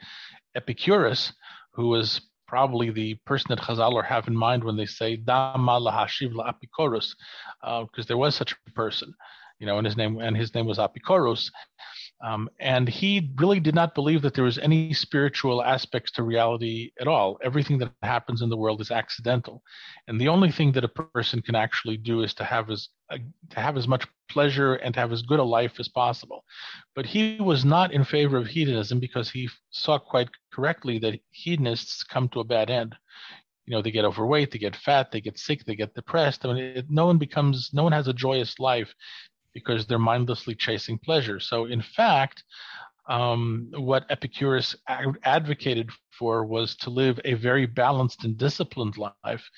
Epicurus, 0.54 1.32
who 1.74 1.88
was 1.88 2.22
probably 2.48 2.92
the 2.92 3.16
person 3.26 3.48
that 3.50 3.60
Chazal 3.60 4.04
have 4.04 4.28
in 4.28 4.36
mind 4.36 4.66
when 4.66 4.76
they 4.76 4.86
say 4.86 5.16
Dama 5.16 5.80
lahashiv 5.80 6.36
la 6.36 6.50
Epicurus, 6.50 7.16
because 7.62 8.06
uh, 8.06 8.08
there 8.10 8.18
was 8.18 8.36
such 8.36 8.54
a 8.68 8.72
person, 8.72 9.14
you 9.62 9.68
know, 9.68 9.78
and 9.78 9.86
his 9.86 9.96
name 9.96 10.20
and 10.20 10.36
his 10.36 10.54
name 10.56 10.66
was 10.66 10.80
Epicurus. 10.80 11.52
Um, 12.24 12.50
and 12.60 12.88
he 12.88 13.32
really 13.38 13.60
did 13.60 13.74
not 13.74 13.96
believe 13.96 14.22
that 14.22 14.36
there 14.36 14.44
was 14.44 14.60
any 14.60 14.94
spiritual 14.94 15.64
aspects 15.64 16.12
to 16.12 16.24
reality 16.24 16.92
at 17.00 17.08
all. 17.08 17.40
Everything 17.44 17.80
that 17.80 17.92
happens 18.04 18.42
in 18.42 18.50
the 18.50 18.58
world 18.58 18.82
is 18.82 18.92
accidental, 18.92 19.64
and 20.08 20.20
the 20.20 20.28
only 20.28 20.52
thing 20.52 20.72
that 20.74 20.84
a 20.84 20.88
person 20.88 21.42
can 21.42 21.56
actually 21.56 21.98
do 21.98 22.22
is 22.22 22.34
to 22.36 22.44
have 22.44 22.70
as 22.70 22.90
uh, 23.12 23.18
to 23.52 23.60
have 23.60 23.78
as 23.78 23.88
much 23.88 24.06
pleasure 24.30 24.76
and 24.76 24.94
to 24.94 25.00
have 25.00 25.12
as 25.12 25.24
good 25.24 25.40
a 25.40 25.44
life 25.44 25.80
as 25.80 25.88
possible. 25.88 26.44
But 26.96 27.06
he 27.06 27.38
was 27.40 27.64
not 27.66 27.92
in 27.92 28.04
favor 28.04 28.38
of 28.38 28.48
hedonism 28.48 29.00
because 29.00 29.30
he 29.30 29.50
saw 29.70 29.98
quite 29.98 30.30
correctly 30.52 31.00
that 31.00 31.20
hedonists 31.32 32.04
come 32.04 32.30
to 32.30 32.40
a 32.40 32.46
bad 32.56 32.70
end. 32.70 32.96
You 33.66 33.76
know, 33.76 33.82
they 33.82 33.92
get 33.92 34.06
overweight, 34.06 34.52
they 34.52 34.58
get 34.58 34.76
fat, 34.76 35.12
they 35.12 35.22
get 35.22 35.38
sick, 35.38 35.66
they 35.66 35.76
get 35.76 35.94
depressed. 35.94 36.46
I 36.46 36.54
mean, 36.54 36.64
it, 36.64 36.86
no 36.90 37.06
one 37.06 37.18
becomes, 37.18 37.70
no 37.74 37.84
one 37.84 37.92
has 37.94 38.08
a 38.08 38.14
joyous 38.14 38.60
life 38.60 38.94
because 39.54 39.86
they're 39.86 40.00
mindlessly 40.00 40.56
chasing 40.56 40.98
pleasure. 40.98 41.40
So, 41.40 41.66
in 41.66 41.82
fact, 41.82 42.44
um, 43.10 43.72
what 43.76 44.06
Epicurus 44.10 44.76
ad- 44.88 45.18
advocated 45.24 45.90
for 46.12 46.46
was 46.46 46.76
to 46.78 46.90
live 46.90 47.20
a 47.26 47.34
very 47.34 47.66
balanced 47.66 48.24
and 48.24 48.38
disciplined 48.38 48.96
life, 48.98 49.50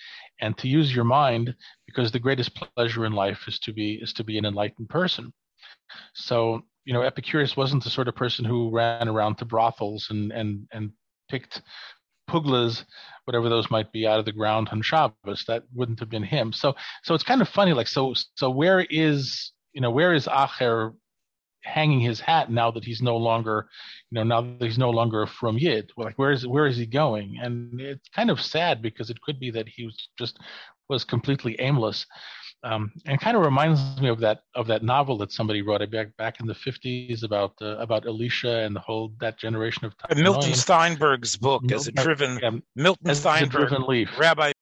and 0.41 0.57
to 0.57 0.67
use 0.67 0.95
your 0.95 1.05
mind 1.05 1.53
because 1.85 2.11
the 2.11 2.19
greatest 2.19 2.55
pleasure 2.75 3.05
in 3.05 3.13
life 3.13 3.47
is 3.47 3.59
to 3.59 3.73
be 3.73 3.99
is 4.01 4.13
to 4.13 4.23
be 4.23 4.37
an 4.37 4.45
enlightened 4.45 4.89
person. 4.89 5.33
So, 6.13 6.61
you 6.85 6.93
know, 6.93 7.01
Epicurus 7.01 7.57
wasn't 7.57 7.83
the 7.83 7.89
sort 7.89 8.07
of 8.07 8.15
person 8.15 8.45
who 8.45 8.71
ran 8.71 9.07
around 9.07 9.35
to 9.37 9.45
brothels 9.45 10.07
and 10.09 10.31
and 10.31 10.67
and 10.71 10.91
picked 11.29 11.61
puglas, 12.29 12.85
whatever 13.25 13.49
those 13.49 13.69
might 13.69 13.91
be, 13.91 14.07
out 14.07 14.19
of 14.19 14.25
the 14.25 14.31
ground 14.31 14.69
on 14.71 14.81
Shabbos. 14.81 15.43
That 15.47 15.63
wouldn't 15.73 15.99
have 15.99 16.09
been 16.09 16.23
him. 16.23 16.53
So, 16.53 16.75
so 17.03 17.13
it's 17.13 17.23
kind 17.23 17.41
of 17.41 17.49
funny. 17.49 17.73
Like, 17.73 17.87
so, 17.87 18.13
so 18.35 18.49
where 18.49 18.85
is 18.89 19.51
you 19.73 19.81
know, 19.81 19.91
where 19.91 20.13
is 20.13 20.27
Acher 20.27 20.93
hanging 21.63 21.99
his 21.99 22.19
hat 22.19 22.51
now 22.51 22.71
that 22.71 22.83
he's 22.83 23.01
no 23.01 23.17
longer, 23.17 23.67
you 24.11 24.15
know, 24.15 24.23
now 24.23 24.41
that 24.41 24.65
he's 24.65 24.77
no 24.77 24.89
longer 24.89 25.25
from 25.25 25.57
Yid? 25.57 25.91
Like, 25.97 26.15
where 26.17 26.31
is 26.31 26.45
where 26.47 26.67
is 26.67 26.77
he 26.77 26.85
going? 26.85 27.37
And 27.41 27.79
it's 27.79 28.09
kind 28.09 28.29
of 28.29 28.41
sad 28.41 28.81
because 28.81 29.09
it 29.09 29.21
could 29.21 29.39
be 29.39 29.51
that 29.51 29.67
he 29.67 29.85
was 29.85 30.09
just 30.17 30.39
was 30.89 31.03
completely 31.03 31.55
aimless. 31.59 32.05
Um, 32.65 32.93
and 33.05 33.19
kind 33.19 33.35
of 33.35 33.43
reminds 33.43 33.99
me 33.99 34.07
of 34.07 34.21
that 34.21 34.43
of 34.55 34.67
that 34.67 34.83
novel 34.83 35.17
that 35.17 35.33
somebody 35.33 35.61
wrote 35.61 35.89
back 35.91 36.15
back 36.15 36.39
in 36.39 36.47
the 36.47 36.55
fifties 36.55 37.23
about 37.23 37.53
uh, 37.61 37.75
about 37.77 38.05
Elisha 38.05 38.59
and 38.59 38.73
the 38.73 38.79
whole 38.79 39.11
that 39.19 39.37
generation 39.37 39.83
of 39.83 39.93
Uh, 40.09 40.15
Milton 40.15 40.53
Steinberg's 40.53 41.35
book 41.35 41.69
as 41.73 41.87
a 41.87 41.91
driven 41.91 42.39
yeah, 42.41 42.51
Milton 42.77 43.15
Steinberg 43.15 43.67
driven 43.67 43.85
leaf. 43.85 44.17
Rabbi 44.17 44.52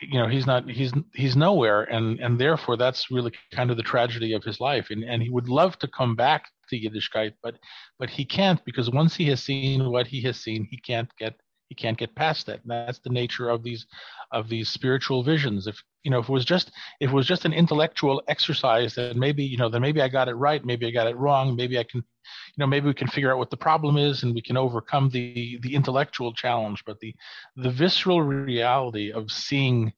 you 0.00 0.18
know 0.18 0.28
he's 0.28 0.46
not 0.46 0.68
he's 0.68 0.92
he's 1.14 1.36
nowhere 1.36 1.82
and 1.84 2.20
and 2.20 2.38
therefore 2.38 2.76
that's 2.76 3.10
really 3.10 3.32
kind 3.52 3.70
of 3.70 3.76
the 3.76 3.82
tragedy 3.82 4.32
of 4.32 4.44
his 4.44 4.60
life. 4.60 4.88
And 4.90 5.04
and 5.04 5.22
he 5.22 5.30
would 5.30 5.48
love 5.48 5.78
to 5.80 5.88
come 5.88 6.14
back 6.14 6.46
to 6.68 6.76
Yiddishkeit 6.76 7.34
but 7.42 7.54
but 7.98 8.10
he 8.10 8.24
can't 8.24 8.64
because 8.64 8.90
once 8.90 9.14
he 9.14 9.26
has 9.26 9.42
seen 9.42 9.90
what 9.90 10.06
he 10.06 10.20
has 10.22 10.36
seen 10.36 10.66
he 10.70 10.76
can't 10.76 11.10
get 11.18 11.34
he 11.68 11.74
can't 11.74 11.98
get 11.98 12.14
past 12.14 12.46
that. 12.46 12.62
And 12.62 12.70
that's 12.70 13.00
the 13.00 13.10
nature 13.10 13.48
of 13.48 13.62
these 13.62 13.86
of 14.32 14.48
these 14.48 14.68
spiritual 14.68 15.22
visions. 15.22 15.66
If 15.66 15.82
you 16.02 16.10
know, 16.10 16.20
if 16.20 16.28
it 16.28 16.32
was 16.32 16.44
just 16.44 16.70
if 17.00 17.10
it 17.10 17.14
was 17.14 17.26
just 17.26 17.44
an 17.44 17.52
intellectual 17.52 18.22
exercise, 18.28 18.94
then 18.94 19.18
maybe 19.18 19.44
you 19.44 19.56
know, 19.56 19.68
then 19.68 19.82
maybe 19.82 20.00
I 20.00 20.08
got 20.08 20.28
it 20.28 20.34
right, 20.34 20.64
maybe 20.64 20.86
I 20.86 20.90
got 20.90 21.08
it 21.08 21.16
wrong, 21.16 21.56
maybe 21.56 21.78
I 21.78 21.82
can, 21.82 22.00
you 22.00 22.58
know, 22.58 22.66
maybe 22.66 22.86
we 22.86 22.94
can 22.94 23.08
figure 23.08 23.32
out 23.32 23.38
what 23.38 23.50
the 23.50 23.56
problem 23.56 23.96
is 23.96 24.22
and 24.22 24.34
we 24.34 24.42
can 24.42 24.56
overcome 24.56 25.10
the 25.10 25.58
the 25.62 25.74
intellectual 25.74 26.32
challenge. 26.32 26.82
But 26.86 27.00
the 27.00 27.14
the 27.56 27.70
visceral 27.70 28.22
reality 28.22 29.12
of 29.12 29.30
seeing 29.30 29.92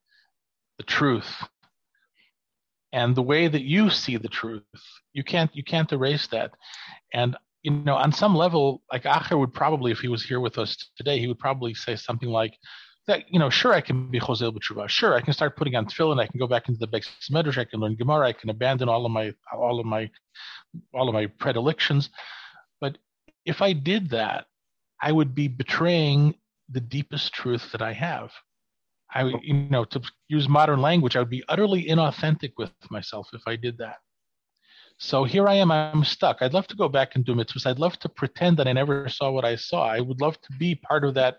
the 0.79 0.85
truth 0.85 1.43
and 2.93 3.15
the 3.15 3.23
way 3.23 3.49
that 3.49 3.63
you 3.63 3.91
see 3.91 4.17
the 4.17 4.29
truth, 4.29 4.63
you 5.13 5.23
can't 5.23 5.55
you 5.55 5.63
can't 5.63 5.93
erase 5.93 6.27
that. 6.29 6.53
And 7.13 7.37
you 7.63 7.71
know, 7.73 7.95
on 7.95 8.13
some 8.13 8.35
level, 8.35 8.83
like 8.93 9.05
Acher 9.05 9.39
would 9.39 9.53
probably, 9.53 9.91
if 9.91 9.99
he 9.99 10.09
was 10.09 10.23
here 10.23 10.41
with 10.41 10.59
us 10.59 10.77
today, 10.97 11.19
he 11.19 11.27
would 11.27 11.39
probably 11.39 11.75
say 11.75 11.97
something 11.97 12.29
like, 12.29 12.55
that, 13.09 13.25
you 13.33 13.39
know, 13.39 13.49
sure, 13.49 13.73
I 13.73 13.81
can 13.81 14.11
be 14.11 14.21
Chosel 14.21 14.53
B'tshuva. 14.53 14.87
Sure, 14.89 15.15
I 15.15 15.23
can 15.23 15.33
start 15.33 15.57
putting 15.57 15.75
on 15.75 15.87
tefillin. 15.87 16.21
I 16.21 16.27
can 16.27 16.39
go 16.39 16.47
back 16.47 16.69
into 16.69 16.79
the 16.79 16.87
Beis 16.87 17.09
Medrash. 17.33 17.57
I 17.57 17.65
can 17.65 17.81
learn 17.81 17.97
Gemara. 17.97 18.29
I 18.29 18.33
can 18.35 18.51
abandon 18.51 18.89
all 18.89 19.07
of 19.07 19.11
my, 19.11 19.33
all 19.57 19.81
of 19.81 19.87
my, 19.87 20.11
all 20.95 21.09
of 21.09 21.15
my 21.15 21.27
predilections. 21.27 22.11
But 22.83 22.99
if 23.47 23.63
I 23.63 23.73
did 23.73 24.11
that, 24.11 24.45
I 25.01 25.11
would 25.11 25.35
be 25.35 25.49
betraying 25.49 26.35
the 26.69 26.81
deepest 26.81 27.33
truth 27.33 27.73
that 27.73 27.81
I 27.81 27.95
have. 27.95 28.31
I, 29.15 29.33
you 29.43 29.55
know, 29.55 29.85
to 29.87 30.03
use 30.29 30.47
modern 30.49 30.83
language, 30.83 31.17
I 31.17 31.21
would 31.21 31.31
be 31.31 31.45
utterly 31.49 31.87
inauthentic 31.87 32.53
with 32.59 32.71
myself 32.91 33.29
if 33.33 33.41
I 33.47 33.57
did 33.57 33.79
that. 33.79 33.97
So 34.99 35.23
here 35.23 35.47
I 35.47 35.55
am, 35.55 35.71
I'm 35.71 36.03
stuck. 36.03 36.39
I'd 36.41 36.53
love 36.53 36.67
to 36.69 36.77
go 36.77 36.89
back 36.89 37.15
and 37.15 37.25
do 37.25 37.35
mitzvahs. 37.35 37.67
I'd 37.67 37.79
love 37.79 37.99
to 38.01 38.09
pretend 38.09 38.57
that 38.57 38.67
I 38.67 38.73
never 38.73 39.09
saw 39.09 39.31
what 39.31 39.45
I 39.45 39.55
saw. 39.55 39.87
I 39.87 40.01
would 40.01 40.21
love 40.21 40.41
to 40.43 40.53
be 40.59 40.75
part 40.75 41.05
of 41.05 41.15
that, 41.15 41.39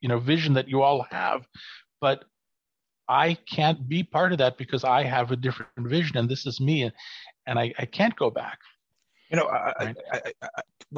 you 0.00 0.08
know, 0.08 0.18
vision 0.18 0.54
that 0.54 0.68
you 0.68 0.82
all 0.82 1.06
have, 1.10 1.46
but 2.00 2.24
I 3.08 3.34
can't 3.34 3.88
be 3.88 4.02
part 4.02 4.32
of 4.32 4.38
that 4.38 4.58
because 4.58 4.82
I 4.82 5.04
have 5.04 5.30
a 5.30 5.36
different 5.36 5.70
vision 5.78 6.16
and 6.16 6.28
this 6.28 6.44
is 6.44 6.60
me 6.60 6.82
and, 6.82 6.92
and 7.46 7.56
I, 7.56 7.72
I 7.78 7.84
can't 7.84 8.16
go 8.16 8.30
back. 8.30 8.58
You 9.30 9.36
know, 9.36 9.46
I, 9.46 9.72
right? 9.78 9.96
I, 10.12 10.20
I, 10.42 10.48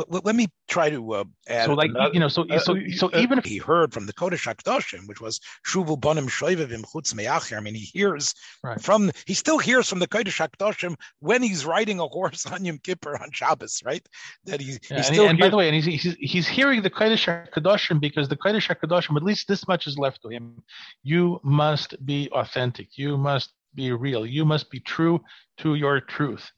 let 0.08 0.36
me 0.36 0.48
try 0.68 0.90
to 0.90 1.14
uh, 1.14 1.24
add. 1.48 1.66
So, 1.66 1.74
like 1.74 1.90
another, 1.90 2.12
you 2.12 2.20
know, 2.20 2.28
so 2.28 2.46
uh, 2.48 2.58
so 2.58 2.76
so 2.94 3.10
uh, 3.12 3.18
even 3.18 3.38
if 3.38 3.44
he 3.44 3.58
heard 3.58 3.92
from 3.92 4.06
the 4.06 4.12
Kodesh 4.12 4.46
Hakdoshim, 4.46 5.06
which 5.06 5.20
was 5.20 5.40
Shuvu 5.66 5.98
Bonim 5.98 6.28
Shoivevim 6.28 6.84
Chutz 6.84 7.14
Me'achir. 7.14 7.56
I 7.56 7.60
mean, 7.60 7.74
he 7.74 7.84
hears 7.84 8.34
right. 8.62 8.80
from 8.80 9.10
he 9.26 9.34
still 9.34 9.58
hears 9.58 9.88
from 9.88 9.98
the 9.98 10.08
Kodesh 10.08 10.46
Hakdoshim 10.46 10.96
when 11.20 11.42
he's 11.42 11.64
riding 11.64 12.00
a 12.00 12.06
horse 12.06 12.46
on 12.46 12.64
Yom 12.64 12.78
Kippur 12.78 13.20
on 13.20 13.30
Shabbos, 13.32 13.82
right? 13.84 14.06
That 14.44 14.60
he, 14.60 14.78
yeah, 14.90 14.96
he's 14.98 15.06
still. 15.06 15.22
And, 15.22 15.30
and 15.30 15.38
by 15.38 15.48
the 15.48 15.56
way, 15.56 15.68
and 15.68 15.74
he's, 15.74 16.02
he's 16.02 16.16
he's 16.20 16.48
hearing 16.48 16.82
the 16.82 16.90
Kodesh 16.90 17.26
Hakdoshim 17.26 18.00
because 18.00 18.28
the 18.28 18.36
Kodesh 18.36 18.68
Hakdoshim, 18.68 19.16
at 19.16 19.22
least 19.22 19.48
this 19.48 19.66
much 19.66 19.86
is 19.86 19.98
left 19.98 20.22
to 20.22 20.28
him. 20.28 20.62
You 21.02 21.40
must 21.42 22.04
be 22.04 22.28
authentic. 22.32 22.98
You 22.98 23.16
must 23.16 23.52
be 23.74 23.92
real. 23.92 24.26
You 24.26 24.44
must 24.44 24.70
be 24.70 24.80
true 24.80 25.20
to 25.58 25.74
your 25.74 26.00
truth. 26.00 26.50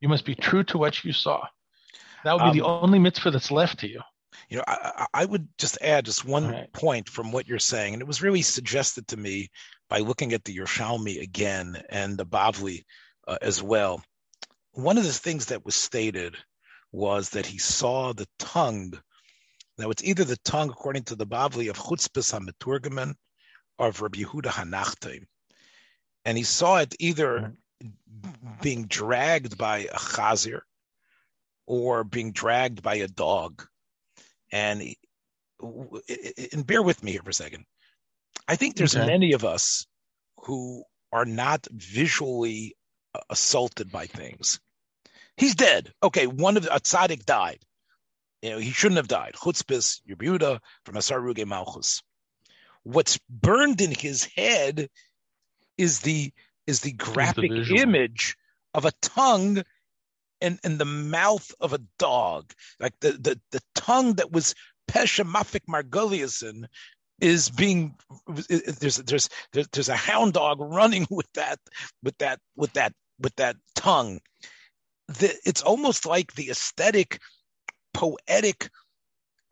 You 0.00 0.08
must 0.08 0.24
be 0.24 0.34
true 0.34 0.64
to 0.64 0.78
what 0.78 1.04
you 1.04 1.12
saw. 1.12 1.46
That 2.26 2.34
would 2.34 2.52
be 2.52 2.60
um, 2.60 2.66
the 2.66 2.82
only 2.82 2.98
mitzvah 2.98 3.30
that's 3.30 3.52
left 3.52 3.78
to 3.80 3.88
you. 3.88 4.00
You 4.48 4.56
know, 4.56 4.64
I, 4.66 5.06
I 5.14 5.24
would 5.24 5.46
just 5.58 5.78
add 5.80 6.04
just 6.04 6.24
one 6.24 6.48
right. 6.48 6.72
point 6.72 7.08
from 7.08 7.30
what 7.30 7.46
you're 7.46 7.60
saying, 7.60 7.92
and 7.94 8.02
it 8.02 8.08
was 8.08 8.20
really 8.20 8.42
suggested 8.42 9.06
to 9.08 9.16
me 9.16 9.48
by 9.88 10.00
looking 10.00 10.32
at 10.32 10.42
the 10.42 10.56
Yerushalmi 10.56 11.22
again 11.22 11.80
and 11.88 12.18
the 12.18 12.26
Bavli 12.26 12.82
uh, 13.28 13.38
as 13.40 13.62
well. 13.62 14.02
One 14.72 14.98
of 14.98 15.04
the 15.04 15.12
things 15.12 15.46
that 15.46 15.64
was 15.64 15.76
stated 15.76 16.34
was 16.90 17.30
that 17.30 17.46
he 17.46 17.58
saw 17.58 18.12
the 18.12 18.26
tongue. 18.40 18.94
Now, 19.78 19.90
it's 19.90 20.02
either 20.02 20.24
the 20.24 20.38
tongue, 20.38 20.70
according 20.70 21.04
to 21.04 21.14
the 21.14 21.28
Bavli, 21.28 21.70
of 21.70 21.78
Chutzpis 21.78 22.34
HaMeturgaman 22.34 23.14
or 23.78 23.86
of 23.86 24.02
Rabbi 24.02 24.22
Yehuda 24.22 24.48
Hanachte. 24.48 25.24
And 26.24 26.36
he 26.36 26.42
saw 26.42 26.78
it 26.78 26.96
either 26.98 27.54
being 28.62 28.86
dragged 28.86 29.56
by 29.56 29.78
a 29.78 29.94
chazir 29.96 30.62
or 31.66 32.04
being 32.04 32.32
dragged 32.32 32.82
by 32.82 32.96
a 32.96 33.08
dog. 33.08 33.66
And 34.52 34.94
and 35.60 36.66
bear 36.66 36.82
with 36.82 37.02
me 37.02 37.12
here 37.12 37.22
for 37.22 37.30
a 37.30 37.34
second. 37.34 37.64
I 38.46 38.56
think 38.56 38.76
there's 38.76 38.96
okay. 38.96 39.06
many 39.06 39.32
of 39.32 39.44
us 39.44 39.86
who 40.44 40.84
are 41.12 41.24
not 41.24 41.66
visually 41.72 42.76
uh, 43.14 43.20
assaulted 43.30 43.90
by 43.90 44.06
things. 44.06 44.60
He's 45.36 45.54
dead. 45.54 45.92
Okay, 46.02 46.26
one 46.26 46.56
of 46.56 46.62
the, 46.64 46.74
a 46.74 46.80
tzaddik 46.80 47.24
died. 47.24 47.58
You 48.42 48.50
know, 48.50 48.58
he 48.58 48.70
shouldn't 48.70 48.98
have 48.98 49.08
died. 49.08 49.34
Chutzpis, 49.34 50.00
Yehuda 50.08 50.60
from 50.84 50.96
Asar 50.96 51.20
Ruge 51.20 51.44
Malchus. 51.46 52.02
What's 52.84 53.18
burned 53.28 53.80
in 53.80 53.90
his 53.90 54.24
head 54.36 54.88
is 55.76 56.00
the 56.00 56.32
is 56.66 56.80
the 56.80 56.92
graphic 56.92 57.50
the 57.50 57.76
image 57.76 58.36
of 58.74 58.84
a 58.84 58.92
tongue 59.00 59.62
and, 60.40 60.58
and 60.64 60.78
the 60.78 60.84
mouth 60.84 61.50
of 61.60 61.72
a 61.72 61.80
dog. 61.98 62.52
Like 62.80 62.94
the, 63.00 63.12
the, 63.12 63.40
the 63.52 63.60
tongue 63.74 64.14
that 64.14 64.32
was 64.32 64.54
Pesha 64.88 65.24
Mafik 65.24 65.66
Margoliason 65.68 66.66
is 67.20 67.48
being 67.48 67.94
there's 68.48 68.96
there's 68.96 69.28
there's 69.72 69.88
a 69.88 69.96
hound 69.96 70.34
dog 70.34 70.58
running 70.60 71.06
with 71.10 71.30
that 71.34 71.58
with 72.02 72.16
that 72.18 72.40
with 72.56 72.72
that 72.74 72.92
with 73.18 73.34
that 73.36 73.56
tongue. 73.74 74.20
The, 75.08 75.34
it's 75.44 75.62
almost 75.62 76.04
like 76.04 76.34
the 76.34 76.50
aesthetic, 76.50 77.20
poetic, 77.94 78.68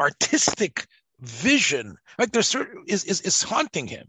artistic 0.00 0.86
vision. 1.20 1.96
Like 2.18 2.32
there's 2.32 2.48
certain 2.48 2.84
is, 2.86 3.04
is 3.04 3.20
is 3.22 3.42
haunting 3.42 3.86
him. 3.86 4.08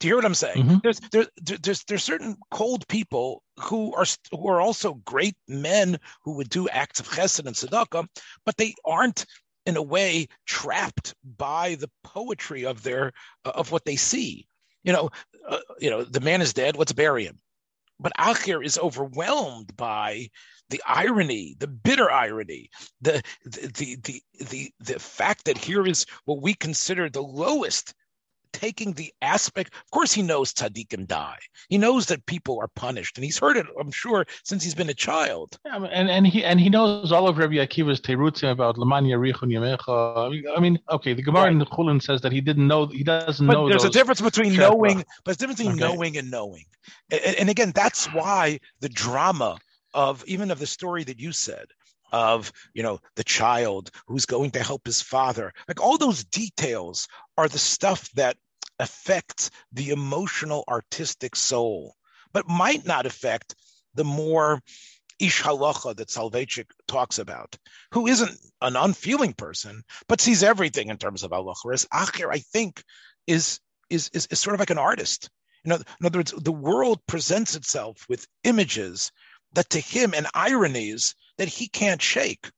Do 0.00 0.08
you 0.08 0.14
hear 0.14 0.16
what 0.16 0.24
I'm 0.24 0.34
saying? 0.34 0.64
Mm-hmm. 0.64 0.76
There's 0.82 1.00
there, 1.12 1.26
there's 1.42 1.84
there's 1.84 2.02
certain 2.02 2.36
cold 2.50 2.88
people 2.88 3.42
who 3.60 3.94
are 3.94 4.06
who 4.32 4.48
are 4.48 4.60
also 4.60 4.94
great 4.94 5.36
men 5.46 5.98
who 6.24 6.32
would 6.36 6.48
do 6.48 6.70
acts 6.70 7.00
of 7.00 7.08
chesed 7.08 7.46
and 7.46 7.54
tzedakah, 7.54 8.08
but 8.46 8.56
they 8.56 8.74
aren't 8.84 9.26
in 9.66 9.76
a 9.76 9.82
way 9.82 10.26
trapped 10.46 11.14
by 11.36 11.74
the 11.74 11.90
poetry 12.02 12.64
of 12.64 12.82
their 12.82 13.12
of 13.44 13.72
what 13.72 13.84
they 13.84 13.96
see. 13.96 14.46
You 14.84 14.94
know, 14.94 15.10
uh, 15.46 15.58
you 15.78 15.90
know, 15.90 16.02
the 16.02 16.20
man 16.20 16.40
is 16.40 16.54
dead. 16.54 16.76
Let's 16.76 16.92
bury 16.92 17.26
him. 17.26 17.38
But 17.98 18.12
Acher 18.18 18.64
is 18.64 18.78
overwhelmed 18.78 19.76
by 19.76 20.30
the 20.70 20.82
irony, 20.86 21.56
the 21.58 21.66
bitter 21.66 22.10
irony, 22.10 22.70
the 23.02 23.22
the 23.44 23.66
the 23.66 23.96
the 24.02 24.22
the, 24.46 24.72
the 24.80 24.98
fact 24.98 25.44
that 25.44 25.58
here 25.58 25.86
is 25.86 26.06
what 26.24 26.40
we 26.40 26.54
consider 26.54 27.10
the 27.10 27.22
lowest 27.22 27.92
taking 28.52 28.92
the 28.92 29.12
aspect. 29.22 29.74
Of 29.74 29.90
course, 29.90 30.12
he 30.12 30.22
knows 30.22 30.52
tzaddikim 30.52 31.06
die. 31.06 31.38
He 31.68 31.78
knows 31.78 32.06
that 32.06 32.24
people 32.26 32.58
are 32.60 32.68
punished, 32.68 33.16
and 33.16 33.24
he's 33.24 33.38
heard 33.38 33.56
it. 33.56 33.66
I'm 33.78 33.90
sure 33.90 34.26
since 34.44 34.62
he's 34.62 34.74
been 34.74 34.90
a 34.90 34.94
child. 34.94 35.58
Yeah, 35.64 35.84
and 35.84 36.10
and 36.10 36.26
he 36.26 36.44
and 36.44 36.60
he 36.60 36.68
knows 36.68 37.12
all 37.12 37.28
of 37.28 37.38
Rabbi 37.38 37.54
Akiva's 37.54 38.00
terutzim 38.00 38.50
about 38.50 38.78
Laman 38.78 39.04
Yarichun 39.04 39.50
Yamecha. 39.52 40.56
I 40.56 40.60
mean, 40.60 40.78
okay, 40.90 41.14
the 41.14 41.22
Gemara 41.22 41.44
right. 41.44 41.52
in 41.52 41.58
the 41.58 41.66
Chulin 41.66 42.02
says 42.02 42.20
that 42.22 42.32
he 42.32 42.40
didn't 42.40 42.66
know. 42.66 42.86
He 42.86 43.04
doesn't 43.04 43.46
but 43.46 43.52
know. 43.52 43.68
There's 43.68 43.84
a 43.84 43.90
difference 43.90 44.20
between 44.20 44.54
knowing, 44.56 45.04
but 45.24 45.24
there's 45.24 45.36
a 45.36 45.40
difference 45.40 45.58
between 45.60 45.82
okay. 45.82 45.94
knowing 45.94 46.16
and 46.16 46.30
knowing. 46.30 46.64
And, 47.10 47.36
and 47.36 47.50
again, 47.50 47.72
that's 47.74 48.06
why 48.12 48.60
the 48.80 48.88
drama 48.88 49.58
of 49.94 50.24
even 50.26 50.50
of 50.50 50.58
the 50.58 50.66
story 50.66 51.04
that 51.04 51.18
you 51.18 51.32
said 51.32 51.66
of 52.12 52.52
you 52.74 52.82
know 52.82 52.98
the 53.16 53.24
child 53.24 53.90
who's 54.06 54.26
going 54.26 54.50
to 54.50 54.62
help 54.62 54.86
his 54.86 55.00
father 55.00 55.52
like 55.68 55.80
all 55.80 55.98
those 55.98 56.24
details 56.24 57.08
are 57.36 57.48
the 57.48 57.58
stuff 57.58 58.10
that 58.12 58.36
affects 58.78 59.50
the 59.72 59.90
emotional 59.90 60.64
artistic 60.68 61.36
soul 61.36 61.94
but 62.32 62.48
might 62.48 62.86
not 62.86 63.06
affect 63.06 63.54
the 63.94 64.04
more 64.04 64.60
ish 65.20 65.42
halacha 65.42 65.94
that 65.96 66.08
Soloveitchik 66.08 66.70
talks 66.88 67.18
about, 67.18 67.56
who 67.92 68.06
isn't 68.06 68.38
an 68.62 68.74
unfeeling 68.74 69.34
person, 69.34 69.84
but 70.08 70.20
sees 70.20 70.42
everything 70.42 70.88
in 70.88 70.96
terms 70.96 71.22
of 71.22 71.30
halacha. 71.30 71.58
Whereas 71.62 71.86
Acher, 71.92 72.32
I 72.32 72.38
think, 72.38 72.82
is, 73.26 73.60
is, 73.90 74.10
is, 74.12 74.26
is 74.30 74.40
sort 74.40 74.54
of 74.54 74.60
like 74.60 74.70
an 74.70 74.78
artist. 74.78 75.28
You 75.64 75.70
know, 75.70 75.76
in 76.00 76.06
other 76.06 76.20
words, 76.20 76.32
the 76.32 76.52
world 76.52 77.00
presents 77.06 77.54
itself 77.54 78.06
with 78.08 78.26
images 78.44 79.12
that 79.52 79.68
to 79.70 79.80
him 79.80 80.14
and 80.14 80.26
ironies 80.34 81.14
that 81.40 81.48
he 81.48 81.68
can't 81.68 82.02
shake. 82.02 82.50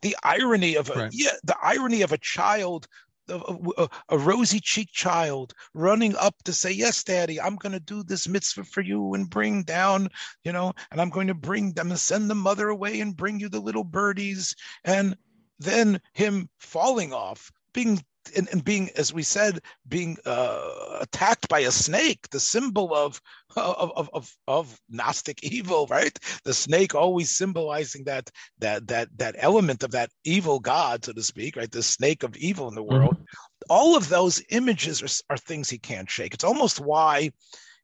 The 0.00 0.16
irony 0.22 0.74
of 0.76 0.88
a 0.88 0.94
right. 0.94 1.10
yeah, 1.12 1.32
the 1.44 1.58
irony 1.62 2.00
of 2.00 2.10
a 2.10 2.16
child 2.16 2.88
a, 3.28 3.86
a, 4.08 4.18
rosy 4.18 4.60
cheeked 4.60 4.94
child 4.94 5.52
running 5.74 6.16
up 6.16 6.34
to 6.44 6.52
say, 6.54 6.72
Yes, 6.72 7.04
daddy, 7.04 7.38
I'm 7.38 7.56
going 7.56 7.74
to 7.74 7.80
do 7.80 8.02
this 8.02 8.26
mitzvah 8.26 8.64
for 8.64 8.80
you 8.80 9.12
and 9.12 9.28
bring 9.28 9.62
down, 9.62 10.08
you 10.42 10.52
know, 10.52 10.72
and 10.90 11.02
I'm 11.02 11.10
going 11.10 11.26
to 11.26 11.34
bring 11.34 11.74
them 11.74 11.90
and 11.90 12.00
send 12.00 12.30
the 12.30 12.34
mother 12.34 12.70
away 12.70 13.00
and 13.00 13.14
bring 13.14 13.38
you 13.40 13.50
the 13.50 13.60
little 13.60 13.84
birdies. 13.84 14.56
And 14.84 15.16
then 15.58 16.00
him 16.14 16.48
falling 16.58 17.12
off, 17.12 17.52
being 17.74 18.02
and, 18.36 18.48
and, 18.52 18.64
being, 18.64 18.90
as 18.96 19.12
we 19.12 19.22
said, 19.22 19.60
being 19.88 20.16
uh, 20.26 20.98
attacked 21.00 21.48
by 21.48 21.60
a 21.60 21.70
snake, 21.70 22.28
the 22.30 22.40
symbol 22.40 22.94
of, 22.94 23.20
of 23.56 23.90
of 23.92 24.10
of 24.12 24.36
of 24.46 24.80
Gnostic 24.88 25.42
evil, 25.42 25.86
right? 25.86 26.16
The 26.44 26.54
snake 26.54 26.94
always 26.94 27.36
symbolizing 27.36 28.04
that 28.04 28.30
that 28.58 28.86
that 28.88 29.08
that 29.16 29.36
element 29.38 29.82
of 29.82 29.92
that 29.92 30.10
evil 30.24 30.60
god, 30.60 31.04
so 31.04 31.12
to 31.12 31.22
speak, 31.22 31.56
right? 31.56 31.70
The 31.70 31.82
snake 31.82 32.22
of 32.22 32.36
evil 32.36 32.68
in 32.68 32.74
the 32.74 32.82
mm-hmm. 32.82 32.94
world, 32.94 33.14
mm-hmm. 33.16 33.70
all 33.70 33.96
of 33.96 34.08
those 34.08 34.42
images 34.50 35.02
are, 35.02 35.34
are 35.34 35.38
things 35.38 35.68
he 35.68 35.78
can't 35.78 36.10
shake. 36.10 36.34
It's 36.34 36.44
almost 36.44 36.80
why, 36.80 37.30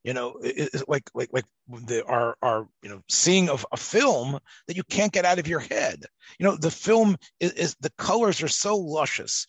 you 0.07 0.15
know, 0.15 0.41
like 0.87 1.11
like 1.15 1.31
like 1.33 1.45
the 1.69 2.05
are 2.07 2.37
are 2.41 2.69
you 2.81 2.89
know 2.89 3.03
seeing 3.09 3.51
of 3.51 3.67
a 3.73 3.77
film 3.77 4.39
that 4.69 4.77
you 4.77 4.85
can't 4.85 5.13
get 5.13 5.25
out 5.25 5.41
of 5.41 5.49
your 5.49 5.59
head. 5.59 6.05
You 6.39 6.45
know, 6.45 6.57
the 6.57 6.71
film 6.71 7.17
is, 7.41 7.53
is 7.55 7.77
the 7.81 7.91
colors 7.99 8.41
are 8.41 8.49
so 8.49 8.77
luscious, 8.77 9.49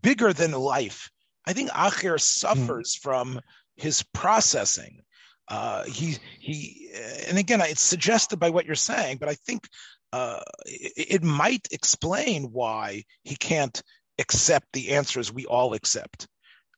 bigger 0.00 0.32
than 0.32 0.52
life. 0.52 1.10
I 1.46 1.52
think 1.52 1.70
hmm. 1.70 2.16
suffers 2.16 2.96
mm. 2.96 3.02
from 3.02 3.40
his 3.76 4.02
processing. 4.14 5.02
Uh, 5.48 5.84
he 5.84 6.16
he, 6.40 6.90
and 7.28 7.36
again, 7.36 7.60
it's 7.60 7.82
suggested 7.82 8.38
by 8.38 8.48
what 8.48 8.64
you're 8.64 8.74
saying, 8.74 9.18
but 9.18 9.28
I 9.28 9.34
think 9.34 9.68
uh, 10.14 10.40
it, 10.64 11.20
it 11.20 11.22
might 11.22 11.68
explain 11.72 12.44
why 12.52 13.04
he 13.22 13.36
can't 13.36 13.82
accept 14.18 14.66
the 14.72 14.92
answers 14.92 15.30
we 15.30 15.44
all 15.44 15.74
accept. 15.74 16.26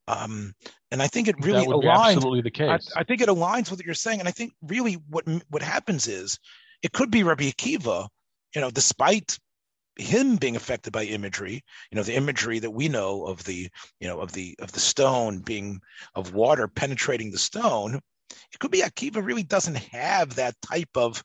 Um, 0.09 0.55
and 0.91 1.03
I 1.03 1.07
think 1.07 1.29
it 1.29 1.37
really 1.45 1.67
aligns. 1.67 2.15
absolutely 2.15 2.43
the 2.43 2.51
case. 2.51 2.93
I, 2.97 3.01
I, 3.01 3.05
think 3.05 3.21
it 3.21 3.29
aligns 3.29 3.71
with 3.71 3.79
what 3.79 3.87
you're 3.87 3.95
saying, 3.95 4.21
and 4.21 4.29
I 4.29 4.33
think 4.33 4.53
really 4.63 4.95
what 5.09 5.25
what 5.49 5.63
happens 5.63 6.09
is 6.09 6.39
it 6.83 6.93
could 6.93 7.11
be 7.11 7.23
Rabbi 7.23 7.51
Akiva, 7.51 8.09
you 8.55 8.61
know, 8.61 8.71
despite 8.71 9.39
him 9.97 10.37
being 10.37 10.57
affected 10.57 10.93
by 10.93 11.05
imagery, 11.05 11.63
you 11.91 11.97
know, 11.97 12.03
the 12.03 12.17
imagery 12.17 12.59
that 12.59 12.71
we 12.71 12.89
know 12.89 13.27
of 13.27 13.45
the, 13.45 13.69
you 14.01 14.09
know, 14.09 14.21
of 14.21 14.33
the 14.33 14.57
of 14.61 14.73
the 14.73 14.81
stone 14.81 15.41
being 15.41 15.81
of 16.15 16.35
water 16.35 16.69
penetrating 16.69 17.31
the 17.31 17.39
stone. 17.39 18.01
It 18.53 18.59
could 18.61 18.71
be 18.71 18.83
Akiva 18.83 19.25
really 19.25 19.43
doesn't 19.43 19.77
have 19.77 20.37
that 20.37 20.55
type 20.63 20.91
of 20.95 21.23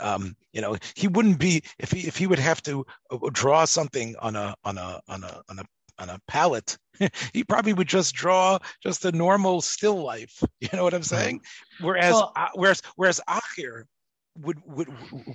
um, 0.00 0.36
you 0.52 0.60
know, 0.60 0.76
he 0.94 1.08
wouldn't 1.08 1.38
be 1.38 1.62
if 1.78 1.90
he 1.90 2.06
if 2.06 2.16
he 2.16 2.26
would 2.26 2.38
have 2.38 2.62
to 2.62 2.86
uh, 3.10 3.18
draw 3.32 3.64
something 3.64 4.14
on 4.20 4.36
a 4.36 4.54
on 4.64 4.78
a 4.78 5.00
on 5.08 5.24
a 5.24 5.42
on 5.48 5.58
a 5.58 5.64
on 5.98 6.10
a 6.10 6.20
palette, 6.26 6.78
he 7.32 7.44
probably 7.44 7.72
would 7.72 7.88
just 7.88 8.14
draw 8.14 8.58
just 8.82 9.04
a 9.04 9.12
normal 9.12 9.60
still 9.60 10.02
life. 10.02 10.42
You 10.60 10.68
know 10.72 10.82
what 10.82 10.94
I'm 10.94 11.02
saying? 11.02 11.40
Whereas 11.80 12.12
well, 12.12 12.32
uh, 12.34 12.48
whereas 12.54 12.82
whereas 12.96 13.20
Acher 13.28 13.84
would 14.36 14.60
would 14.66 14.88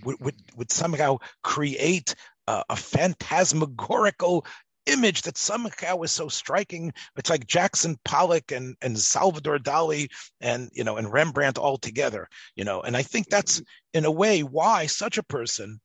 would 0.03 0.20
would, 0.20 0.36
would 0.55 0.72
somehow 0.72 1.18
create 1.43 2.14
a, 2.47 2.64
a 2.70 2.76
phantasmagorical 2.76 4.45
image 4.86 5.22
that 5.24 5.38
somehow 5.38 6.01
is 6.01 6.11
so 6.11 6.28
striking. 6.28 6.91
It's 7.16 7.30
like 7.30 7.47
Jackson 7.47 7.97
Pollock 8.03 8.51
and, 8.51 8.76
and 8.82 8.99
Salvador 8.99 9.57
Dali 9.57 10.09
and 10.41 10.70
you 10.74 10.84
know 10.84 10.97
and 10.97 11.11
Rembrandt 11.11 11.57
all 11.57 11.78
together, 11.78 12.28
you 12.55 12.64
know. 12.64 12.82
And 12.82 12.95
I 12.97 13.03
think 13.03 13.30
that's 13.30 13.61
in 13.93 14.05
a 14.05 14.11
way 14.11 14.43
why 14.43 14.86
such 14.88 15.18
a 15.18 15.24
person 15.24 15.80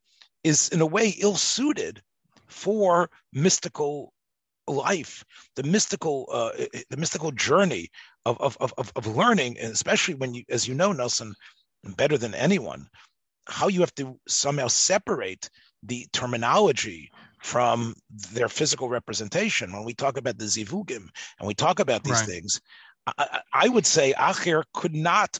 is 0.45 0.69
in 0.71 0.81
a 0.81 0.87
way 0.87 1.11
ill-suited 1.21 2.03
for 2.47 3.11
mystical 3.33 4.13
life, 4.69 5.25
the 5.57 5.63
mystical 5.63 6.27
uh, 6.33 6.51
the 6.91 6.97
mystical 6.97 7.33
journey 7.33 7.89
of, 8.25 8.41
of 8.41 8.57
of 8.61 8.73
of 8.97 9.07
learning, 9.07 9.59
and 9.59 9.73
especially 9.73 10.15
when 10.15 10.35
you, 10.35 10.45
as 10.49 10.69
you 10.69 10.75
know, 10.75 10.93
Nelson, 10.93 11.35
better 11.97 12.19
than 12.19 12.35
anyone, 12.35 12.89
how 13.47 13.69
you 13.69 13.81
have 13.81 13.95
to 13.97 14.19
somehow 14.29 14.69
separate 14.69 15.49
the 15.83 16.07
terminology 16.13 17.11
from 17.43 17.95
their 18.33 18.49
physical 18.49 18.89
representation. 18.89 19.73
When 19.73 19.85
we 19.85 19.95
talk 19.95 20.17
about 20.17 20.39
the 20.39 20.47
zivugim 20.47 21.09
and 21.39 21.47
we 21.47 21.55
talk 21.55 21.79
about 21.79 22.05
these 22.05 22.15
right. 22.15 22.27
things, 22.27 22.61
I, 23.17 23.41
I, 23.53 23.69
would 23.69 23.87
say 23.87 24.13
Acher 24.15 24.65
could 24.75 24.95
not 24.95 25.39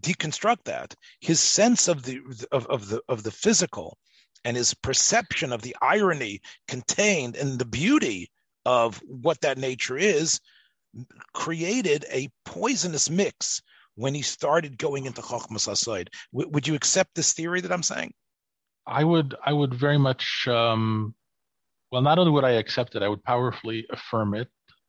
deconstruct 0.00 0.64
that. 0.64 0.94
His 1.20 1.40
sense 1.40 1.88
of 1.88 2.02
the 2.02 2.20
of, 2.50 2.66
of 2.66 2.88
the 2.88 3.02
of 3.08 3.22
the 3.22 3.30
physical 3.30 3.98
and 4.44 4.56
his 4.56 4.74
perception 4.74 5.52
of 5.52 5.62
the 5.62 5.76
irony 5.80 6.40
contained 6.68 7.36
in 7.36 7.58
the 7.58 7.64
beauty 7.64 8.30
of 8.64 8.98
what 9.06 9.40
that 9.42 9.58
nature 9.58 9.96
is 9.96 10.40
created 11.32 12.04
a 12.10 12.28
poisonous 12.44 13.10
mix 13.10 13.62
when 13.94 14.14
he 14.14 14.22
started 14.22 14.78
going 14.78 15.06
into 15.06 15.22
Chochmas 15.22 15.68
Hasoid. 15.68 16.08
W- 16.32 16.50
would 16.50 16.66
you 16.66 16.74
accept 16.74 17.14
this 17.14 17.32
theory 17.32 17.60
that 17.60 17.72
I'm 17.72 17.82
saying? 17.82 18.12
I 18.86 19.04
would 19.04 19.34
I 19.44 19.52
would 19.52 19.74
very 19.74 19.98
much 19.98 20.46
um, 20.48 21.14
well 21.90 22.02
not 22.02 22.18
only 22.18 22.30
would 22.30 22.44
I 22.44 22.52
accept 22.52 22.94
it, 22.94 23.02
I 23.02 23.08
would 23.08 23.24
powerfully 23.24 23.86
affirm 23.90 24.34
it. 24.34 24.48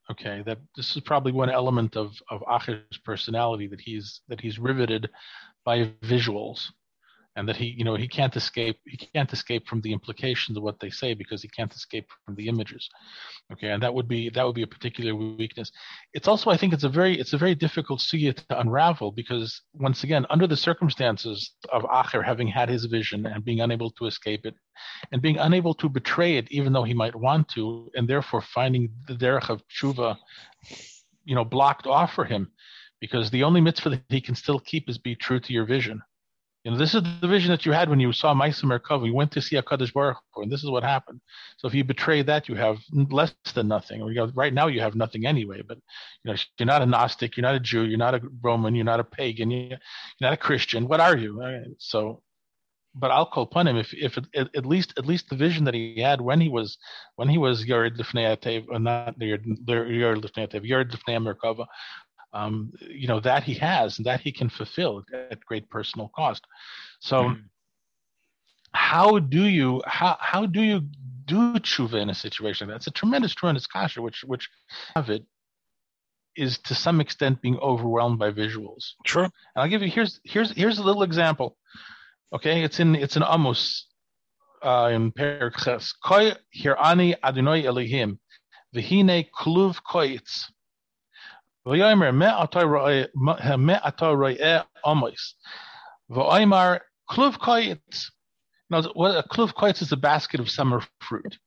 Okay, 0.10 0.42
that 0.46 0.60
this 0.76 0.96
is 0.96 1.02
probably 1.02 1.32
one 1.32 1.50
element 1.50 1.98
of 1.98 2.16
of 2.30 2.44
Acher's 2.50 2.98
personality 3.04 3.68
that 3.68 3.82
he's 3.82 4.22
that 4.28 4.40
he's 4.40 4.60
riveted 4.60 5.10
by 5.66 5.92
visuals 6.04 6.68
and 7.38 7.48
that 7.48 7.56
he 7.56 7.68
you 7.78 7.86
know 7.86 7.96
he 7.96 8.08
can't 8.08 8.36
escape 8.36 8.78
he 8.86 8.98
can't 8.98 9.32
escape 9.32 9.68
from 9.68 9.80
the 9.82 9.94
implications 9.94 10.58
of 10.58 10.64
what 10.64 10.80
they 10.80 10.90
say 10.90 11.14
because 11.14 11.42
he 11.44 11.48
can't 11.48 11.74
escape 11.74 12.08
from 12.26 12.36
the 12.36 12.48
images. 12.48 12.90
Okay 13.54 13.70
and 13.70 13.82
that 13.84 13.94
would 13.94 14.08
be 14.08 14.30
that 14.32 14.46
would 14.46 14.56
be 14.56 14.64
a 14.64 14.76
particular 14.76 15.16
weakness. 15.16 15.72
It's 16.14 16.28
also 16.28 16.50
i 16.50 16.58
think 16.58 16.74
it's 16.74 16.84
a 16.84 16.90
very 16.90 17.18
it's 17.18 17.34
a 17.34 17.38
very 17.38 17.56
difficult 17.56 18.00
sugya 18.00 18.36
to 18.36 18.60
unravel 18.60 19.12
because 19.12 19.62
once 19.74 20.04
again 20.04 20.26
under 20.32 20.48
the 20.48 20.58
circumstances 20.58 21.52
of 21.72 21.84
acher 21.84 22.26
having 22.26 22.48
had 22.48 22.70
his 22.70 22.86
vision 22.86 23.26
and 23.28 23.46
being 23.46 23.62
unable 23.62 23.92
to 23.92 24.06
escape 24.08 24.44
it 24.46 24.56
and 25.12 25.22
being 25.22 25.38
unable 25.38 25.76
to 25.76 25.88
betray 25.88 26.38
it 26.38 26.52
even 26.52 26.74
though 26.74 26.84
he 26.84 26.96
might 26.96 27.16
want 27.16 27.48
to 27.50 27.90
and 27.96 28.08
therefore 28.08 28.42
finding 28.42 28.90
the 29.08 29.14
derech 29.14 29.50
of 29.50 29.62
tshuva 29.68 30.18
you 31.24 31.36
know 31.36 31.46
blocked 31.46 31.86
off 31.86 32.14
for 32.14 32.26
him 32.26 32.52
because 33.00 33.30
the 33.30 33.44
only 33.44 33.62
mitzvah 33.62 33.92
that 33.92 34.04
he 34.10 34.22
can 34.22 34.34
still 34.34 34.60
keep 34.60 34.90
is 34.90 34.98
be 34.98 35.16
true 35.16 35.40
to 35.40 35.54
your 35.54 35.66
vision 35.66 36.02
you 36.68 36.74
know, 36.74 36.78
this 36.78 36.94
is 36.94 37.02
the 37.22 37.28
vision 37.30 37.50
that 37.52 37.66
you 37.66 37.72
had 37.72 37.90
when 37.90 38.02
you 38.02 38.12
saw 38.12 38.34
Maisa 38.34 38.66
Merkava. 38.66 39.06
You 39.06 39.14
went 39.14 39.32
to 39.32 39.42
see 39.42 39.56
Hakadosh 39.56 39.94
Baruch 39.94 40.18
Hu, 40.34 40.42
and 40.42 40.52
this 40.52 40.66
is 40.66 40.70
what 40.70 40.84
happened. 40.84 41.22
So 41.60 41.70
if 41.70 41.74
you 41.74 41.86
betray 41.86 42.22
that, 42.24 42.50
you 42.50 42.56
have 42.56 42.80
less 42.92 43.34
than 43.56 43.70
nothing. 43.70 44.02
Or 44.02 44.12
you 44.12 44.26
right 44.36 44.54
now 44.54 44.68
you 44.68 44.82
have 44.82 44.94
nothing 44.94 45.26
anyway. 45.26 45.62
But 45.66 45.78
you 46.26 46.30
know, 46.34 46.38
you're 46.60 46.66
not 46.66 46.82
a 46.82 46.86
Gnostic, 46.86 47.38
you're 47.38 47.44
not 47.44 47.56
a 47.56 47.62
Jew, 47.62 47.86
you're 47.86 47.98
not 47.98 48.16
a 48.16 48.22
Roman, 48.44 48.76
you're 48.76 48.84
not 48.84 49.00
a 49.00 49.06
pagan, 49.06 49.50
you're 49.50 49.80
not 50.20 50.34
a 50.34 50.38
Christian. 50.38 50.90
What 50.90 51.00
are 51.00 51.16
you? 51.16 51.42
So, 51.80 52.22
but 52.94 53.12
I'll 53.12 53.28
call 53.28 53.44
upon 53.44 53.68
him 53.68 53.78
if, 53.78 53.94
if 53.94 54.18
at 54.36 54.66
least 54.66 54.94
at 54.98 55.06
least 55.06 55.30
the 55.30 55.38
vision 55.38 55.64
that 55.66 55.74
he 55.74 56.02
had 56.02 56.20
when 56.20 56.42
he 56.42 56.50
was 56.50 56.78
when 57.16 57.30
he 57.30 57.38
was 57.38 57.64
Yared 57.64 57.98
Lifnei 57.98 58.66
or 58.68 58.80
not 58.80 59.18
Yared 59.18 59.46
Lifnei 59.70 60.52
Yared 60.52 60.92
Lifnei 60.92 61.18
Merkava, 61.18 61.66
um, 62.38 62.72
you 62.80 63.08
know 63.08 63.20
that 63.20 63.44
he 63.44 63.54
has 63.56 63.98
and 63.98 64.06
that 64.06 64.22
he 64.22 64.32
can 64.32 64.50
fulfill 64.50 65.04
at 65.32 65.44
great 65.46 65.70
personal 65.70 66.12
cost. 66.16 66.44
So, 67.00 67.18
mm. 67.24 67.42
how 68.72 69.20
do 69.20 69.44
you 69.44 69.82
how 69.86 70.18
how 70.20 70.46
do 70.46 70.62
you 70.62 70.82
do 71.26 71.54
tshuva 71.60 72.02
in 72.02 72.10
a 72.10 72.16
situation 72.16 72.68
that's 72.70 72.88
a 72.88 72.92
tremendous 72.92 73.34
tremendous 73.34 73.68
kasha, 73.68 74.02
which 74.02 74.24
which 74.26 74.50
of 74.96 75.10
it 75.10 75.24
is 76.36 76.60
to 76.60 76.76
some 76.76 77.02
extent 77.02 77.42
being 77.42 77.58
overwhelmed 77.58 78.20
by 78.20 78.32
visuals. 78.32 78.92
Sure. 79.06 79.24
And 79.24 79.32
I'll 79.56 79.68
give 79.68 79.82
you 79.82 79.90
here's 79.90 80.20
here's 80.24 80.52
here's 80.52 80.78
a 80.78 80.84
little 80.84 81.04
example. 81.04 81.58
Okay, 82.34 82.64
it's 82.64 82.80
in 82.80 82.96
it's 82.96 83.18
in 83.18 83.24
Amos 83.24 83.88
uh, 84.64 84.90
in 84.94 85.12
Perikhes. 85.12 85.94
Koi 86.04 86.34
hirani 86.56 87.16
Adonai 87.24 87.66
Elohim, 87.66 88.20
v'hine 88.76 89.28
kluv 89.38 89.80
koitz. 89.90 90.44
V'yomer 91.68 92.16
me'ata 92.16 92.66
ro'eh 94.16 94.64
amos. 94.86 95.36
V'oimar 96.10 96.80
kluv 97.10 97.38
koyetz. 97.38 98.06
Now, 98.70 98.82
what 98.94 99.18
a 99.18 99.28
kluv 99.28 99.54
koyetz 99.54 99.82
is 99.82 99.92
a 99.92 99.98
basket 99.98 100.40
of 100.40 100.50
summer 100.50 100.82
fruit, 101.02 101.38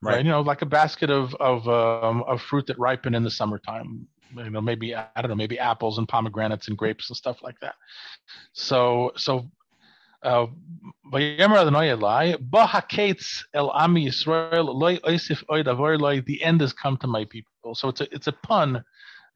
right? 0.00 0.14
right? 0.14 0.24
You 0.24 0.30
know, 0.30 0.42
like 0.42 0.62
a 0.62 0.66
basket 0.66 1.10
of 1.10 1.34
of 1.36 1.68
um, 1.68 2.22
of 2.22 2.40
fruit 2.40 2.66
that 2.68 2.78
ripen 2.78 3.14
in 3.14 3.24
the 3.24 3.30
summertime. 3.30 4.06
You 4.36 4.50
know, 4.50 4.60
maybe 4.60 4.94
I 4.94 5.08
don't 5.16 5.28
know, 5.28 5.34
maybe 5.34 5.58
apples 5.58 5.98
and 5.98 6.08
pomegranates 6.08 6.68
and 6.68 6.78
grapes 6.78 7.10
and 7.10 7.16
stuff 7.16 7.42
like 7.42 7.58
that. 7.60 7.74
So 8.52 9.12
so 9.16 9.50
Vayemer 10.24 11.58
Adonai 11.58 11.88
Elai, 11.88 12.36
Bahaketz 12.36 13.44
El 13.54 13.70
Ami 13.70 14.06
Yisrael 14.06 14.72
Loi 14.72 14.98
Oisif 14.98 15.44
Oid 15.46 15.66
Loi. 16.00 16.20
The 16.20 16.42
end 16.42 16.60
has 16.60 16.72
come 16.72 16.96
to 16.98 17.06
my 17.06 17.24
people. 17.24 17.74
So 17.74 17.88
it's 17.88 18.00
a 18.00 18.14
it's 18.14 18.26
a 18.26 18.32
pun 18.32 18.84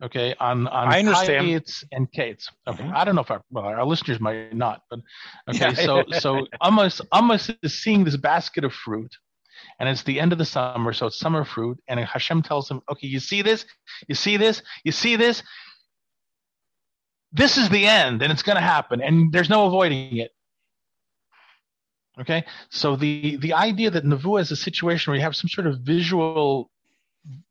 okay, 0.02 0.34
on 0.40 0.66
on 0.66 0.88
I 0.88 0.98
understand. 0.98 1.64
And 1.92 2.10
Kates. 2.12 2.50
Okay, 2.66 2.82
mm-hmm. 2.82 2.96
I 2.96 3.04
don't 3.04 3.14
know 3.14 3.22
if 3.22 3.30
our 3.30 3.42
well, 3.50 3.64
our 3.64 3.84
listeners 3.84 4.20
might 4.20 4.54
not, 4.54 4.82
but 4.90 5.00
okay. 5.48 5.70
Yeah. 5.70 5.74
so 5.74 6.04
so 6.18 6.46
Amos 6.64 7.00
Amos 7.14 7.50
is 7.62 7.82
seeing 7.82 8.04
this 8.04 8.16
basket 8.16 8.64
of 8.64 8.72
fruit, 8.72 9.14
and 9.78 9.88
it's 9.88 10.02
the 10.02 10.20
end 10.20 10.32
of 10.32 10.38
the 10.38 10.44
summer, 10.44 10.92
so 10.92 11.06
it's 11.06 11.18
summer 11.18 11.44
fruit, 11.44 11.78
and 11.88 12.00
Hashem 12.00 12.42
tells 12.42 12.70
him, 12.70 12.80
okay, 12.90 13.06
you 13.06 13.20
see 13.20 13.42
this, 13.42 13.64
you 14.08 14.14
see 14.14 14.36
this, 14.36 14.62
you 14.84 14.92
see 14.92 15.16
this. 15.16 15.42
This 17.34 17.56
is 17.56 17.70
the 17.70 17.86
end, 17.86 18.20
and 18.20 18.30
it's 18.30 18.42
going 18.42 18.56
to 18.56 18.62
happen, 18.62 19.00
and 19.00 19.32
there's 19.32 19.48
no 19.48 19.64
avoiding 19.66 20.18
it. 20.18 20.32
Okay, 22.20 22.44
so 22.68 22.94
the 22.94 23.36
the 23.36 23.54
idea 23.54 23.90
that 23.90 24.04
Nevuah 24.04 24.42
is 24.42 24.50
a 24.50 24.56
situation 24.56 25.10
where 25.10 25.16
you 25.16 25.22
have 25.22 25.34
some 25.34 25.48
sort 25.48 25.66
of 25.66 25.78
visual 25.80 26.70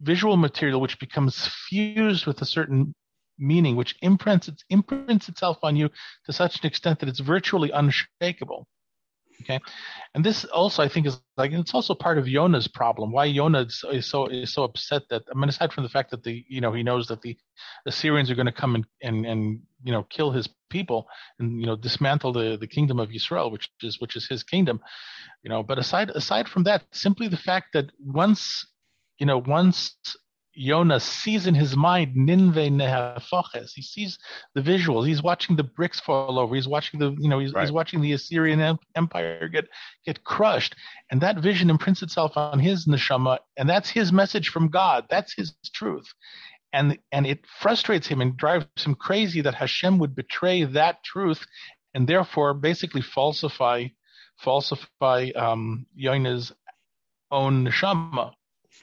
visual 0.02 0.38
material 0.38 0.82
which 0.82 1.00
becomes 1.00 1.48
fused 1.48 2.26
with 2.26 2.42
a 2.42 2.46
certain 2.46 2.94
meaning, 3.38 3.76
which 3.76 3.96
imprints, 4.02 4.50
imprints 4.70 5.28
itself 5.28 5.58
on 5.64 5.76
you 5.76 5.90
to 6.26 6.34
such 6.34 6.60
an 6.60 6.68
extent 6.68 7.00
that 7.00 7.10
it's 7.10 7.20
virtually 7.20 7.72
unshakable. 7.72 8.68
Okay, 9.42 9.60
and 10.14 10.24
this 10.24 10.46
also 10.46 10.84
I 10.84 10.88
think 10.88 11.08
is 11.08 11.20
like 11.36 11.52
it's 11.52 11.74
also 11.74 11.96
part 11.96 12.20
of 12.20 12.28
Yonah's 12.28 12.68
problem. 12.68 13.12
Why 13.12 13.26
Yonah 13.26 13.62
is, 13.62 13.84
is 13.92 14.06
so 14.06 14.28
is 14.28 14.54
so 14.54 14.64
upset 14.64 15.02
that 15.10 15.24
I 15.34 15.38
mean 15.38 15.50
aside 15.50 15.74
from 15.74 15.84
the 15.84 15.90
fact 15.90 16.12
that 16.12 16.24
the 16.24 16.46
you 16.48 16.62
know 16.62 16.72
he 16.72 16.84
knows 16.84 17.08
that 17.08 17.24
the 17.24 17.36
Assyrians 17.88 18.30
are 18.30 18.36
going 18.36 18.46
to 18.46 18.52
come 18.52 18.76
and, 18.76 18.86
and 19.02 19.26
and 19.26 19.62
you 19.84 19.92
know 19.92 20.04
kill 20.04 20.32
his 20.32 20.48
people 20.70 21.08
and 21.40 21.60
you 21.60 21.66
know 21.66 21.76
dismantle 21.76 22.34
the 22.34 22.56
the 22.60 22.68
kingdom 22.68 23.00
of 23.00 23.12
Israel, 23.12 23.50
which 23.50 23.68
is 23.82 24.00
which 24.00 24.16
is 24.16 24.28
his 24.28 24.44
kingdom, 24.44 24.80
you 25.42 25.50
know. 25.50 25.64
But 25.64 25.80
aside 25.80 26.12
aside 26.12 26.48
from 26.48 26.64
that, 26.66 26.84
simply 26.92 27.28
the 27.28 27.38
fact 27.38 27.70
that 27.74 27.90
once 28.00 28.64
you 29.22 29.28
know 29.28 29.38
once 29.38 29.96
Yonah 30.54 31.00
sees 31.00 31.48
in 31.48 31.56
his 31.56 31.78
mind 31.78 32.16
Ninve 32.16 32.70
Nehafaches. 32.72 33.72
He 33.74 33.82
sees 33.82 34.18
the 34.54 34.62
visuals. 34.62 35.08
He's 35.08 35.24
watching 35.24 35.56
the 35.56 35.64
bricks 35.64 36.00
fall 36.00 36.38
over. 36.38 36.56
He's 36.56 36.68
watching 36.68 37.00
the, 37.00 37.16
you 37.20 37.30
know, 37.30 37.40
he's, 37.40 37.54
right. 37.54 37.62
he's 37.62 37.72
watching 37.72 38.02
the 38.02 38.12
Assyrian 38.12 38.78
empire 38.96 39.48
get 39.48 39.70
get 40.06 40.24
crushed. 40.24 40.76
And 41.10 41.22
that 41.22 41.40
vision 41.40 41.70
imprints 41.70 42.02
itself 42.02 42.36
on 42.36 42.60
his 42.60 42.86
neshama, 42.86 43.40
and 43.58 43.70
that's 43.70 43.90
his 43.90 44.12
message 44.12 44.50
from 44.50 44.68
God. 44.68 45.06
That's 45.10 45.34
his 45.34 45.54
truth. 45.74 46.08
And 46.74 46.98
and 47.12 47.26
it 47.26 47.46
frustrates 47.60 48.08
him 48.08 48.22
and 48.22 48.36
drives 48.36 48.66
him 48.84 48.96
crazy 48.96 49.42
that 49.42 49.56
Hashem 49.56 50.00
would 50.00 50.16
betray 50.16 50.64
that 50.64 51.04
truth 51.04 51.46
and 51.94 52.08
therefore 52.08 52.54
basically 52.54 53.02
falsify 53.02 53.88
falsify 54.38 55.30
um, 55.36 55.86
Yonah's 55.96 56.52
own 57.30 57.68
neshama 57.68 58.34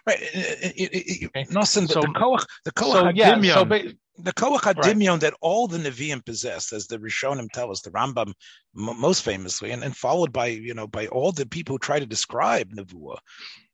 Right. 0.09 0.23
It, 0.23 1.31
it, 1.35 1.51
Nothing, 1.51 1.87
so, 1.87 2.01
the 2.01 2.09
koach, 2.09 2.47
the 2.65 2.73
koach 2.73 2.93
so, 2.93 3.09
yeah, 3.15 3.55
so 3.55 3.65
ba- 3.67 3.93
the 4.17 4.33
koach 4.33 4.65
right. 4.65 5.21
that 5.21 5.35
all 5.43 5.69
the 5.69 5.77
neviim 5.77 6.25
possessed, 6.25 6.73
as 6.73 6.87
the 6.87 6.99
Rishonim 6.99 7.51
tell 7.53 7.71
us, 7.71 7.83
the 7.83 7.91
Rambam 7.91 8.29
m- 8.29 8.35
most 8.75 9.23
famously, 9.23 9.71
and, 9.71 9.85
and 9.85 9.95
followed 9.95 10.33
by 10.33 10.47
you 10.47 10.73
know 10.73 10.87
by 10.87 11.09
all 11.09 11.33
the 11.33 11.45
people 11.45 11.75
who 11.75 11.79
try 11.79 11.99
to 11.99 12.07
describe 12.07 12.73
nevuah, 12.73 13.19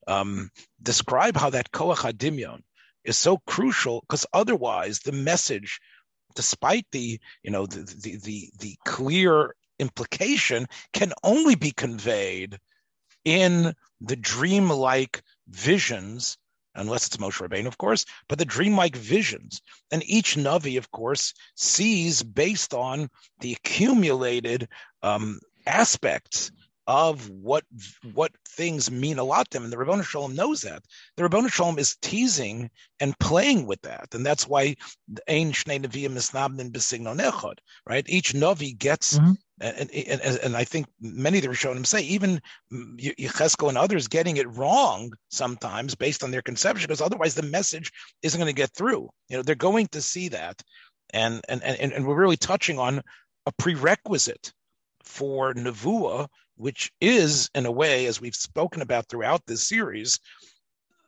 um, 0.08 0.50
describe 0.82 1.36
how 1.36 1.50
that 1.50 1.70
koach 1.70 1.98
hadimion 1.98 2.62
is 3.04 3.16
so 3.16 3.38
crucial 3.46 4.00
because 4.00 4.26
otherwise 4.32 4.98
the 4.98 5.12
message, 5.12 5.78
despite 6.34 6.86
the 6.90 7.20
you 7.44 7.52
know 7.52 7.64
the 7.66 7.78
the 8.02 8.16
the, 8.16 8.50
the 8.58 8.76
clear 8.84 9.54
implication, 9.78 10.66
can 10.92 11.12
only 11.22 11.54
be 11.54 11.70
conveyed 11.70 12.58
in 13.24 13.72
the 14.00 14.16
dream-like 14.16 15.22
visions, 15.48 16.36
unless 16.74 17.06
it's 17.06 17.16
Moshe 17.16 17.46
Rabbeinu, 17.46 17.66
of 17.66 17.78
course, 17.78 18.04
but 18.28 18.38
the 18.38 18.44
dreamlike 18.44 18.96
visions. 18.96 19.60
And 19.90 20.02
each 20.06 20.36
Navi, 20.36 20.78
of 20.78 20.90
course, 20.90 21.34
sees 21.54 22.22
based 22.22 22.74
on 22.74 23.08
the 23.40 23.52
accumulated 23.52 24.68
um, 25.02 25.40
aspects 25.66 26.50
of 26.86 27.30
what 27.30 27.64
what 28.12 28.30
things 28.46 28.90
mean 28.90 29.18
a 29.18 29.24
lot 29.24 29.50
to 29.50 29.56
him, 29.56 29.64
and 29.64 29.72
the 29.72 29.76
Ribono 29.76 30.04
Shel 30.04 30.28
Olam 30.28 30.34
knows 30.34 30.60
that. 30.62 30.82
The 31.16 31.22
Ribono 31.22 31.50
Shel 31.50 31.72
Olam 31.72 31.78
is 31.78 31.96
teasing 32.02 32.70
and 33.00 33.18
playing 33.18 33.66
with 33.66 33.80
that, 33.82 34.14
and 34.14 34.24
that's 34.24 34.46
why 34.46 34.76
Ein 35.26 35.52
Shnei 35.52 35.82
Nevi'im 35.82 36.12
Misnabnin 36.12 36.70
B'Signon 36.70 37.20
Echad, 37.20 37.58
right? 37.86 38.04
Each 38.06 38.32
Navi 38.32 38.76
gets 38.76 39.18
mm-hmm 39.18 39.32
and, 39.60 39.90
and, 39.90 40.20
and 40.20 40.56
I 40.56 40.64
think 40.64 40.86
many 41.00 41.38
of 41.38 41.44
the 41.44 41.50
Rishonim 41.50 41.86
say 41.86 42.02
even 42.02 42.40
Yecheskel 42.72 43.68
and 43.68 43.78
others 43.78 44.08
getting 44.08 44.36
it 44.36 44.56
wrong 44.56 45.12
sometimes 45.30 45.94
based 45.94 46.24
on 46.24 46.30
their 46.30 46.42
conception, 46.42 46.88
because 46.88 47.00
otherwise 47.00 47.34
the 47.34 47.42
message 47.42 47.92
isn't 48.22 48.38
going 48.38 48.52
to 48.52 48.60
get 48.60 48.70
through. 48.74 49.08
You 49.28 49.36
know, 49.36 49.42
they're 49.42 49.54
going 49.54 49.86
to 49.88 50.02
see 50.02 50.28
that, 50.28 50.60
and 51.12 51.40
and 51.48 51.62
and, 51.62 51.92
and 51.92 52.06
we're 52.06 52.18
really 52.18 52.36
touching 52.36 52.78
on 52.78 53.02
a 53.46 53.52
prerequisite 53.52 54.52
for 55.04 55.54
Nevuah, 55.54 56.26
which 56.56 56.90
is 57.00 57.48
in 57.54 57.66
a 57.66 57.72
way, 57.72 58.06
as 58.06 58.20
we've 58.20 58.34
spoken 58.34 58.82
about 58.82 59.08
throughout 59.08 59.42
this 59.46 59.66
series, 59.68 60.18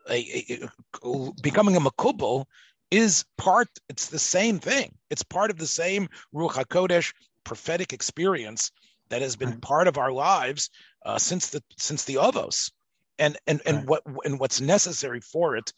a, 0.08 0.60
a, 1.02 1.30
becoming 1.42 1.76
a 1.76 1.80
makubal 1.80 2.44
is 2.92 3.24
part. 3.36 3.68
It's 3.88 4.08
the 4.08 4.18
same 4.18 4.60
thing. 4.60 4.94
It's 5.10 5.24
part 5.24 5.50
of 5.50 5.58
the 5.58 5.66
same 5.66 6.08
Ruach 6.32 6.52
Hakodesh 6.52 7.12
prophetic 7.46 7.92
experience 7.92 8.70
that 9.08 9.22
has 9.22 9.36
been 9.36 9.50
right. 9.50 9.62
part 9.62 9.88
of 9.88 9.96
our 9.96 10.12
lives 10.12 10.68
uh, 11.04 11.16
since 11.18 11.50
the 11.50 11.62
since 11.78 12.04
the 12.04 12.16
Avos, 12.16 12.70
and 13.18 13.38
and 13.46 13.62
and 13.64 13.78
right. 13.78 13.86
what 13.86 14.02
and 14.24 14.38
what's 14.38 14.60
necessary 14.60 15.20
for 15.20 15.56
it 15.56 15.72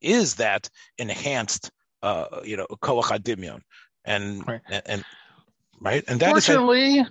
is 0.00 0.36
that 0.36 0.68
enhanced, 0.98 1.70
uh, 2.02 2.40
you 2.42 2.56
know, 2.56 2.66
koach 2.82 3.04
hadimion, 3.04 3.60
and, 4.04 4.48
right. 4.48 4.62
and 4.70 4.82
and 4.86 5.04
right, 5.80 6.04
and 6.08 6.20
that 6.20 6.30
fortunately, 6.30 7.00
is 7.00 7.06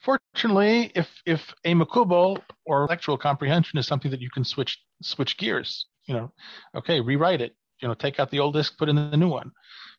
fortunately, 0.00 0.92
if 0.94 1.08
if 1.24 1.40
a 1.64 1.74
makubal 1.74 2.40
or 2.66 2.82
intellectual 2.82 3.16
comprehension 3.16 3.78
is 3.78 3.86
something 3.86 4.10
that 4.10 4.20
you 4.20 4.30
can 4.30 4.44
switch 4.44 4.78
switch 5.02 5.38
gears, 5.38 5.86
you 6.06 6.14
know, 6.14 6.30
okay, 6.74 7.00
rewrite 7.00 7.40
it, 7.40 7.56
you 7.80 7.88
know, 7.88 7.94
take 7.94 8.20
out 8.20 8.30
the 8.30 8.40
old 8.40 8.54
disk, 8.54 8.76
put 8.78 8.90
in 8.90 8.96
the 8.96 9.16
new 9.16 9.28
one. 9.28 9.50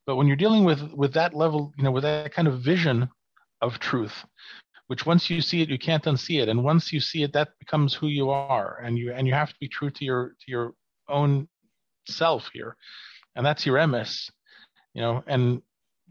But 0.05 0.15
when 0.15 0.27
you're 0.27 0.35
dealing 0.35 0.63
with 0.65 0.81
with 0.93 1.13
that 1.13 1.33
level, 1.33 1.73
you 1.77 1.83
know, 1.83 1.91
with 1.91 2.03
that 2.03 2.31
kind 2.31 2.47
of 2.47 2.61
vision 2.61 3.09
of 3.61 3.79
truth 3.79 4.25
which 4.87 5.05
once 5.05 5.29
you 5.29 5.39
see 5.39 5.61
it 5.61 5.69
you 5.69 5.77
can't 5.77 6.05
unsee 6.05 6.41
it. 6.41 6.49
And 6.49 6.63
once 6.63 6.91
you 6.91 6.99
see 6.99 7.21
it 7.21 7.31
that 7.33 7.49
becomes 7.59 7.93
who 7.93 8.07
you 8.07 8.31
are. 8.31 8.81
And 8.83 8.97
you 8.97 9.13
and 9.13 9.27
you 9.27 9.33
have 9.33 9.49
to 9.49 9.59
be 9.59 9.67
true 9.67 9.91
to 9.91 10.03
your 10.03 10.29
to 10.29 10.45
your 10.47 10.73
own 11.07 11.47
self 12.07 12.49
here. 12.53 12.75
And 13.35 13.45
that's 13.45 13.65
your 13.65 13.77
emes 13.77 14.31
you 14.95 15.01
know 15.01 15.23
and 15.27 15.61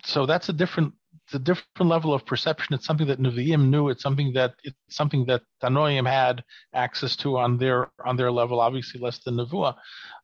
so 0.04 0.26
that's 0.26 0.48
a 0.48 0.52
different 0.52 0.94
it's 1.26 1.34
a 1.34 1.38
different 1.38 1.90
level 1.90 2.14
of 2.14 2.24
perception. 2.24 2.74
It's 2.74 2.86
something 2.86 3.06
that 3.08 3.20
Nevi'im 3.20 3.68
knew. 3.68 3.90
It's 3.90 4.02
something 4.02 4.32
that 4.32 4.54
it's 4.64 4.78
something 4.88 5.26
that 5.26 5.42
Tanoim 5.62 6.08
had 6.08 6.42
access 6.72 7.16
to 7.16 7.36
on 7.36 7.58
their 7.58 7.90
on 8.06 8.16
their 8.16 8.32
level 8.32 8.60
obviously 8.60 9.00
less 9.00 9.18
than 9.18 9.36
Nevuah. 9.36 9.74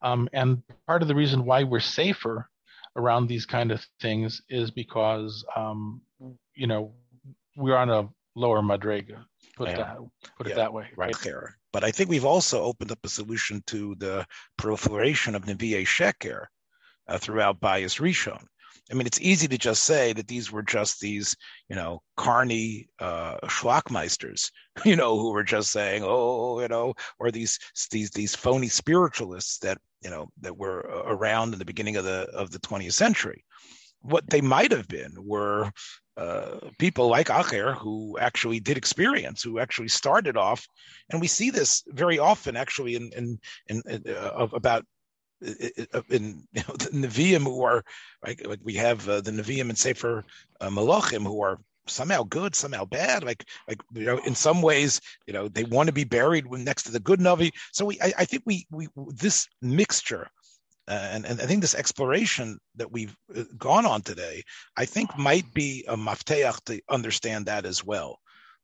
Um, 0.00 0.28
and 0.32 0.62
part 0.86 1.02
of 1.02 1.08
the 1.08 1.14
reason 1.14 1.44
why 1.44 1.64
we're 1.64 1.80
safer 1.80 2.48
around 2.96 3.26
these 3.26 3.44
kind 3.44 3.70
of 3.70 3.84
things 4.00 4.40
is 4.48 4.70
because 4.70 5.44
um, 5.56 6.00
you 6.54 6.66
know 6.66 6.94
we're 7.56 7.76
on 7.76 7.90
a 7.90 8.08
lower 8.34 8.62
madrega. 8.62 9.24
Put, 9.56 9.68
yeah. 9.68 9.76
that, 9.76 9.98
put 10.36 10.46
yeah. 10.46 10.52
it 10.52 10.56
that 10.56 10.72
way. 10.72 10.88
Right 10.96 11.16
there. 11.22 11.56
But 11.72 11.84
I 11.84 11.90
think 11.90 12.10
we've 12.10 12.24
also 12.24 12.62
opened 12.62 12.90
up 12.90 12.98
a 13.04 13.08
solution 13.08 13.62
to 13.68 13.94
the 13.96 14.26
proliferation 14.56 15.34
of 15.34 15.44
Nevi'e 15.44 15.84
Sheker 15.84 16.46
uh, 17.08 17.18
throughout 17.18 17.60
Bias 17.60 17.98
Rishon. 17.98 18.44
I 18.90 18.94
mean, 18.94 19.06
it's 19.06 19.20
easy 19.20 19.48
to 19.48 19.56
just 19.56 19.84
say 19.84 20.12
that 20.12 20.28
these 20.28 20.52
were 20.52 20.62
just 20.62 21.00
these, 21.00 21.34
you 21.68 21.76
know, 21.76 22.02
carny 22.16 22.88
uh, 22.98 23.38
schlockmeisters, 23.44 24.50
you 24.84 24.96
know, 24.96 25.18
who 25.18 25.32
were 25.32 25.44
just 25.44 25.70
saying, 25.70 26.02
oh, 26.04 26.60
you 26.60 26.68
know, 26.68 26.94
or 27.18 27.30
these 27.30 27.58
these 27.90 28.10
these 28.10 28.34
phony 28.34 28.68
spiritualists 28.68 29.58
that 29.58 29.78
you 30.02 30.10
know 30.10 30.28
that 30.42 30.56
were 30.56 30.80
around 31.06 31.54
in 31.54 31.58
the 31.58 31.64
beginning 31.64 31.96
of 31.96 32.04
the 32.04 32.28
of 32.34 32.50
the 32.50 32.58
20th 32.58 32.92
century. 32.92 33.44
What 34.04 34.28
they 34.28 34.40
might 34.40 34.70
have 34.70 34.86
been 34.86 35.12
were 35.16 35.70
uh, 36.16 36.58
people 36.78 37.08
like 37.08 37.28
Acher 37.28 37.74
who 37.74 38.16
actually 38.18 38.60
did 38.60 38.76
experience, 38.76 39.42
who 39.42 39.58
actually 39.58 39.88
started 39.88 40.36
off, 40.36 40.66
and 41.10 41.20
we 41.20 41.26
see 41.26 41.50
this 41.50 41.82
very 41.88 42.18
often 42.18 42.56
actually 42.56 42.94
in 42.94 43.10
in, 43.16 43.82
in, 43.86 44.02
uh, 44.14 44.46
about 44.52 44.84
in 46.10 46.46
you 46.52 46.62
know, 46.68 46.74
the 46.76 46.90
Nevi'im 46.92 47.42
who 47.42 47.62
are 47.62 47.82
like, 48.24 48.46
like 48.46 48.60
we 48.62 48.74
have 48.74 49.08
uh, 49.08 49.20
the 49.20 49.30
Nevi'im 49.30 49.68
and 49.68 49.78
Sefer 49.78 50.24
uh, 50.60 50.70
who 50.70 51.42
are 51.42 51.58
somehow 51.86 52.22
good, 52.22 52.54
somehow 52.54 52.84
bad. 52.84 53.24
Like 53.24 53.44
like 53.68 53.80
you 53.92 54.04
know, 54.04 54.18
in 54.18 54.34
some 54.34 54.62
ways, 54.62 55.00
you 55.26 55.32
know, 55.32 55.48
they 55.48 55.64
want 55.64 55.88
to 55.88 55.92
be 55.92 56.04
buried 56.04 56.50
next 56.50 56.84
to 56.84 56.92
the 56.92 57.00
good 57.00 57.20
Navi. 57.20 57.50
So 57.72 57.84
we, 57.84 58.00
I, 58.00 58.12
I 58.18 58.24
think 58.24 58.42
we 58.46 58.66
we 58.70 58.88
this 59.08 59.48
mixture 59.60 60.28
uh, 60.86 61.08
and, 61.12 61.24
and 61.24 61.40
I 61.40 61.46
think 61.46 61.62
this 61.62 61.74
exploration 61.74 62.58
that 62.76 62.92
we've 62.92 63.16
uh, 63.34 63.44
gone 63.56 63.86
on 63.86 64.02
today, 64.02 64.42
I 64.76 64.84
think 64.84 65.16
might 65.16 65.52
be 65.54 65.84
a 65.88 65.96
mafteach 65.96 66.62
to 66.64 66.80
understand 66.90 67.46
that 67.46 67.64
as 67.64 67.82
well, 67.82 68.18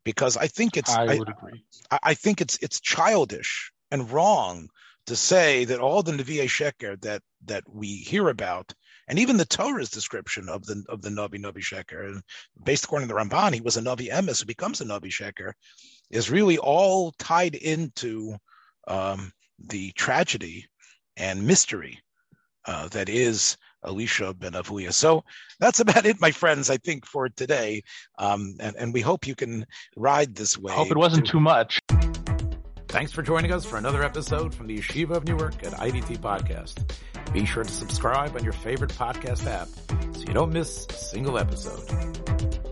because 0.04 0.36
I 0.36 0.46
think 0.46 0.76
it's 0.76 0.90
I, 0.90 1.04
I 1.04 1.18
would 1.18 1.30
agree. 1.30 1.64
I, 1.90 1.98
I, 2.02 2.14
think 2.14 2.42
it's 2.42 2.58
it's 2.60 2.80
childish 2.80 3.72
and 3.90 4.10
wrong 4.10 4.68
to 5.06 5.16
say 5.16 5.64
that 5.64 5.80
all 5.80 6.02
the 6.02 6.12
Nevi'e 6.12 6.44
Sheker 6.44 7.00
that 7.00 7.22
that 7.46 7.64
we 7.66 7.96
hear 7.96 8.28
about, 8.28 8.74
and 9.08 9.18
even 9.18 9.38
the 9.38 9.46
Torah's 9.46 9.90
description 9.90 10.50
of 10.50 10.66
the 10.66 10.84
of 10.90 11.00
the 11.00 11.08
Navi 11.08 11.40
Navi 11.40 11.62
Sheker, 11.62 12.20
based 12.62 12.84
according 12.84 13.08
to 13.08 13.14
the 13.14 13.20
Ramban, 13.20 13.54
he 13.54 13.62
was 13.62 13.78
a 13.78 13.82
Navi 13.82 14.10
Emes 14.10 14.40
who 14.40 14.46
becomes 14.46 14.82
a 14.82 14.84
Navi 14.84 15.10
Sheker, 15.10 15.52
is 16.10 16.30
really 16.30 16.58
all 16.58 17.12
tied 17.12 17.54
into 17.54 18.36
um, 18.86 19.32
the 19.58 19.92
tragedy 19.92 20.66
and 21.16 21.46
mystery 21.46 21.98
uh, 22.66 22.88
that 22.88 23.08
is 23.08 23.56
Elisha 23.84 24.34
ben 24.34 24.52
Avuya. 24.52 24.92
So 24.92 25.24
that's 25.58 25.80
about 25.80 26.06
it, 26.06 26.20
my 26.20 26.30
friends, 26.30 26.70
I 26.70 26.76
think, 26.76 27.06
for 27.06 27.28
today. 27.28 27.82
Um, 28.18 28.56
and, 28.61 28.76
and, 28.76 28.92
we 28.94 29.00
hope 29.00 29.26
you 29.26 29.34
can 29.34 29.66
ride 29.96 30.34
this 30.34 30.58
way. 30.58 30.72
Hope 30.72 30.90
it 30.90 30.96
wasn't 30.96 31.26
to... 31.26 31.32
too 31.32 31.40
much. 31.40 31.80
Thanks 32.88 33.12
for 33.12 33.22
joining 33.22 33.52
us 33.52 33.64
for 33.64 33.76
another 33.76 34.02
episode 34.02 34.54
from 34.54 34.66
the 34.66 34.78
Yeshiva 34.78 35.12
of 35.12 35.24
Newark 35.24 35.64
at 35.64 35.72
IDT 35.74 36.18
Podcast. 36.18 36.92
Be 37.32 37.44
sure 37.44 37.62
to 37.62 37.70
subscribe 37.70 38.34
on 38.34 38.42
your 38.42 38.52
favorite 38.52 38.90
podcast 38.90 39.46
app 39.46 39.68
so 40.16 40.22
you 40.26 40.34
don't 40.34 40.52
miss 40.52 40.86
a 40.90 40.94
single 40.94 41.38
episode. 41.38 42.69